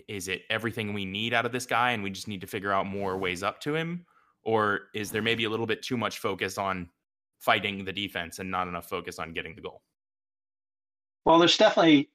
is 0.07 0.27
it 0.27 0.43
everything 0.51 0.93
we 0.93 1.05
need 1.05 1.33
out 1.33 1.47
of 1.47 1.51
this 1.51 1.65
guy 1.65 1.93
and 1.93 2.03
we 2.03 2.11
just 2.11 2.27
need 2.27 2.41
to 2.41 2.47
figure 2.47 2.71
out 2.71 2.85
more 2.85 3.17
ways 3.17 3.41
up 3.41 3.59
to 3.61 3.73
him? 3.73 4.05
Or 4.43 4.89
is 4.93 5.09
there 5.09 5.23
maybe 5.23 5.45
a 5.45 5.49
little 5.49 5.65
bit 5.65 5.81
too 5.81 5.97
much 5.97 6.19
focus 6.19 6.59
on 6.59 6.87
fighting 7.39 7.83
the 7.83 7.93
defense 7.93 8.37
and 8.37 8.51
not 8.51 8.67
enough 8.67 8.87
focus 8.87 9.17
on 9.17 9.33
getting 9.33 9.55
the 9.55 9.61
goal? 9.61 9.81
Well, 11.25 11.39
there's 11.39 11.57
definitely 11.57 12.11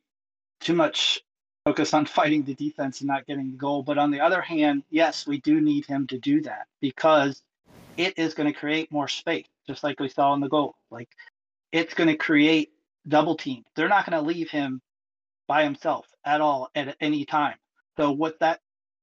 too 0.61 0.75
much 0.75 1.23
focus 1.65 1.95
on 1.95 2.07
fighting 2.07 2.43
the 2.43 2.55
defense 2.55 3.01
and 3.01 3.09
not 3.09 3.27
getting 3.27 3.51
the 3.51 3.57
goal. 3.57 3.83
But 3.83 3.99
on 3.99 4.11
the 4.11 4.21
other 4.21 4.41
hand, 4.41 4.85
yes, 4.91 5.27
we 5.27 5.41
do 5.41 5.61
need 5.61 5.87
him 5.87 6.07
to 6.09 6.19
do 6.19 6.43
that 6.43 6.67
because 6.81 7.43
it 7.97 8.19
is 8.19 8.35
going 8.35 8.53
to 8.53 8.59
create 8.59 8.91
more 8.91 9.09
space, 9.09 9.47
just 9.67 9.85
like 9.85 10.01
we 10.01 10.09
saw 10.09 10.35
in 10.35 10.41
the 10.41 10.49
goal. 10.49 10.75
Like 10.91 11.09
it's 11.73 11.95
going 11.95 12.09
to 12.09 12.17
create 12.17 12.71
double 13.07 13.37
team. 13.37 13.65
They're 13.75 13.89
not 13.89 14.09
going 14.09 14.21
to 14.21 14.27
leave 14.27 14.51
him 14.51 14.81
by 15.49 15.65
himself 15.65 16.07
at 16.25 16.41
all 16.41 16.71
at 16.75 16.97
any 17.01 17.25
time. 17.25 17.57
So 17.97 18.11
what 18.11 18.39
that 18.41 18.61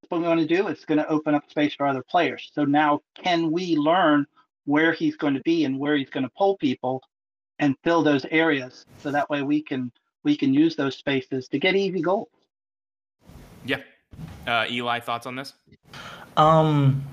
what 0.08 0.22
we 0.22 0.28
want 0.28 0.40
to 0.40 0.48
do 0.48 0.68
is 0.68 0.86
going 0.86 0.98
to 0.98 1.08
open 1.08 1.36
up 1.36 1.50
space 1.50 1.76
for 1.76 1.86
other 1.86 2.02
players. 2.02 2.50
So 2.54 2.66
now 2.66 3.02
can 3.16 3.52
we 3.52 3.76
learn 3.76 4.26
where 4.66 4.94
he's 4.94 5.16
going 5.16 5.34
to 5.34 5.42
be 5.42 5.66
and 5.66 5.78
where 5.78 5.96
he's 5.96 6.10
going 6.10 6.24
to 6.24 6.32
pull 6.38 6.58
people 6.58 7.04
and 7.60 7.76
fill 7.84 8.02
those 8.02 8.26
areas 8.32 8.86
so 8.98 9.12
that 9.12 9.30
way 9.30 9.42
we 9.42 9.62
can 9.62 9.92
we 10.24 10.36
can 10.36 10.54
use 10.54 10.76
those 10.76 10.98
spaces 10.98 11.48
to 11.48 11.60
get 11.60 11.76
easy 11.76 12.02
goals. 12.02 12.30
Yeah. 13.70 13.82
Uh, 14.48 14.66
Eli, 14.70 15.00
thoughts 15.00 15.28
on 15.28 15.36
this? 15.36 15.54
Um, 16.38 17.04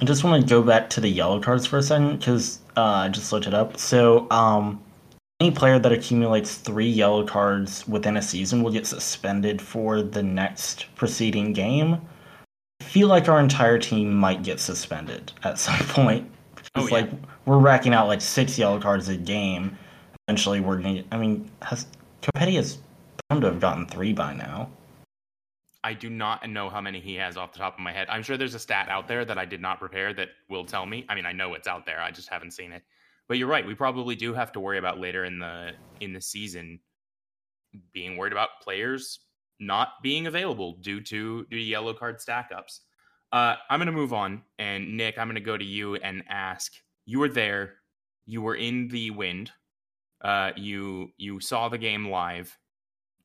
I 0.00 0.04
just 0.04 0.24
want 0.24 0.42
to 0.42 0.48
go 0.48 0.60
back 0.60 0.90
to 0.90 1.00
the 1.00 1.08
yellow 1.08 1.40
cards 1.40 1.66
for 1.66 1.78
a 1.78 1.82
second 1.82 2.18
because 2.18 2.58
uh, 2.76 2.82
I 2.82 3.08
just 3.08 3.32
looked 3.32 3.46
it 3.46 3.54
up. 3.54 3.76
So, 3.78 4.26
um, 4.30 4.82
any 5.38 5.52
player 5.52 5.78
that 5.78 5.92
accumulates 5.92 6.56
three 6.56 6.88
yellow 6.88 7.24
cards 7.24 7.86
within 7.86 8.16
a 8.16 8.22
season 8.22 8.62
will 8.62 8.72
get 8.72 8.86
suspended 8.86 9.62
for 9.62 10.02
the 10.02 10.22
next 10.22 10.86
preceding 10.96 11.52
game. 11.52 12.00
I 12.80 12.84
feel 12.84 13.08
like 13.08 13.28
our 13.28 13.38
entire 13.38 13.78
team 13.78 14.12
might 14.12 14.42
get 14.42 14.58
suspended 14.58 15.32
at 15.44 15.58
some 15.58 15.78
point. 15.88 16.28
Oh, 16.74 16.82
It's 16.82 16.90
yeah. 16.90 16.98
like 16.98 17.10
we're 17.46 17.58
racking 17.58 17.94
out 17.94 18.08
like 18.08 18.20
six 18.20 18.58
yellow 18.58 18.80
cards 18.80 19.08
a 19.08 19.16
game. 19.16 19.78
Eventually, 20.26 20.60
we're 20.60 20.78
gonna. 20.78 21.04
I 21.12 21.16
mean, 21.16 21.48
has 21.62 21.86
Copetti 22.22 22.56
has 22.56 22.78
bound 23.28 23.42
to 23.42 23.48
have 23.48 23.60
gotten 23.60 23.86
three 23.86 24.12
by 24.12 24.34
now. 24.34 24.68
I 25.82 25.94
do 25.94 26.10
not 26.10 26.48
know 26.48 26.68
how 26.68 26.80
many 26.80 27.00
he 27.00 27.14
has 27.14 27.36
off 27.36 27.52
the 27.52 27.58
top 27.58 27.74
of 27.74 27.80
my 27.80 27.92
head. 27.92 28.06
I'm 28.10 28.22
sure 28.22 28.36
there's 28.36 28.54
a 28.54 28.58
stat 28.58 28.88
out 28.88 29.08
there 29.08 29.24
that 29.24 29.38
I 29.38 29.46
did 29.46 29.60
not 29.60 29.78
prepare 29.78 30.12
that 30.14 30.28
will 30.48 30.64
tell 30.64 30.84
me. 30.84 31.06
I 31.08 31.14
mean, 31.14 31.26
I 31.26 31.32
know 31.32 31.54
it's 31.54 31.68
out 31.68 31.86
there. 31.86 32.00
I 32.00 32.10
just 32.10 32.28
haven't 32.28 32.52
seen 32.52 32.72
it. 32.72 32.82
But 33.28 33.38
you're 33.38 33.48
right. 33.48 33.66
We 33.66 33.74
probably 33.74 34.16
do 34.16 34.34
have 34.34 34.52
to 34.52 34.60
worry 34.60 34.78
about 34.78 34.98
later 34.98 35.24
in 35.24 35.38
the 35.38 35.72
in 36.00 36.12
the 36.12 36.20
season 36.20 36.80
being 37.92 38.16
worried 38.16 38.32
about 38.32 38.48
players 38.62 39.20
not 39.60 40.02
being 40.02 40.26
available 40.26 40.78
due 40.80 41.00
to 41.02 41.44
due 41.44 41.58
to 41.58 41.62
yellow 41.62 41.94
card 41.94 42.20
stack 42.20 42.50
ups. 42.54 42.80
Uh, 43.30 43.54
I'm 43.68 43.78
going 43.78 43.86
to 43.86 43.92
move 43.92 44.12
on, 44.12 44.42
and 44.58 44.96
Nick, 44.96 45.18
I'm 45.18 45.28
going 45.28 45.36
to 45.36 45.40
go 45.40 45.56
to 45.56 45.64
you 45.64 45.94
and 45.96 46.24
ask. 46.28 46.72
You 47.04 47.20
were 47.20 47.28
there. 47.28 47.74
You 48.26 48.42
were 48.42 48.56
in 48.56 48.88
the 48.88 49.10
wind. 49.10 49.52
Uh, 50.20 50.50
you 50.56 51.12
you 51.16 51.40
saw 51.40 51.68
the 51.68 51.78
game 51.78 52.08
live. 52.08 52.56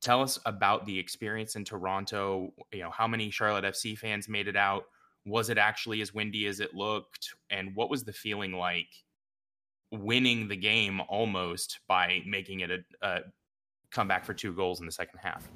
Tell 0.00 0.22
us 0.22 0.38
about 0.46 0.86
the 0.86 0.98
experience 0.98 1.56
in 1.56 1.64
Toronto. 1.64 2.52
You 2.72 2.82
know 2.82 2.90
how 2.90 3.06
many 3.06 3.30
Charlotte 3.30 3.64
FC 3.64 3.96
fans 3.96 4.28
made 4.28 4.48
it 4.48 4.56
out. 4.56 4.84
Was 5.24 5.50
it 5.50 5.58
actually 5.58 6.00
as 6.00 6.14
windy 6.14 6.46
as 6.46 6.60
it 6.60 6.74
looked? 6.74 7.34
And 7.50 7.74
what 7.74 7.90
was 7.90 8.04
the 8.04 8.12
feeling 8.12 8.52
like 8.52 8.88
winning 9.90 10.48
the 10.48 10.56
game 10.56 11.00
almost 11.08 11.80
by 11.88 12.22
making 12.26 12.60
it 12.60 12.70
a, 12.70 12.78
a 13.02 13.20
comeback 13.90 14.24
for 14.24 14.34
two 14.34 14.52
goals 14.52 14.80
in 14.80 14.86
the 14.86 14.92
second 14.92 15.18
half? 15.22 15.48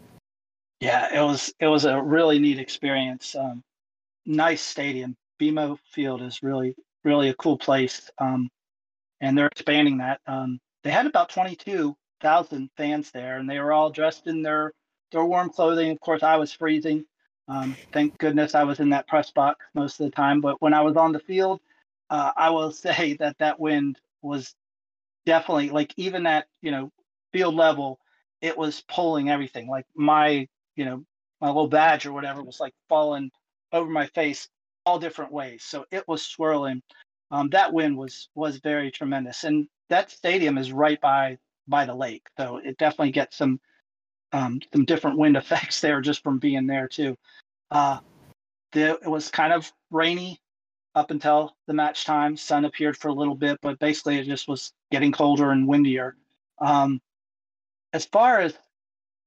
Yeah, 0.80 1.14
it 1.14 1.24
was 1.24 1.53
it 1.61 1.66
was 1.66 1.84
a 1.84 2.01
really 2.01 2.38
neat 2.38 2.59
experience. 2.59 3.36
Um, 3.36 3.62
nice 4.26 4.62
stadium. 4.62 5.16
BMO 5.41 5.78
Field 5.93 6.22
is 6.22 6.43
really 6.43 6.74
really 7.05 7.28
a 7.28 7.34
cool 7.34 7.59
place, 7.59 8.11
um, 8.18 8.49
and 9.20 9.36
they're 9.36 9.47
expanding 9.47 9.99
that. 9.99 10.20
Um, 10.26 10.59
they 10.82 10.91
had 10.91 11.07
about 11.07 11.28
twenty 11.28 11.55
two 11.55 11.95
thousand 12.21 12.71
fans 12.77 13.11
there, 13.11 13.39
and 13.39 13.49
they 13.49 13.59
were 13.59 13.73
all 13.73 13.91
dressed 13.91 14.27
in 14.27 14.43
their 14.43 14.73
their 15.12 15.25
warm 15.25 15.51
clothing. 15.51 15.91
Of 15.91 16.01
course, 16.01 16.23
I 16.23 16.37
was 16.37 16.53
freezing. 16.53 17.05
Um, 17.49 17.77
thank 17.93 18.16
goodness 18.18 18.55
I 18.55 18.62
was 18.62 18.81
in 18.81 18.91
that 18.91 19.09
press 19.09 19.33
box 19.33 19.64
most 19.75 19.99
of 20.01 20.05
the 20.05 20.14
time. 20.14 20.41
But 20.41 20.62
when 20.62 20.73
I 20.73 20.83
was 20.83 20.97
on 20.97 21.12
the 21.12 21.18
field, 21.21 21.61
uh, 22.09 22.33
I 22.37 22.51
will 22.51 22.71
say 22.87 23.16
that 23.21 23.39
that 23.39 23.59
wind 23.59 23.99
was 24.23 24.55
definitely 25.27 25.71
like 25.71 25.93
even 25.97 26.27
at 26.27 26.47
you 26.62 26.71
know 26.71 26.91
field 27.33 27.55
level, 27.55 27.99
it 28.41 28.57
was 28.57 28.83
pulling 28.89 29.31
everything. 29.31 29.68
Like 29.68 29.87
my 29.95 30.47
you 30.77 30.85
know 30.85 31.05
my 31.41 31.49
little 31.49 31.68
badge 31.68 32.07
or 32.07 32.12
whatever 32.12 32.43
was 32.43 32.61
like 32.61 32.75
falling 32.89 33.31
over 33.73 33.91
my 33.91 34.07
face 34.07 34.49
all 34.87 34.99
different 34.99 35.33
ways. 35.33 35.62
So 35.64 35.85
it 35.91 36.07
was 36.09 36.23
swirling. 36.23 36.83
Um, 37.31 37.49
that 37.51 37.73
wind 37.73 37.97
was 37.97 38.29
was 38.35 38.59
very 38.59 38.91
tremendous, 38.91 39.45
and 39.45 39.68
that 39.89 40.11
stadium 40.11 40.59
is 40.59 40.73
right 40.73 41.01
by 41.01 41.39
by 41.71 41.87
the 41.87 41.95
lake, 41.95 42.27
so 42.37 42.59
it 42.59 42.77
definitely 42.79 43.12
gets 43.12 43.37
some 43.37 43.61
um, 44.33 44.61
some 44.73 44.85
different 44.85 45.18
wind 45.18 45.37
effects 45.39 45.81
there 45.81 46.01
just 46.01 46.23
from 46.23 46.39
being 46.39 46.66
there 46.66 46.89
too. 46.89 47.16
Uh, 47.71 47.99
the, 48.73 48.99
it 49.03 49.09
was 49.09 49.31
kind 49.31 49.53
of 49.53 49.73
rainy 49.91 50.41
up 50.95 51.11
until 51.11 51.55
the 51.66 51.75
match 51.75 52.05
time. 52.05 52.37
Sun 52.37 52.64
appeared 52.64 52.97
for 52.97 53.09
a 53.09 53.14
little 53.14 53.35
bit, 53.35 53.59
but 53.62 53.79
basically 53.79 54.18
it 54.18 54.27
just 54.27 54.49
was 54.49 54.73
getting 54.91 55.12
colder 55.12 55.51
and 55.53 55.66
windier. 55.66 56.16
Um, 56.61 57.01
as 57.93 58.05
far 58.05 58.41
as 58.41 58.57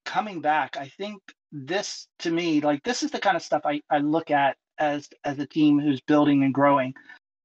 coming 0.05 0.41
back, 0.41 0.77
I 0.77 0.87
think 0.87 1.21
this 1.51 2.07
to 2.19 2.31
me, 2.31 2.61
like 2.61 2.83
this 2.83 3.03
is 3.03 3.11
the 3.11 3.19
kind 3.19 3.37
of 3.37 3.43
stuff 3.43 3.63
I, 3.65 3.81
I 3.89 3.99
look 3.99 4.31
at 4.31 4.57
as 4.79 5.07
as 5.23 5.39
a 5.39 5.45
team 5.45 5.79
who's 5.79 6.01
building 6.01 6.43
and 6.43 6.53
growing. 6.53 6.93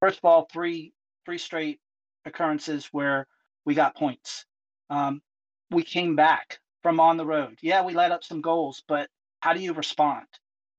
First 0.00 0.18
of 0.18 0.24
all, 0.24 0.48
three 0.52 0.92
three 1.24 1.38
straight 1.38 1.80
occurrences 2.24 2.88
where 2.92 3.26
we 3.64 3.74
got 3.74 3.96
points. 3.96 4.46
Um, 4.90 5.22
we 5.70 5.82
came 5.82 6.16
back 6.16 6.60
from 6.82 7.00
on 7.00 7.16
the 7.16 7.26
road. 7.26 7.58
Yeah, 7.62 7.84
we 7.84 7.94
let 7.94 8.12
up 8.12 8.24
some 8.24 8.40
goals, 8.40 8.82
but 8.88 9.08
how 9.40 9.52
do 9.52 9.60
you 9.60 9.72
respond? 9.72 10.26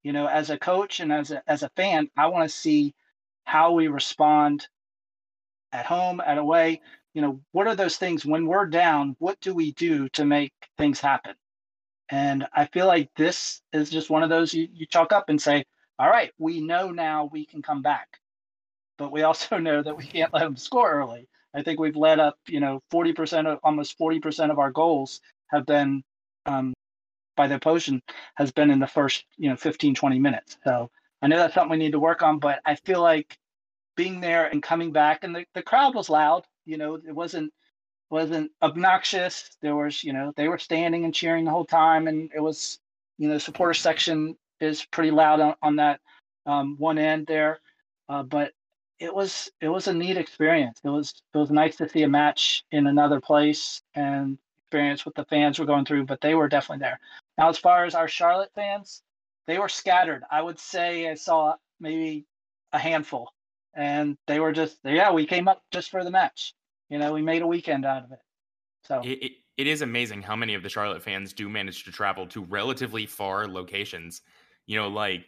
You 0.03 0.13
know, 0.13 0.27
as 0.27 0.49
a 0.49 0.57
coach 0.57 0.99
and 0.99 1.11
as 1.11 1.31
a 1.31 1.43
as 1.47 1.63
a 1.63 1.69
fan, 1.75 2.09
I 2.17 2.27
want 2.27 2.49
to 2.49 2.55
see 2.55 2.95
how 3.45 3.73
we 3.73 3.87
respond 3.87 4.67
at 5.71 5.85
home, 5.85 6.21
at 6.21 6.37
away. 6.37 6.81
You 7.13 7.21
know, 7.21 7.41
what 7.51 7.67
are 7.67 7.75
those 7.75 7.97
things 7.97 8.25
when 8.25 8.45
we're 8.47 8.67
down? 8.67 9.15
What 9.19 9.39
do 9.41 9.53
we 9.53 9.73
do 9.73 10.09
to 10.09 10.25
make 10.25 10.53
things 10.77 10.99
happen? 10.99 11.35
And 12.09 12.47
I 12.53 12.65
feel 12.65 12.87
like 12.87 13.09
this 13.15 13.61
is 13.73 13.89
just 13.89 14.09
one 14.09 14.23
of 14.23 14.29
those 14.29 14.53
you, 14.53 14.67
you 14.73 14.85
chalk 14.87 15.11
up 15.11 15.29
and 15.29 15.41
say, 15.41 15.65
all 15.99 16.09
right, 16.09 16.31
we 16.37 16.61
know 16.61 16.91
now 16.91 17.29
we 17.31 17.45
can 17.45 17.61
come 17.61 17.81
back. 17.81 18.07
But 18.97 19.11
we 19.11 19.23
also 19.23 19.57
know 19.59 19.81
that 19.83 19.97
we 19.97 20.05
can't 20.05 20.33
let 20.33 20.41
them 20.43 20.57
score 20.57 20.91
early. 20.91 21.27
I 21.53 21.63
think 21.63 21.79
we've 21.79 21.95
led 21.95 22.19
up, 22.19 22.37
you 22.47 22.59
know, 22.59 22.81
40% 22.91 23.47
of 23.47 23.59
almost 23.63 23.97
40% 23.97 24.51
of 24.51 24.59
our 24.59 24.71
goals 24.71 25.21
have 25.47 25.65
been 25.65 26.03
um, 26.45 26.73
by 27.35 27.47
the 27.47 27.55
opposition 27.55 28.01
has 28.35 28.51
been 28.51 28.69
in 28.69 28.79
the 28.79 28.87
first, 28.87 29.25
you 29.37 29.49
know, 29.49 29.55
15, 29.55 29.95
20 29.95 30.19
minutes. 30.19 30.57
So 30.65 30.89
I 31.21 31.27
know 31.27 31.37
that's 31.37 31.53
something 31.53 31.71
we 31.71 31.77
need 31.77 31.93
to 31.93 31.99
work 31.99 32.21
on, 32.21 32.39
but 32.39 32.59
I 32.65 32.75
feel 32.75 33.01
like 33.01 33.37
being 33.95 34.19
there 34.21 34.47
and 34.47 34.61
coming 34.61 34.91
back 34.91 35.23
and 35.23 35.35
the, 35.35 35.45
the 35.53 35.61
crowd 35.61 35.95
was 35.95 36.09
loud, 36.09 36.45
you 36.65 36.77
know, 36.77 36.95
it 36.95 37.13
wasn't 37.13 37.51
wasn't 38.09 38.51
obnoxious. 38.61 39.55
There 39.61 39.75
was, 39.75 40.03
you 40.03 40.13
know, 40.13 40.33
they 40.35 40.47
were 40.47 40.57
standing 40.57 41.05
and 41.05 41.13
cheering 41.13 41.45
the 41.45 41.51
whole 41.51 41.65
time 41.65 42.07
and 42.07 42.29
it 42.35 42.39
was, 42.39 42.79
you 43.17 43.27
know, 43.27 43.35
the 43.35 43.39
supporter 43.39 43.73
section 43.73 44.35
is 44.59 44.83
pretty 44.85 45.11
loud 45.11 45.39
on, 45.39 45.55
on 45.61 45.75
that 45.77 45.99
um, 46.45 46.75
one 46.77 46.97
end 46.97 47.27
there. 47.27 47.59
Uh, 48.09 48.23
but 48.23 48.51
it 48.99 49.13
was 49.13 49.49
it 49.61 49.69
was 49.69 49.87
a 49.87 49.93
neat 49.93 50.17
experience. 50.17 50.79
It 50.83 50.89
was 50.89 51.13
it 51.33 51.37
was 51.37 51.49
nice 51.49 51.77
to 51.77 51.89
see 51.89 52.03
a 52.03 52.07
match 52.07 52.63
in 52.71 52.87
another 52.87 53.19
place 53.19 53.81
and 53.95 54.37
experience 54.63 55.05
what 55.05 55.15
the 55.15 55.25
fans 55.25 55.57
were 55.57 55.65
going 55.65 55.85
through, 55.85 56.05
but 56.05 56.21
they 56.21 56.35
were 56.35 56.49
definitely 56.49 56.83
there. 56.83 56.99
Now, 57.37 57.49
as 57.49 57.57
far 57.57 57.85
as 57.85 57.95
our 57.95 58.07
Charlotte 58.07 58.51
fans, 58.53 59.01
they 59.47 59.57
were 59.57 59.69
scattered. 59.69 60.23
I 60.29 60.41
would 60.41 60.59
say 60.59 61.09
I 61.09 61.15
saw 61.15 61.55
maybe 61.79 62.25
a 62.73 62.77
handful, 62.77 63.33
and 63.73 64.17
they 64.27 64.39
were 64.39 64.51
just 64.51 64.77
yeah. 64.83 65.11
We 65.11 65.25
came 65.25 65.47
up 65.47 65.63
just 65.71 65.89
for 65.89 66.03
the 66.03 66.11
match. 66.11 66.53
You 66.89 66.99
know, 66.99 67.13
we 67.13 67.21
made 67.21 67.41
a 67.41 67.47
weekend 67.47 67.85
out 67.85 68.03
of 68.03 68.11
it. 68.11 68.19
So 68.83 69.01
it, 69.03 69.23
it, 69.23 69.31
it 69.57 69.67
is 69.67 69.81
amazing 69.81 70.21
how 70.21 70.35
many 70.35 70.55
of 70.55 70.63
the 70.63 70.69
Charlotte 70.69 71.03
fans 71.03 71.33
do 71.33 71.47
manage 71.47 71.85
to 71.85 71.91
travel 71.91 72.27
to 72.27 72.43
relatively 72.43 73.05
far 73.05 73.47
locations. 73.47 74.21
You 74.65 74.77
know, 74.77 74.89
like 74.89 75.25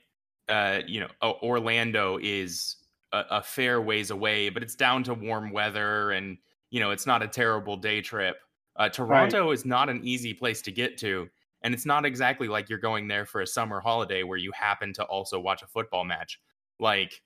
uh, 0.50 0.82
you 0.86 1.00
know, 1.00 1.08
Orlando 1.42 2.20
is 2.22 2.76
a, 3.12 3.24
a 3.32 3.44
fair 3.44 3.82
ways 3.82 4.12
away, 4.12 4.50
but 4.50 4.64
it's 4.64 4.76
down 4.76 5.04
to 5.04 5.14
warm 5.14 5.52
weather 5.52 6.12
and 6.12 6.38
you 6.70 6.80
know 6.80 6.92
it's 6.92 7.06
not 7.06 7.22
a 7.22 7.28
terrible 7.28 7.78
day 7.78 8.02
trip. 8.02 8.38
Uh, 8.78 8.90
Toronto 8.90 9.48
right. 9.48 9.54
is 9.54 9.66
not 9.66 9.90
an 9.90 10.02
easy 10.04 10.34
place 10.34 10.62
to 10.64 10.72
get 10.72 10.98
to, 11.00 11.30
and 11.62 11.74
it's 11.74 11.86
not 11.86 12.06
exactly 12.06 12.48
like 12.48 12.70
you're 12.70 12.80
going 12.80 13.08
there 13.08 13.26
for 13.26 13.42
a 13.42 13.48
summer 13.48 13.80
holiday 13.80 14.24
where 14.24 14.38
you 14.38 14.52
happen 14.54 14.94
to 14.94 15.04
also 15.04 15.40
watch 15.40 15.62
a 15.62 15.68
football 15.68 16.04
match. 16.04 16.40
Like, 16.80 17.22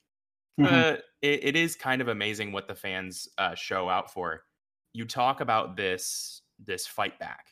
mm-hmm. 0.59 0.73
uh, 0.73 0.97
it, 1.21 1.43
it 1.43 1.55
is 1.55 1.75
kind 1.75 2.01
of 2.01 2.07
amazing 2.07 2.51
what 2.51 2.67
the 2.67 2.75
fans 2.75 3.27
uh, 3.38 3.55
show 3.55 3.89
out 3.89 4.11
for. 4.11 4.41
You 4.93 5.05
talk 5.05 5.41
about 5.41 5.77
this 5.77 6.41
this 6.63 6.88
fight 6.88 7.19
back, 7.19 7.47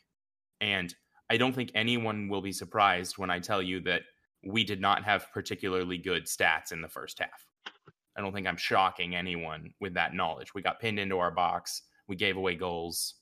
and 0.59 0.93
I 1.29 1.37
don't 1.37 1.53
think 1.53 1.71
anyone 1.75 2.29
will 2.29 2.41
be 2.41 2.51
surprised 2.51 3.17
when 3.17 3.29
I 3.29 3.39
tell 3.39 3.61
you 3.61 3.79
that 3.81 4.01
we 4.45 4.63
did 4.63 4.81
not 4.81 5.03
have 5.03 5.31
particularly 5.31 5.97
good 5.97 6.25
stats 6.25 6.71
in 6.71 6.81
the 6.81 6.89
first 6.89 7.19
half. 7.19 7.45
I 8.15 8.21
don't 8.21 8.33
think 8.33 8.47
I'm 8.47 8.57
shocking 8.57 9.15
anyone 9.15 9.73
with 9.79 9.93
that 9.95 10.13
knowledge. 10.13 10.53
We 10.53 10.61
got 10.61 10.79
pinned 10.79 10.99
into 10.99 11.19
our 11.19 11.31
box. 11.31 11.83
We 12.07 12.15
gave 12.15 12.37
away 12.37 12.55
goals. 12.55 13.15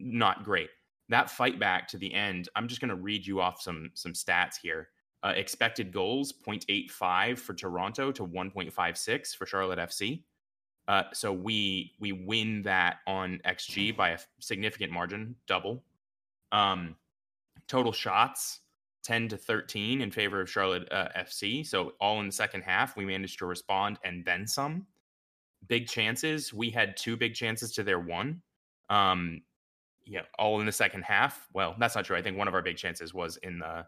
Not 0.00 0.44
great. 0.44 0.70
That 1.08 1.30
fight 1.30 1.60
back 1.60 1.86
to 1.88 1.98
the 1.98 2.12
end, 2.12 2.48
I'm 2.56 2.66
just 2.66 2.80
going 2.80 2.88
to 2.88 2.96
read 2.96 3.26
you 3.26 3.40
off 3.40 3.60
some 3.60 3.90
some 3.94 4.12
stats 4.12 4.56
here. 4.60 4.88
Uh, 5.22 5.32
expected 5.36 5.90
goals 5.92 6.34
0.85 6.46 7.38
for 7.38 7.54
Toronto 7.54 8.12
to 8.12 8.26
1.56 8.26 9.34
for 9.34 9.46
Charlotte 9.46 9.78
FC. 9.78 10.22
Uh, 10.86 11.04
so 11.12 11.32
we 11.32 11.92
we 11.98 12.12
win 12.12 12.62
that 12.62 12.98
on 13.06 13.40
xG 13.46 13.96
by 13.96 14.10
a 14.10 14.18
significant 14.40 14.92
margin, 14.92 15.34
double. 15.46 15.82
Um, 16.52 16.96
total 17.68 17.92
shots 17.92 18.60
10 19.04 19.28
to 19.28 19.36
13 19.36 20.00
in 20.00 20.10
favor 20.10 20.40
of 20.40 20.50
Charlotte 20.50 20.90
uh, 20.90 21.08
FC. 21.16 21.64
So 21.64 21.92
all 22.00 22.20
in 22.20 22.26
the 22.26 22.32
second 22.32 22.62
half, 22.62 22.96
we 22.96 23.04
managed 23.04 23.38
to 23.38 23.46
respond 23.46 23.98
and 24.04 24.24
then 24.24 24.46
some. 24.46 24.86
Big 25.68 25.86
chances. 25.86 26.52
We 26.52 26.70
had 26.70 26.96
two 26.96 27.16
big 27.16 27.34
chances 27.34 27.72
to 27.72 27.82
their 27.82 28.00
one. 28.00 28.42
Um, 28.90 29.42
yeah, 30.04 30.22
all 30.38 30.60
in 30.60 30.66
the 30.66 30.72
second 30.72 31.02
half. 31.02 31.48
Well, 31.54 31.74
that's 31.78 31.94
not 31.94 32.04
true. 32.04 32.16
I 32.16 32.22
think 32.22 32.36
one 32.36 32.48
of 32.48 32.54
our 32.54 32.62
big 32.62 32.76
chances 32.76 33.14
was 33.14 33.36
in 33.38 33.58
the 33.58 33.86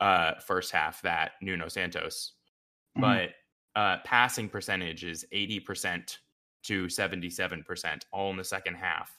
uh, 0.00 0.34
first 0.40 0.70
half 0.72 1.02
that 1.02 1.32
Nuno 1.40 1.68
Santos. 1.68 2.34
Mm-hmm. 2.96 3.00
But 3.00 3.80
uh, 3.80 3.98
passing 4.04 4.48
percentage 4.48 5.04
is 5.04 5.24
80% 5.32 6.18
to 6.64 6.86
77%, 6.86 8.02
all 8.12 8.30
in 8.30 8.36
the 8.36 8.44
second 8.44 8.74
half. 8.74 9.18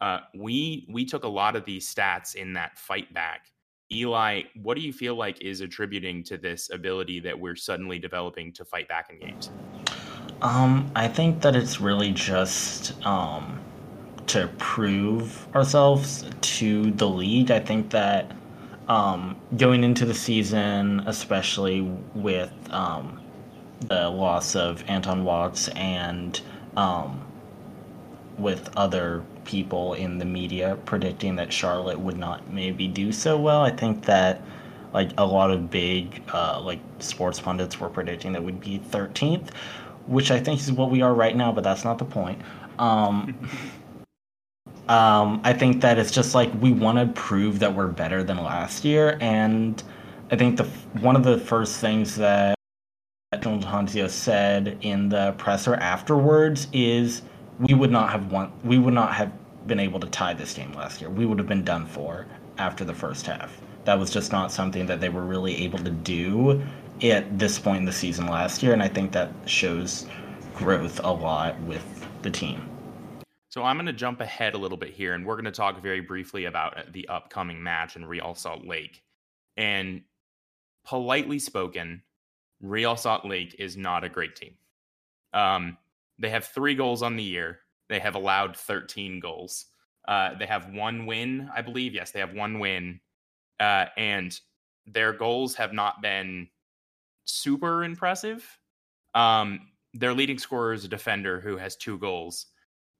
Uh, 0.00 0.20
we 0.34 0.86
we 0.90 1.04
took 1.04 1.24
a 1.24 1.28
lot 1.28 1.56
of 1.56 1.64
these 1.64 1.92
stats 1.92 2.34
in 2.34 2.52
that 2.52 2.78
fight 2.78 3.12
back 3.14 3.46
Eli, 3.92 4.42
what 4.62 4.76
do 4.76 4.80
you 4.82 4.92
feel 4.92 5.14
like 5.14 5.40
is 5.42 5.60
attributing 5.60 6.22
to 6.24 6.38
this 6.38 6.70
ability 6.70 7.20
that 7.20 7.38
we're 7.38 7.56
suddenly 7.56 7.98
developing 7.98 8.52
to 8.52 8.64
fight 8.64 8.88
back 8.88 9.10
in 9.10 9.18
games? 9.18 9.50
Um, 10.42 10.90
I 10.96 11.08
think 11.08 11.42
that 11.42 11.54
it's 11.54 11.80
really 11.80 12.12
just 12.12 13.04
um, 13.06 13.60
to 14.26 14.48
prove 14.58 15.46
ourselves 15.54 16.24
to 16.40 16.90
the 16.92 17.08
league. 17.08 17.50
I 17.50 17.60
think 17.60 17.90
that 17.90 18.32
um, 18.88 19.36
going 19.56 19.84
into 19.84 20.04
the 20.04 20.14
season, 20.14 21.02
especially 21.06 21.82
with 22.14 22.52
um, 22.70 23.20
the 23.80 24.08
loss 24.08 24.56
of 24.56 24.82
Anton 24.88 25.24
Walkes 25.24 25.68
and 25.68 26.40
um, 26.76 27.24
with 28.38 28.68
other 28.76 29.24
people 29.44 29.94
in 29.94 30.18
the 30.18 30.24
media 30.24 30.78
predicting 30.84 31.36
that 31.36 31.52
Charlotte 31.52 31.98
would 31.98 32.16
not 32.16 32.52
maybe 32.52 32.88
do 32.88 33.12
so 33.12 33.38
well. 33.38 33.62
I 33.62 33.70
think 33.70 34.04
that 34.04 34.42
like 34.92 35.10
a 35.18 35.26
lot 35.26 35.50
of 35.50 35.70
big 35.70 36.22
uh, 36.32 36.60
like 36.60 36.80
sports 37.00 37.40
pundits 37.40 37.78
were 37.80 37.88
predicting 37.88 38.32
that 38.32 38.42
we'd 38.42 38.60
be 38.60 38.78
13th, 38.78 39.50
which 40.06 40.30
I 40.30 40.40
think 40.40 40.60
is 40.60 40.70
what 40.72 40.90
we 40.90 41.02
are 41.02 41.12
right 41.12 41.36
now, 41.36 41.52
but 41.52 41.64
that's 41.64 41.84
not 41.84 41.98
the 41.98 42.04
point. 42.04 42.40
Um, 42.78 43.36
um, 44.88 45.40
I 45.44 45.52
think 45.52 45.80
that 45.82 45.98
it's 45.98 46.10
just 46.10 46.34
like 46.34 46.50
we 46.60 46.72
want 46.72 46.98
to 46.98 47.20
prove 47.20 47.58
that 47.58 47.74
we're 47.74 47.88
better 47.88 48.22
than 48.22 48.36
last 48.38 48.84
year, 48.84 49.18
and 49.20 49.82
I 50.30 50.36
think 50.36 50.56
the 50.56 50.64
one 51.00 51.16
of 51.16 51.24
the 51.24 51.38
first 51.38 51.80
things 51.80 52.16
that 52.16 52.54
General 53.40 53.60
Tanzio 53.62 54.08
said 54.08 54.78
in 54.80 55.08
the 55.08 55.34
presser 55.38 55.74
afterwards 55.74 56.68
is 56.72 57.22
we 57.58 57.74
would 57.74 57.90
not 57.90 58.10
have 58.10 58.30
won. 58.30 58.52
We 58.64 58.78
would 58.78 58.94
not 58.94 59.14
have 59.14 59.32
been 59.66 59.80
able 59.80 60.00
to 60.00 60.06
tie 60.08 60.34
this 60.34 60.54
game 60.54 60.72
last 60.72 61.00
year. 61.00 61.10
We 61.10 61.26
would 61.26 61.38
have 61.38 61.48
been 61.48 61.64
done 61.64 61.86
for 61.86 62.26
after 62.58 62.84
the 62.84 62.94
first 62.94 63.26
half. 63.26 63.60
That 63.84 63.98
was 63.98 64.10
just 64.10 64.32
not 64.32 64.50
something 64.50 64.86
that 64.86 65.00
they 65.00 65.08
were 65.08 65.24
really 65.24 65.56
able 65.64 65.78
to 65.78 65.90
do 65.90 66.62
at 67.02 67.38
this 67.38 67.58
point 67.58 67.78
in 67.78 67.84
the 67.84 67.92
season 67.92 68.26
last 68.26 68.62
year, 68.62 68.72
and 68.72 68.82
I 68.82 68.88
think 68.88 69.12
that 69.12 69.30
shows 69.46 70.06
growth 70.54 71.00
a 71.02 71.10
lot 71.10 71.60
with 71.62 72.06
the 72.22 72.30
team. 72.30 72.68
So 73.50 73.62
I'm 73.62 73.76
going 73.76 73.86
to 73.86 73.92
jump 73.92 74.20
ahead 74.20 74.54
a 74.54 74.58
little 74.58 74.78
bit 74.78 74.90
here, 74.90 75.14
and 75.14 75.24
we're 75.24 75.34
going 75.34 75.44
to 75.44 75.52
talk 75.52 75.80
very 75.80 76.00
briefly 76.00 76.46
about 76.46 76.92
the 76.92 77.08
upcoming 77.08 77.62
match 77.62 77.94
in 77.94 78.04
Real 78.04 78.34
Salt 78.34 78.64
Lake. 78.64 79.02
And 79.56 80.02
politely 80.84 81.38
spoken, 81.38 82.02
Real 82.60 82.96
Salt 82.96 83.24
Lake 83.24 83.54
is 83.58 83.76
not 83.76 84.02
a 84.02 84.08
great 84.08 84.34
team. 84.34 84.54
Um, 85.32 85.76
they 86.18 86.30
have 86.30 86.44
three 86.44 86.74
goals 86.74 87.02
on 87.02 87.16
the 87.16 87.22
year. 87.22 87.60
They 87.88 87.98
have 87.98 88.14
allowed 88.14 88.56
13 88.56 89.20
goals. 89.20 89.66
Uh, 90.06 90.34
they 90.38 90.46
have 90.46 90.72
one 90.72 91.06
win, 91.06 91.50
I 91.54 91.62
believe. 91.62 91.94
Yes, 91.94 92.10
they 92.10 92.20
have 92.20 92.34
one 92.34 92.58
win. 92.58 93.00
Uh, 93.60 93.86
and 93.96 94.38
their 94.86 95.12
goals 95.12 95.54
have 95.54 95.72
not 95.72 96.02
been 96.02 96.48
super 97.24 97.84
impressive. 97.84 98.46
Um, 99.14 99.68
their 99.92 100.12
leading 100.12 100.38
scorer 100.38 100.72
is 100.72 100.84
a 100.84 100.88
defender 100.88 101.40
who 101.40 101.56
has 101.56 101.76
two 101.76 101.98
goals. 101.98 102.46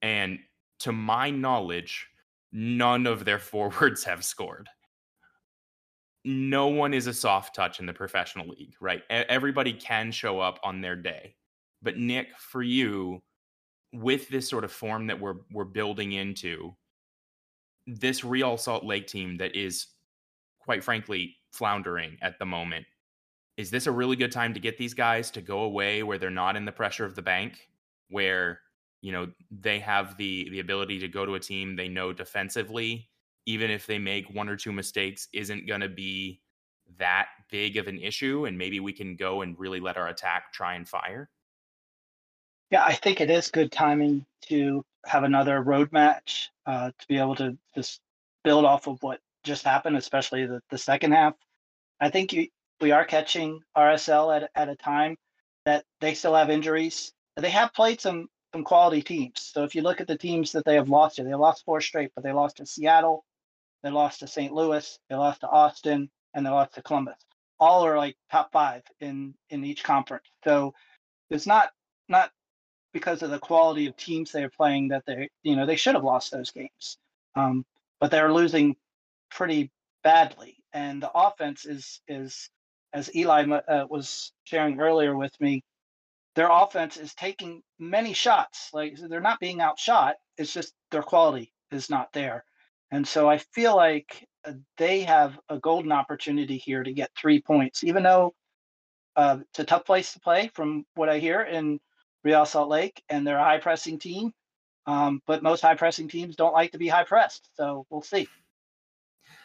And 0.02 0.38
to 0.80 0.92
my 0.92 1.30
knowledge, 1.30 2.06
none 2.52 3.06
of 3.06 3.24
their 3.24 3.38
forwards 3.50 4.04
have 4.04 4.24
scored. 4.24 4.68
No 6.24 6.68
one 6.68 6.94
is 6.94 7.06
a 7.06 7.12
soft 7.12 7.54
touch 7.54 7.80
in 7.80 7.86
the 7.86 7.92
professional 7.92 8.46
league, 8.48 8.74
right? 8.80 9.02
Everybody 9.10 9.74
can 9.74 10.10
show 10.10 10.40
up 10.40 10.58
on 10.62 10.80
their 10.80 10.96
day. 10.96 11.36
But 11.84 11.98
Nick, 11.98 12.28
for 12.38 12.62
you, 12.62 13.22
with 13.92 14.28
this 14.28 14.48
sort 14.48 14.64
of 14.64 14.72
form 14.72 15.06
that 15.06 15.20
we're 15.20 15.36
we're 15.52 15.64
building 15.64 16.12
into, 16.12 16.74
this 17.86 18.24
Real 18.24 18.56
Salt 18.56 18.84
Lake 18.84 19.06
team 19.06 19.36
that 19.36 19.54
is 19.54 19.86
quite 20.58 20.82
frankly 20.82 21.36
floundering 21.52 22.16
at 22.22 22.38
the 22.38 22.46
moment. 22.46 22.86
Is 23.56 23.70
this 23.70 23.86
a 23.86 23.92
really 23.92 24.16
good 24.16 24.32
time 24.32 24.54
to 24.54 24.60
get 24.60 24.78
these 24.78 24.94
guys 24.94 25.30
to 25.32 25.40
go 25.40 25.60
away 25.60 26.02
where 26.02 26.18
they're 26.18 26.30
not 26.30 26.56
in 26.56 26.64
the 26.64 26.72
pressure 26.72 27.04
of 27.04 27.14
the 27.14 27.22
bank, 27.22 27.68
where 28.08 28.60
you 29.02 29.12
know 29.12 29.28
they 29.50 29.78
have 29.78 30.16
the 30.16 30.48
the 30.50 30.60
ability 30.60 30.98
to 31.00 31.08
go 31.08 31.26
to 31.26 31.34
a 31.34 31.40
team 31.40 31.76
they 31.76 31.88
know 31.88 32.12
defensively, 32.12 33.10
even 33.44 33.70
if 33.70 33.86
they 33.86 33.98
make 33.98 34.34
one 34.34 34.48
or 34.48 34.56
two 34.56 34.72
mistakes, 34.72 35.28
isn't 35.34 35.68
going 35.68 35.82
to 35.82 35.88
be 35.88 36.40
that 36.98 37.28
big 37.50 37.76
of 37.76 37.88
an 37.88 37.98
issue, 37.98 38.46
and 38.46 38.56
maybe 38.56 38.80
we 38.80 38.92
can 38.92 39.16
go 39.16 39.42
and 39.42 39.58
really 39.58 39.80
let 39.80 39.98
our 39.98 40.08
attack 40.08 40.52
try 40.52 40.74
and 40.74 40.88
fire. 40.88 41.28
Yeah, 42.70 42.84
I 42.84 42.94
think 42.94 43.20
it 43.20 43.30
is 43.30 43.50
good 43.50 43.70
timing 43.70 44.26
to 44.48 44.84
have 45.06 45.24
another 45.24 45.60
road 45.62 45.92
match 45.92 46.50
uh, 46.66 46.90
to 46.98 47.08
be 47.08 47.18
able 47.18 47.36
to 47.36 47.56
just 47.74 48.00
build 48.42 48.64
off 48.64 48.86
of 48.86 49.02
what 49.02 49.20
just 49.44 49.64
happened, 49.64 49.96
especially 49.96 50.46
the, 50.46 50.60
the 50.70 50.78
second 50.78 51.12
half. 51.12 51.34
I 52.00 52.10
think 52.10 52.32
you, 52.32 52.48
we 52.80 52.92
are 52.92 53.04
catching 53.04 53.60
RSL 53.76 54.42
at, 54.42 54.50
at 54.54 54.68
a 54.68 54.76
time 54.76 55.16
that 55.64 55.84
they 56.00 56.14
still 56.14 56.34
have 56.34 56.50
injuries. 56.50 57.12
They 57.36 57.50
have 57.50 57.72
played 57.74 58.00
some 58.00 58.28
some 58.54 58.64
quality 58.64 59.02
teams. 59.02 59.50
So 59.52 59.64
if 59.64 59.74
you 59.74 59.82
look 59.82 60.00
at 60.00 60.06
the 60.06 60.16
teams 60.16 60.52
that 60.52 60.64
they 60.64 60.74
have 60.76 60.88
lost 60.88 61.16
to, 61.16 61.24
they 61.24 61.34
lost 61.34 61.64
four 61.64 61.80
straight, 61.80 62.12
but 62.14 62.22
they 62.22 62.32
lost 62.32 62.58
to 62.58 62.66
Seattle, 62.66 63.24
they 63.82 63.90
lost 63.90 64.20
to 64.20 64.28
St. 64.28 64.52
Louis, 64.52 64.98
they 65.08 65.16
lost 65.16 65.40
to 65.40 65.48
Austin, 65.48 66.08
and 66.34 66.46
they 66.46 66.50
lost 66.50 66.74
to 66.74 66.82
Columbus. 66.82 67.16
All 67.58 67.84
are 67.84 67.96
like 67.96 68.16
top 68.30 68.52
five 68.52 68.82
in 69.00 69.34
in 69.50 69.64
each 69.64 69.82
conference. 69.82 70.26
So 70.44 70.74
it's 71.30 71.46
not 71.46 71.70
not 72.08 72.30
because 72.94 73.22
of 73.22 73.30
the 73.30 73.40
quality 73.40 73.88
of 73.88 73.96
teams 73.96 74.32
they 74.32 74.44
are 74.44 74.50
playing 74.50 74.88
that 74.90 75.04
they 75.06 75.30
you 75.44 75.56
know 75.56 75.66
they 75.66 75.76
should 75.76 75.96
have 75.96 76.04
lost 76.04 76.32
those 76.32 76.52
games. 76.52 76.98
Um, 77.36 77.66
but 78.00 78.12
they're 78.12 78.34
losing 78.34 78.76
pretty 79.30 79.72
badly. 80.04 80.56
And 80.74 81.02
the 81.02 81.12
offense 81.14 81.66
is 81.66 82.02
is 82.08 82.50
as 82.94 83.14
eli 83.16 83.44
uh, 83.50 83.86
was 83.90 84.32
sharing 84.44 84.80
earlier 84.80 85.16
with 85.16 85.38
me 85.40 85.62
their 86.36 86.50
offense 86.50 86.96
is 86.96 87.14
taking 87.14 87.62
many 87.78 88.14
shots. 88.14 88.70
Like 88.72 88.96
they're 88.98 89.20
not 89.20 89.40
being 89.40 89.60
outshot. 89.60 90.16
It's 90.38 90.54
just 90.54 90.74
their 90.92 91.02
quality 91.02 91.52
is 91.72 91.90
not 91.90 92.12
there. 92.14 92.44
And 92.92 93.06
so 93.08 93.28
i 93.28 93.38
feel 93.38 93.76
like 93.76 94.26
uh, 94.46 94.52
they 94.78 95.02
have 95.02 95.38
a 95.50 95.58
golden 95.58 95.92
opportunity 95.92 96.58
here 96.58 96.82
to 96.84 96.92
get 96.92 97.10
three 97.16 97.40
points 97.42 97.84
even 97.84 98.04
though 98.04 98.34
uh, 99.16 99.38
it's 99.50 99.60
a 99.60 99.64
tough 99.64 99.84
place 99.86 100.12
to 100.14 100.20
play 100.20 100.50
from 100.54 100.84
what 100.96 101.08
i 101.10 101.18
hear. 101.18 101.40
And 101.42 101.80
Real 102.24 102.46
Salt 102.46 102.68
Lake, 102.68 103.02
and 103.08 103.26
they're 103.26 103.38
a 103.38 103.44
high 103.44 103.58
pressing 103.58 103.98
team. 103.98 104.32
Um, 104.86 105.22
but 105.26 105.42
most 105.42 105.60
high 105.60 105.76
pressing 105.76 106.08
teams 106.08 106.36
don't 106.36 106.52
like 106.52 106.72
to 106.72 106.78
be 106.78 106.88
high 106.88 107.04
pressed. 107.04 107.48
So 107.54 107.86
we'll 107.90 108.02
see. 108.02 108.28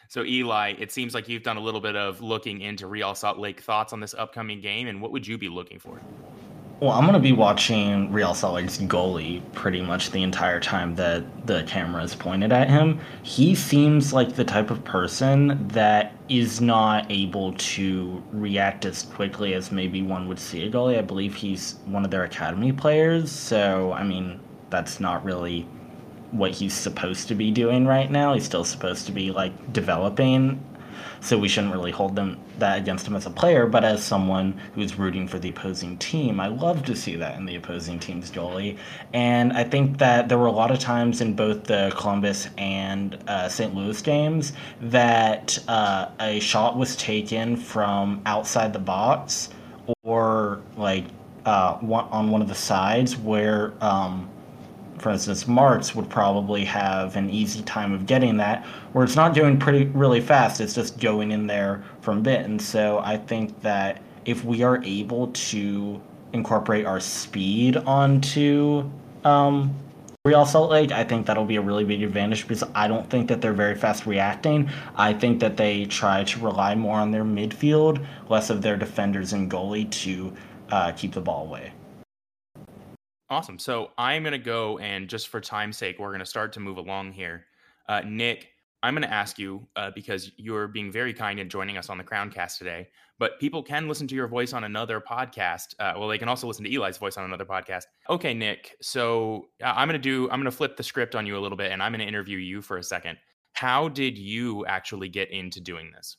So, 0.09 0.23
Eli, 0.23 0.73
it 0.79 0.91
seems 0.91 1.13
like 1.13 1.29
you've 1.29 1.43
done 1.43 1.57
a 1.57 1.61
little 1.61 1.79
bit 1.79 1.95
of 1.95 2.19
looking 2.19 2.61
into 2.61 2.87
Real 2.87 3.13
Salt 3.13 3.37
Lake. 3.37 3.61
Thoughts 3.61 3.93
on 3.93 3.99
this 3.99 4.15
upcoming 4.15 4.59
game, 4.59 4.87
and 4.87 5.01
what 5.01 5.11
would 5.11 5.27
you 5.27 5.37
be 5.37 5.49
looking 5.49 5.77
for? 5.77 6.01
Well, 6.81 6.91
I'm 6.91 7.11
to 7.11 7.19
be 7.19 7.33
watching 7.33 8.09
Real 8.09 8.33
Salt 8.33 8.53
Lake's 8.55 8.77
goalie 8.77 9.41
pretty 9.51 9.81
much 9.81 10.11
the 10.11 10.23
entire 10.23 10.61
time 10.61 10.95
that 10.95 11.45
the 11.45 11.63
camera 11.63 12.01
is 12.03 12.15
pointed 12.15 12.53
at 12.53 12.69
him. 12.69 13.01
He 13.21 13.53
seems 13.53 14.13
like 14.13 14.35
the 14.35 14.45
type 14.45 14.71
of 14.71 14.85
person 14.85 15.67
that 15.67 16.13
is 16.29 16.61
not 16.61 17.05
able 17.11 17.51
to 17.53 18.23
react 18.31 18.85
as 18.85 19.03
quickly 19.03 19.55
as 19.55 19.73
maybe 19.73 20.01
one 20.01 20.29
would 20.29 20.39
see 20.39 20.65
a 20.65 20.71
goalie. 20.71 20.97
I 20.97 21.01
believe 21.01 21.35
he's 21.35 21.75
one 21.83 22.05
of 22.05 22.11
their 22.11 22.23
academy 22.23 22.71
players, 22.71 23.29
so 23.29 23.91
I 23.91 24.05
mean, 24.05 24.39
that's 24.69 25.01
not 25.01 25.25
really 25.25 25.63
what 26.31 26.51
he's 26.51 26.73
supposed 26.73 27.27
to 27.27 27.35
be 27.35 27.51
doing 27.51 27.87
right 27.87 28.09
now. 28.09 28.33
He's 28.33 28.45
still 28.45 28.63
supposed 28.63 29.05
to 29.07 29.11
be 29.11 29.31
like 29.31 29.73
developing 29.73 30.63
so 31.21 31.37
we 31.37 31.47
shouldn't 31.47 31.73
really 31.73 31.91
hold 31.91 32.15
them 32.15 32.37
that 32.59 32.77
against 32.77 33.07
him 33.07 33.15
as 33.15 33.25
a 33.25 33.29
player, 33.29 33.65
but 33.65 33.83
as 33.83 34.03
someone 34.03 34.59
who's 34.75 34.97
rooting 34.97 35.27
for 35.27 35.39
the 35.39 35.49
opposing 35.49 35.97
team, 35.97 36.39
I 36.39 36.47
love 36.47 36.83
to 36.85 36.95
see 36.95 37.15
that 37.15 37.37
in 37.37 37.45
the 37.45 37.55
opposing 37.55 37.99
team's 37.99 38.31
goalie. 38.31 38.77
And 39.13 39.53
I 39.53 39.63
think 39.63 39.97
that 39.99 40.29
there 40.29 40.37
were 40.37 40.47
a 40.47 40.51
lot 40.51 40.71
of 40.71 40.79
times 40.79 41.21
in 41.21 41.33
both 41.33 41.63
the 41.63 41.93
Columbus 41.95 42.49
and 42.57 43.17
uh, 43.27 43.49
St. 43.49 43.73
Louis 43.73 44.01
games 44.01 44.53
that 44.81 45.57
uh, 45.67 46.09
a 46.19 46.39
shot 46.39 46.77
was 46.77 46.95
taken 46.95 47.55
from 47.55 48.21
outside 48.25 48.73
the 48.73 48.79
box 48.79 49.49
or 50.03 50.61
like 50.77 51.05
uh, 51.45 51.77
on 51.81 52.29
one 52.31 52.41
of 52.41 52.47
the 52.47 52.55
sides 52.55 53.15
where. 53.15 53.73
Um, 53.81 54.29
for 54.99 55.09
instance, 55.09 55.47
Marks 55.47 55.95
would 55.95 56.09
probably 56.09 56.65
have 56.65 57.15
an 57.15 57.29
easy 57.29 57.61
time 57.63 57.93
of 57.93 58.05
getting 58.05 58.37
that, 58.37 58.65
where 58.93 59.03
it's 59.03 59.15
not 59.15 59.33
doing 59.33 59.57
pretty 59.57 59.85
really 59.85 60.21
fast. 60.21 60.61
It's 60.61 60.75
just 60.75 60.99
going 60.99 61.31
in 61.31 61.47
there 61.47 61.83
from 62.01 62.21
bit. 62.21 62.45
And 62.45 62.61
so 62.61 62.99
I 62.99 63.17
think 63.17 63.61
that 63.61 64.01
if 64.25 64.43
we 64.43 64.63
are 64.63 64.83
able 64.83 65.27
to 65.27 66.01
incorporate 66.33 66.85
our 66.85 66.99
speed 66.99 67.77
onto 67.77 68.89
um, 69.23 69.73
Real 70.25 70.45
Salt 70.45 70.69
Lake, 70.69 70.91
I 70.91 71.03
think 71.03 71.25
that'll 71.25 71.45
be 71.45 71.55
a 71.55 71.61
really 71.61 71.85
big 71.85 72.03
advantage 72.03 72.43
because 72.43 72.63
I 72.75 72.87
don't 72.87 73.09
think 73.09 73.29
that 73.29 73.41
they're 73.41 73.53
very 73.53 73.75
fast 73.75 74.05
reacting. 74.05 74.69
I 74.95 75.13
think 75.13 75.39
that 75.39 75.57
they 75.57 75.85
try 75.85 76.23
to 76.25 76.39
rely 76.39 76.75
more 76.75 76.97
on 76.97 77.11
their 77.11 77.23
midfield, 77.23 78.05
less 78.27 78.49
of 78.49 78.61
their 78.61 78.75
defenders 78.75 79.33
and 79.33 79.49
goalie 79.49 79.89
to 80.03 80.33
uh, 80.71 80.91
keep 80.91 81.13
the 81.13 81.21
ball 81.21 81.47
away. 81.47 81.71
Awesome. 83.29 83.59
So 83.59 83.91
I'm 83.97 84.23
going 84.23 84.31
to 84.31 84.39
go 84.39 84.79
and 84.79 85.07
just 85.07 85.27
for 85.27 85.39
time's 85.39 85.77
sake, 85.77 85.99
we're 85.99 86.07
going 86.07 86.19
to 86.19 86.25
start 86.25 86.51
to 86.53 86.59
move 86.59 86.77
along 86.77 87.11
here. 87.11 87.45
Uh, 87.87 88.01
Nick, 88.05 88.49
I'm 88.81 88.95
going 88.95 89.07
to 89.07 89.13
ask 89.13 89.37
you 89.37 89.67
uh, 89.75 89.91
because 89.93 90.31
you're 90.37 90.67
being 90.67 90.91
very 90.91 91.13
kind 91.13 91.39
in 91.39 91.49
joining 91.49 91.77
us 91.77 91.89
on 91.89 91.97
the 91.97 92.03
Crowncast 92.03 92.57
today. 92.57 92.87
But 93.19 93.39
people 93.39 93.61
can 93.61 93.87
listen 93.87 94.07
to 94.07 94.15
your 94.15 94.27
voice 94.27 94.53
on 94.53 94.63
another 94.63 95.01
podcast. 95.01 95.75
Uh, 95.79 95.93
well, 95.97 96.07
they 96.07 96.17
can 96.17 96.29
also 96.29 96.47
listen 96.47 96.63
to 96.63 96.73
Eli's 96.73 96.97
voice 96.97 97.17
on 97.17 97.25
another 97.25 97.45
podcast. 97.45 97.83
Okay, 98.09 98.33
Nick. 98.33 98.77
So 98.81 99.49
uh, 99.61 99.73
I'm 99.75 99.87
going 99.87 99.99
to 99.99 99.99
do. 99.99 100.23
I'm 100.31 100.39
going 100.39 100.45
to 100.45 100.51
flip 100.51 100.77
the 100.77 100.83
script 100.83 101.13
on 101.15 101.27
you 101.27 101.37
a 101.37 101.41
little 101.41 101.57
bit, 101.57 101.71
and 101.71 101.83
I'm 101.83 101.91
going 101.91 101.99
to 101.99 102.07
interview 102.07 102.37
you 102.37 102.61
for 102.61 102.77
a 102.77 102.83
second. 102.83 103.17
How 103.53 103.89
did 103.89 104.17
you 104.17 104.65
actually 104.65 105.09
get 105.09 105.29
into 105.31 105.59
doing 105.59 105.91
this? 105.93 106.15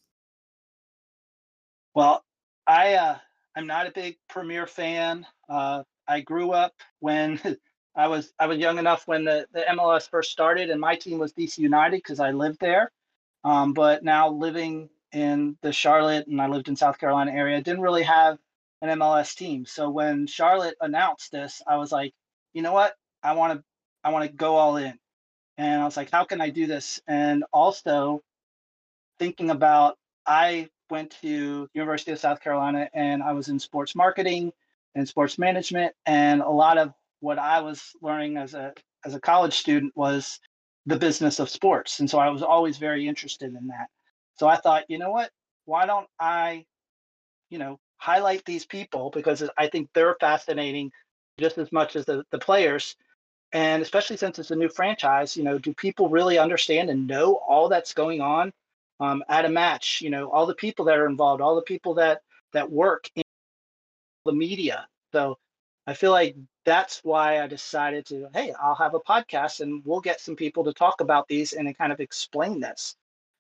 Well, 1.95 2.23
I 2.67 2.95
uh, 2.95 3.19
I'm 3.57 3.67
not 3.67 3.87
a 3.87 3.91
big 3.91 4.19
Premiere 4.29 4.67
fan. 4.67 5.27
Uh, 5.49 5.83
I 6.07 6.21
grew 6.21 6.53
up 6.53 6.73
when 7.01 7.41
I 7.97 8.09
was 8.09 8.33
I 8.39 8.47
was 8.47 8.59
young 8.59 8.79
enough 8.79 9.07
when 9.07 9.25
the, 9.25 9.47
the 9.53 9.65
MLS 9.71 10.09
first 10.09 10.31
started, 10.31 10.71
and 10.71 10.81
my 10.81 10.95
team 10.95 11.19
was 11.19 11.33
DC 11.33 11.59
United 11.59 11.99
because 11.99 12.21
I 12.21 12.31
lived 12.31 12.61
there. 12.61 12.91
Um, 13.45 13.73
but 13.73 14.05
now 14.05 14.31
living 14.31 14.91
in 15.13 15.57
the 15.63 15.73
Charlotte 15.73 16.27
and 16.27 16.41
I 16.41 16.47
lived 16.47 16.69
in 16.69 16.77
South 16.77 16.99
Carolina 16.99 17.33
area, 17.33 17.61
didn't 17.63 17.83
really 17.83 18.05
have 18.05 18.39
an 18.83 18.99
MLS 18.99 19.35
team. 19.35 19.67
So 19.67 19.91
when 19.91 20.27
Charlotte 20.27 20.77
announced 20.81 21.33
this, 21.33 21.63
I 21.67 21.77
was 21.77 21.91
like, 21.91 22.13
you 22.53 22.63
know 22.63 22.73
what? 22.73 22.95
I 23.23 23.35
want 23.35 23.59
to 23.59 23.65
I 24.05 24.11
want 24.11 24.31
to 24.31 24.37
go 24.37 24.57
all 24.57 24.77
in. 24.77 24.99
And 25.59 25.83
I 25.83 25.85
was 25.85 25.97
like, 25.97 26.11
how 26.11 26.25
can 26.25 26.41
I 26.41 26.51
do 26.51 26.67
this? 26.67 27.01
And 27.07 27.45
also 27.53 28.23
thinking 29.19 29.51
about 29.51 29.99
I 30.27 30.69
went 30.91 31.17
to 31.23 31.69
University 31.75 32.13
of 32.13 32.19
South 32.19 32.41
Carolina 32.41 32.89
and 32.95 33.23
I 33.23 33.33
was 33.33 33.49
in 33.49 33.59
sports 33.59 33.95
marketing 33.95 34.53
and 34.95 35.09
sports 35.09 35.39
management 35.39 35.95
and 36.07 36.41
a 36.41 36.49
lot 36.49 36.79
of 36.79 36.93
what 37.21 37.39
I 37.39 37.61
was 37.61 37.93
learning 38.03 38.37
as 38.37 38.55
a 38.55 38.73
as 39.05 39.15
a 39.15 39.21
college 39.21 39.55
student 39.55 39.93
was 39.97 40.41
the 40.87 40.97
business 40.97 41.39
of 41.39 41.49
sports. 41.49 42.01
And 42.01 42.11
so 42.11 42.19
I 42.19 42.31
was 42.31 42.43
always 42.43 42.79
very 42.79 43.07
interested 43.07 43.55
in 43.55 43.69
that. 43.69 43.89
So 44.37 44.49
I 44.49 44.57
thought, 44.57 44.85
you 44.89 44.99
know 44.99 45.11
what? 45.11 45.31
Why 45.65 45.87
don't 45.87 46.07
I, 46.19 46.65
you 47.51 47.59
know, 47.59 47.79
highlight 47.99 48.45
these 48.45 48.67
people 48.67 49.11
because 49.11 49.43
I 49.57 49.69
think 49.69 49.91
they're 49.95 50.17
fascinating 50.21 50.91
just 51.39 51.59
as 51.59 51.71
much 51.71 51.97
as 51.97 52.07
the, 52.07 52.25
the 52.31 52.39
players. 52.39 52.97
And 53.53 53.83
especially 53.83 54.17
since 54.17 54.39
it's 54.39 54.51
a 54.51 54.57
new 54.57 54.69
franchise, 54.69 55.37
you 55.37 55.45
know, 55.45 55.59
do 55.59 55.75
people 55.75 56.09
really 56.09 56.39
understand 56.39 56.89
and 56.89 57.07
know 57.07 57.35
all 57.35 57.69
that's 57.69 57.95
going 57.95 58.21
on 58.21 58.53
um, 59.01 59.23
at 59.29 59.45
a 59.45 59.49
match? 59.49 60.01
You 60.03 60.11
know, 60.11 60.31
all 60.31 60.47
the 60.47 60.55
people 60.55 60.87
that 60.87 60.99
are 60.99 61.07
involved, 61.07 61.43
all 61.43 61.57
the 61.57 61.63
people 61.63 61.95
that 61.95 62.23
that 62.53 62.71
work 62.71 63.11
in 63.15 63.23
the 64.31 64.37
media. 64.37 64.87
So 65.13 65.39
I 65.87 65.95
feel 65.95 66.13
like 66.13 66.37
that's 66.65 67.01
why 67.03 67.43
I 67.43 67.47
decided 67.47 68.07
to, 68.07 68.29
hey, 68.33 68.53
I'll 68.63 68.77
have 68.77 68.95
a 68.95 69.01
podcast 69.01 69.61
and 69.61 69.83
we'll 69.85 70.01
get 70.01 70.21
some 70.21 70.37
people 70.37 70.63
to 70.65 70.73
talk 70.73 71.01
about 71.01 71.27
these 71.27 71.53
and 71.53 71.77
kind 71.77 71.93
of 71.93 72.01
explain 72.01 72.61
this. 72.61 72.95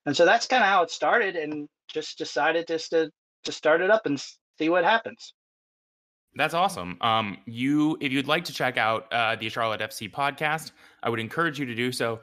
And 0.06 0.16
so 0.16 0.24
that's 0.24 0.46
kind 0.46 0.62
of 0.62 0.68
how 0.68 0.82
it 0.82 0.90
started 0.90 1.36
and 1.36 1.68
just 1.88 2.18
decided 2.18 2.66
just 2.66 2.90
to 2.90 3.10
to 3.44 3.52
start 3.52 3.80
it 3.80 3.90
up 3.90 4.04
and 4.04 4.22
see 4.58 4.68
what 4.68 4.84
happens. 4.84 5.32
That's 6.34 6.52
awesome. 6.52 6.98
Um, 7.00 7.38
you, 7.46 7.96
if 8.00 8.12
you'd 8.12 8.28
like 8.28 8.44
to 8.44 8.52
check 8.52 8.76
out 8.76 9.10
uh, 9.12 9.36
the 9.36 9.48
Charlotte 9.48 9.80
FC 9.80 10.10
podcast, 10.10 10.72
I 11.02 11.08
would 11.08 11.20
encourage 11.20 11.58
you 11.58 11.66
to 11.66 11.74
do 11.74 11.90
so 11.90 12.20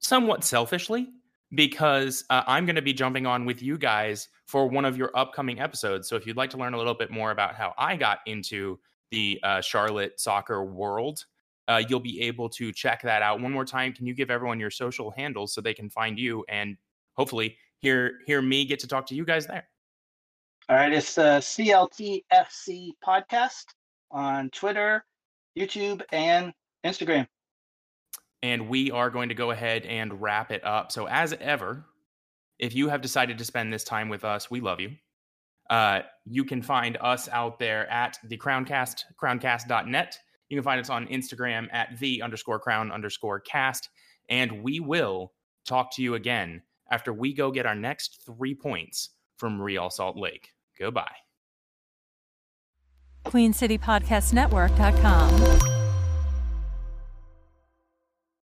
somewhat 0.00 0.42
selfishly 0.42 1.08
because 1.54 2.24
uh, 2.30 2.42
I'm 2.46 2.66
going 2.66 2.76
to 2.76 2.82
be 2.82 2.92
jumping 2.92 3.26
on 3.26 3.44
with 3.44 3.62
you 3.62 3.78
guys 3.78 4.28
for 4.46 4.66
one 4.66 4.84
of 4.84 4.96
your 4.96 5.10
upcoming 5.14 5.60
episodes. 5.60 6.08
So 6.08 6.16
if 6.16 6.26
you'd 6.26 6.36
like 6.36 6.50
to 6.50 6.56
learn 6.56 6.74
a 6.74 6.78
little 6.78 6.94
bit 6.94 7.10
more 7.10 7.30
about 7.30 7.54
how 7.54 7.74
I 7.78 7.96
got 7.96 8.20
into 8.26 8.78
the 9.10 9.40
uh, 9.42 9.60
Charlotte 9.60 10.20
soccer 10.20 10.64
world, 10.64 11.24
uh, 11.68 11.82
you'll 11.88 12.00
be 12.00 12.20
able 12.22 12.48
to 12.48 12.72
check 12.72 13.02
that 13.02 13.22
out. 13.22 13.40
One 13.40 13.52
more 13.52 13.64
time, 13.64 13.92
can 13.92 14.06
you 14.06 14.14
give 14.14 14.30
everyone 14.30 14.58
your 14.58 14.70
social 14.70 15.10
handles 15.10 15.52
so 15.52 15.60
they 15.60 15.74
can 15.74 15.90
find 15.90 16.18
you 16.18 16.44
and 16.48 16.76
hopefully 17.14 17.56
hear 17.78 18.18
hear 18.26 18.40
me 18.42 18.64
get 18.64 18.78
to 18.80 18.88
talk 18.88 19.06
to 19.06 19.14
you 19.14 19.24
guys 19.24 19.46
there? 19.46 19.68
All 20.68 20.76
right, 20.76 20.92
it's 20.92 21.14
the 21.14 21.38
CLTFC 21.40 22.90
podcast 23.04 23.64
on 24.10 24.50
Twitter, 24.50 25.04
YouTube, 25.58 26.02
and 26.12 26.52
Instagram. 26.84 27.26
And 28.42 28.68
we 28.68 28.90
are 28.90 29.10
going 29.10 29.30
to 29.30 29.34
go 29.34 29.50
ahead 29.50 29.84
and 29.84 30.22
wrap 30.22 30.52
it 30.52 30.64
up. 30.64 30.92
So, 30.92 31.06
as 31.06 31.32
ever, 31.40 31.84
if 32.58 32.74
you 32.74 32.88
have 32.88 33.00
decided 33.00 33.38
to 33.38 33.44
spend 33.44 33.72
this 33.72 33.84
time 33.84 34.08
with 34.08 34.24
us, 34.24 34.50
we 34.50 34.60
love 34.60 34.80
you. 34.80 34.90
Uh, 35.70 36.00
you 36.24 36.44
can 36.44 36.62
find 36.62 36.96
us 37.00 37.28
out 37.28 37.58
there 37.58 37.88
at 37.90 38.18
the 38.24 38.38
Crowncast, 38.38 39.04
crowncast.net. 39.22 40.18
You 40.48 40.56
can 40.56 40.64
find 40.64 40.80
us 40.80 40.88
on 40.88 41.06
Instagram 41.08 41.68
at 41.72 41.98
the 41.98 42.22
underscore 42.22 42.58
crown 42.58 42.90
underscore 42.90 43.40
cast. 43.40 43.90
And 44.28 44.62
we 44.62 44.80
will 44.80 45.32
talk 45.66 45.94
to 45.96 46.02
you 46.02 46.14
again 46.14 46.62
after 46.90 47.12
we 47.12 47.34
go 47.34 47.50
get 47.50 47.66
our 47.66 47.74
next 47.74 48.22
three 48.24 48.54
points 48.54 49.10
from 49.36 49.60
Real 49.60 49.90
Salt 49.90 50.16
Lake. 50.16 50.48
Goodbye. 50.78 51.16
QueenCityPodcastNetwork.com. 53.26 55.77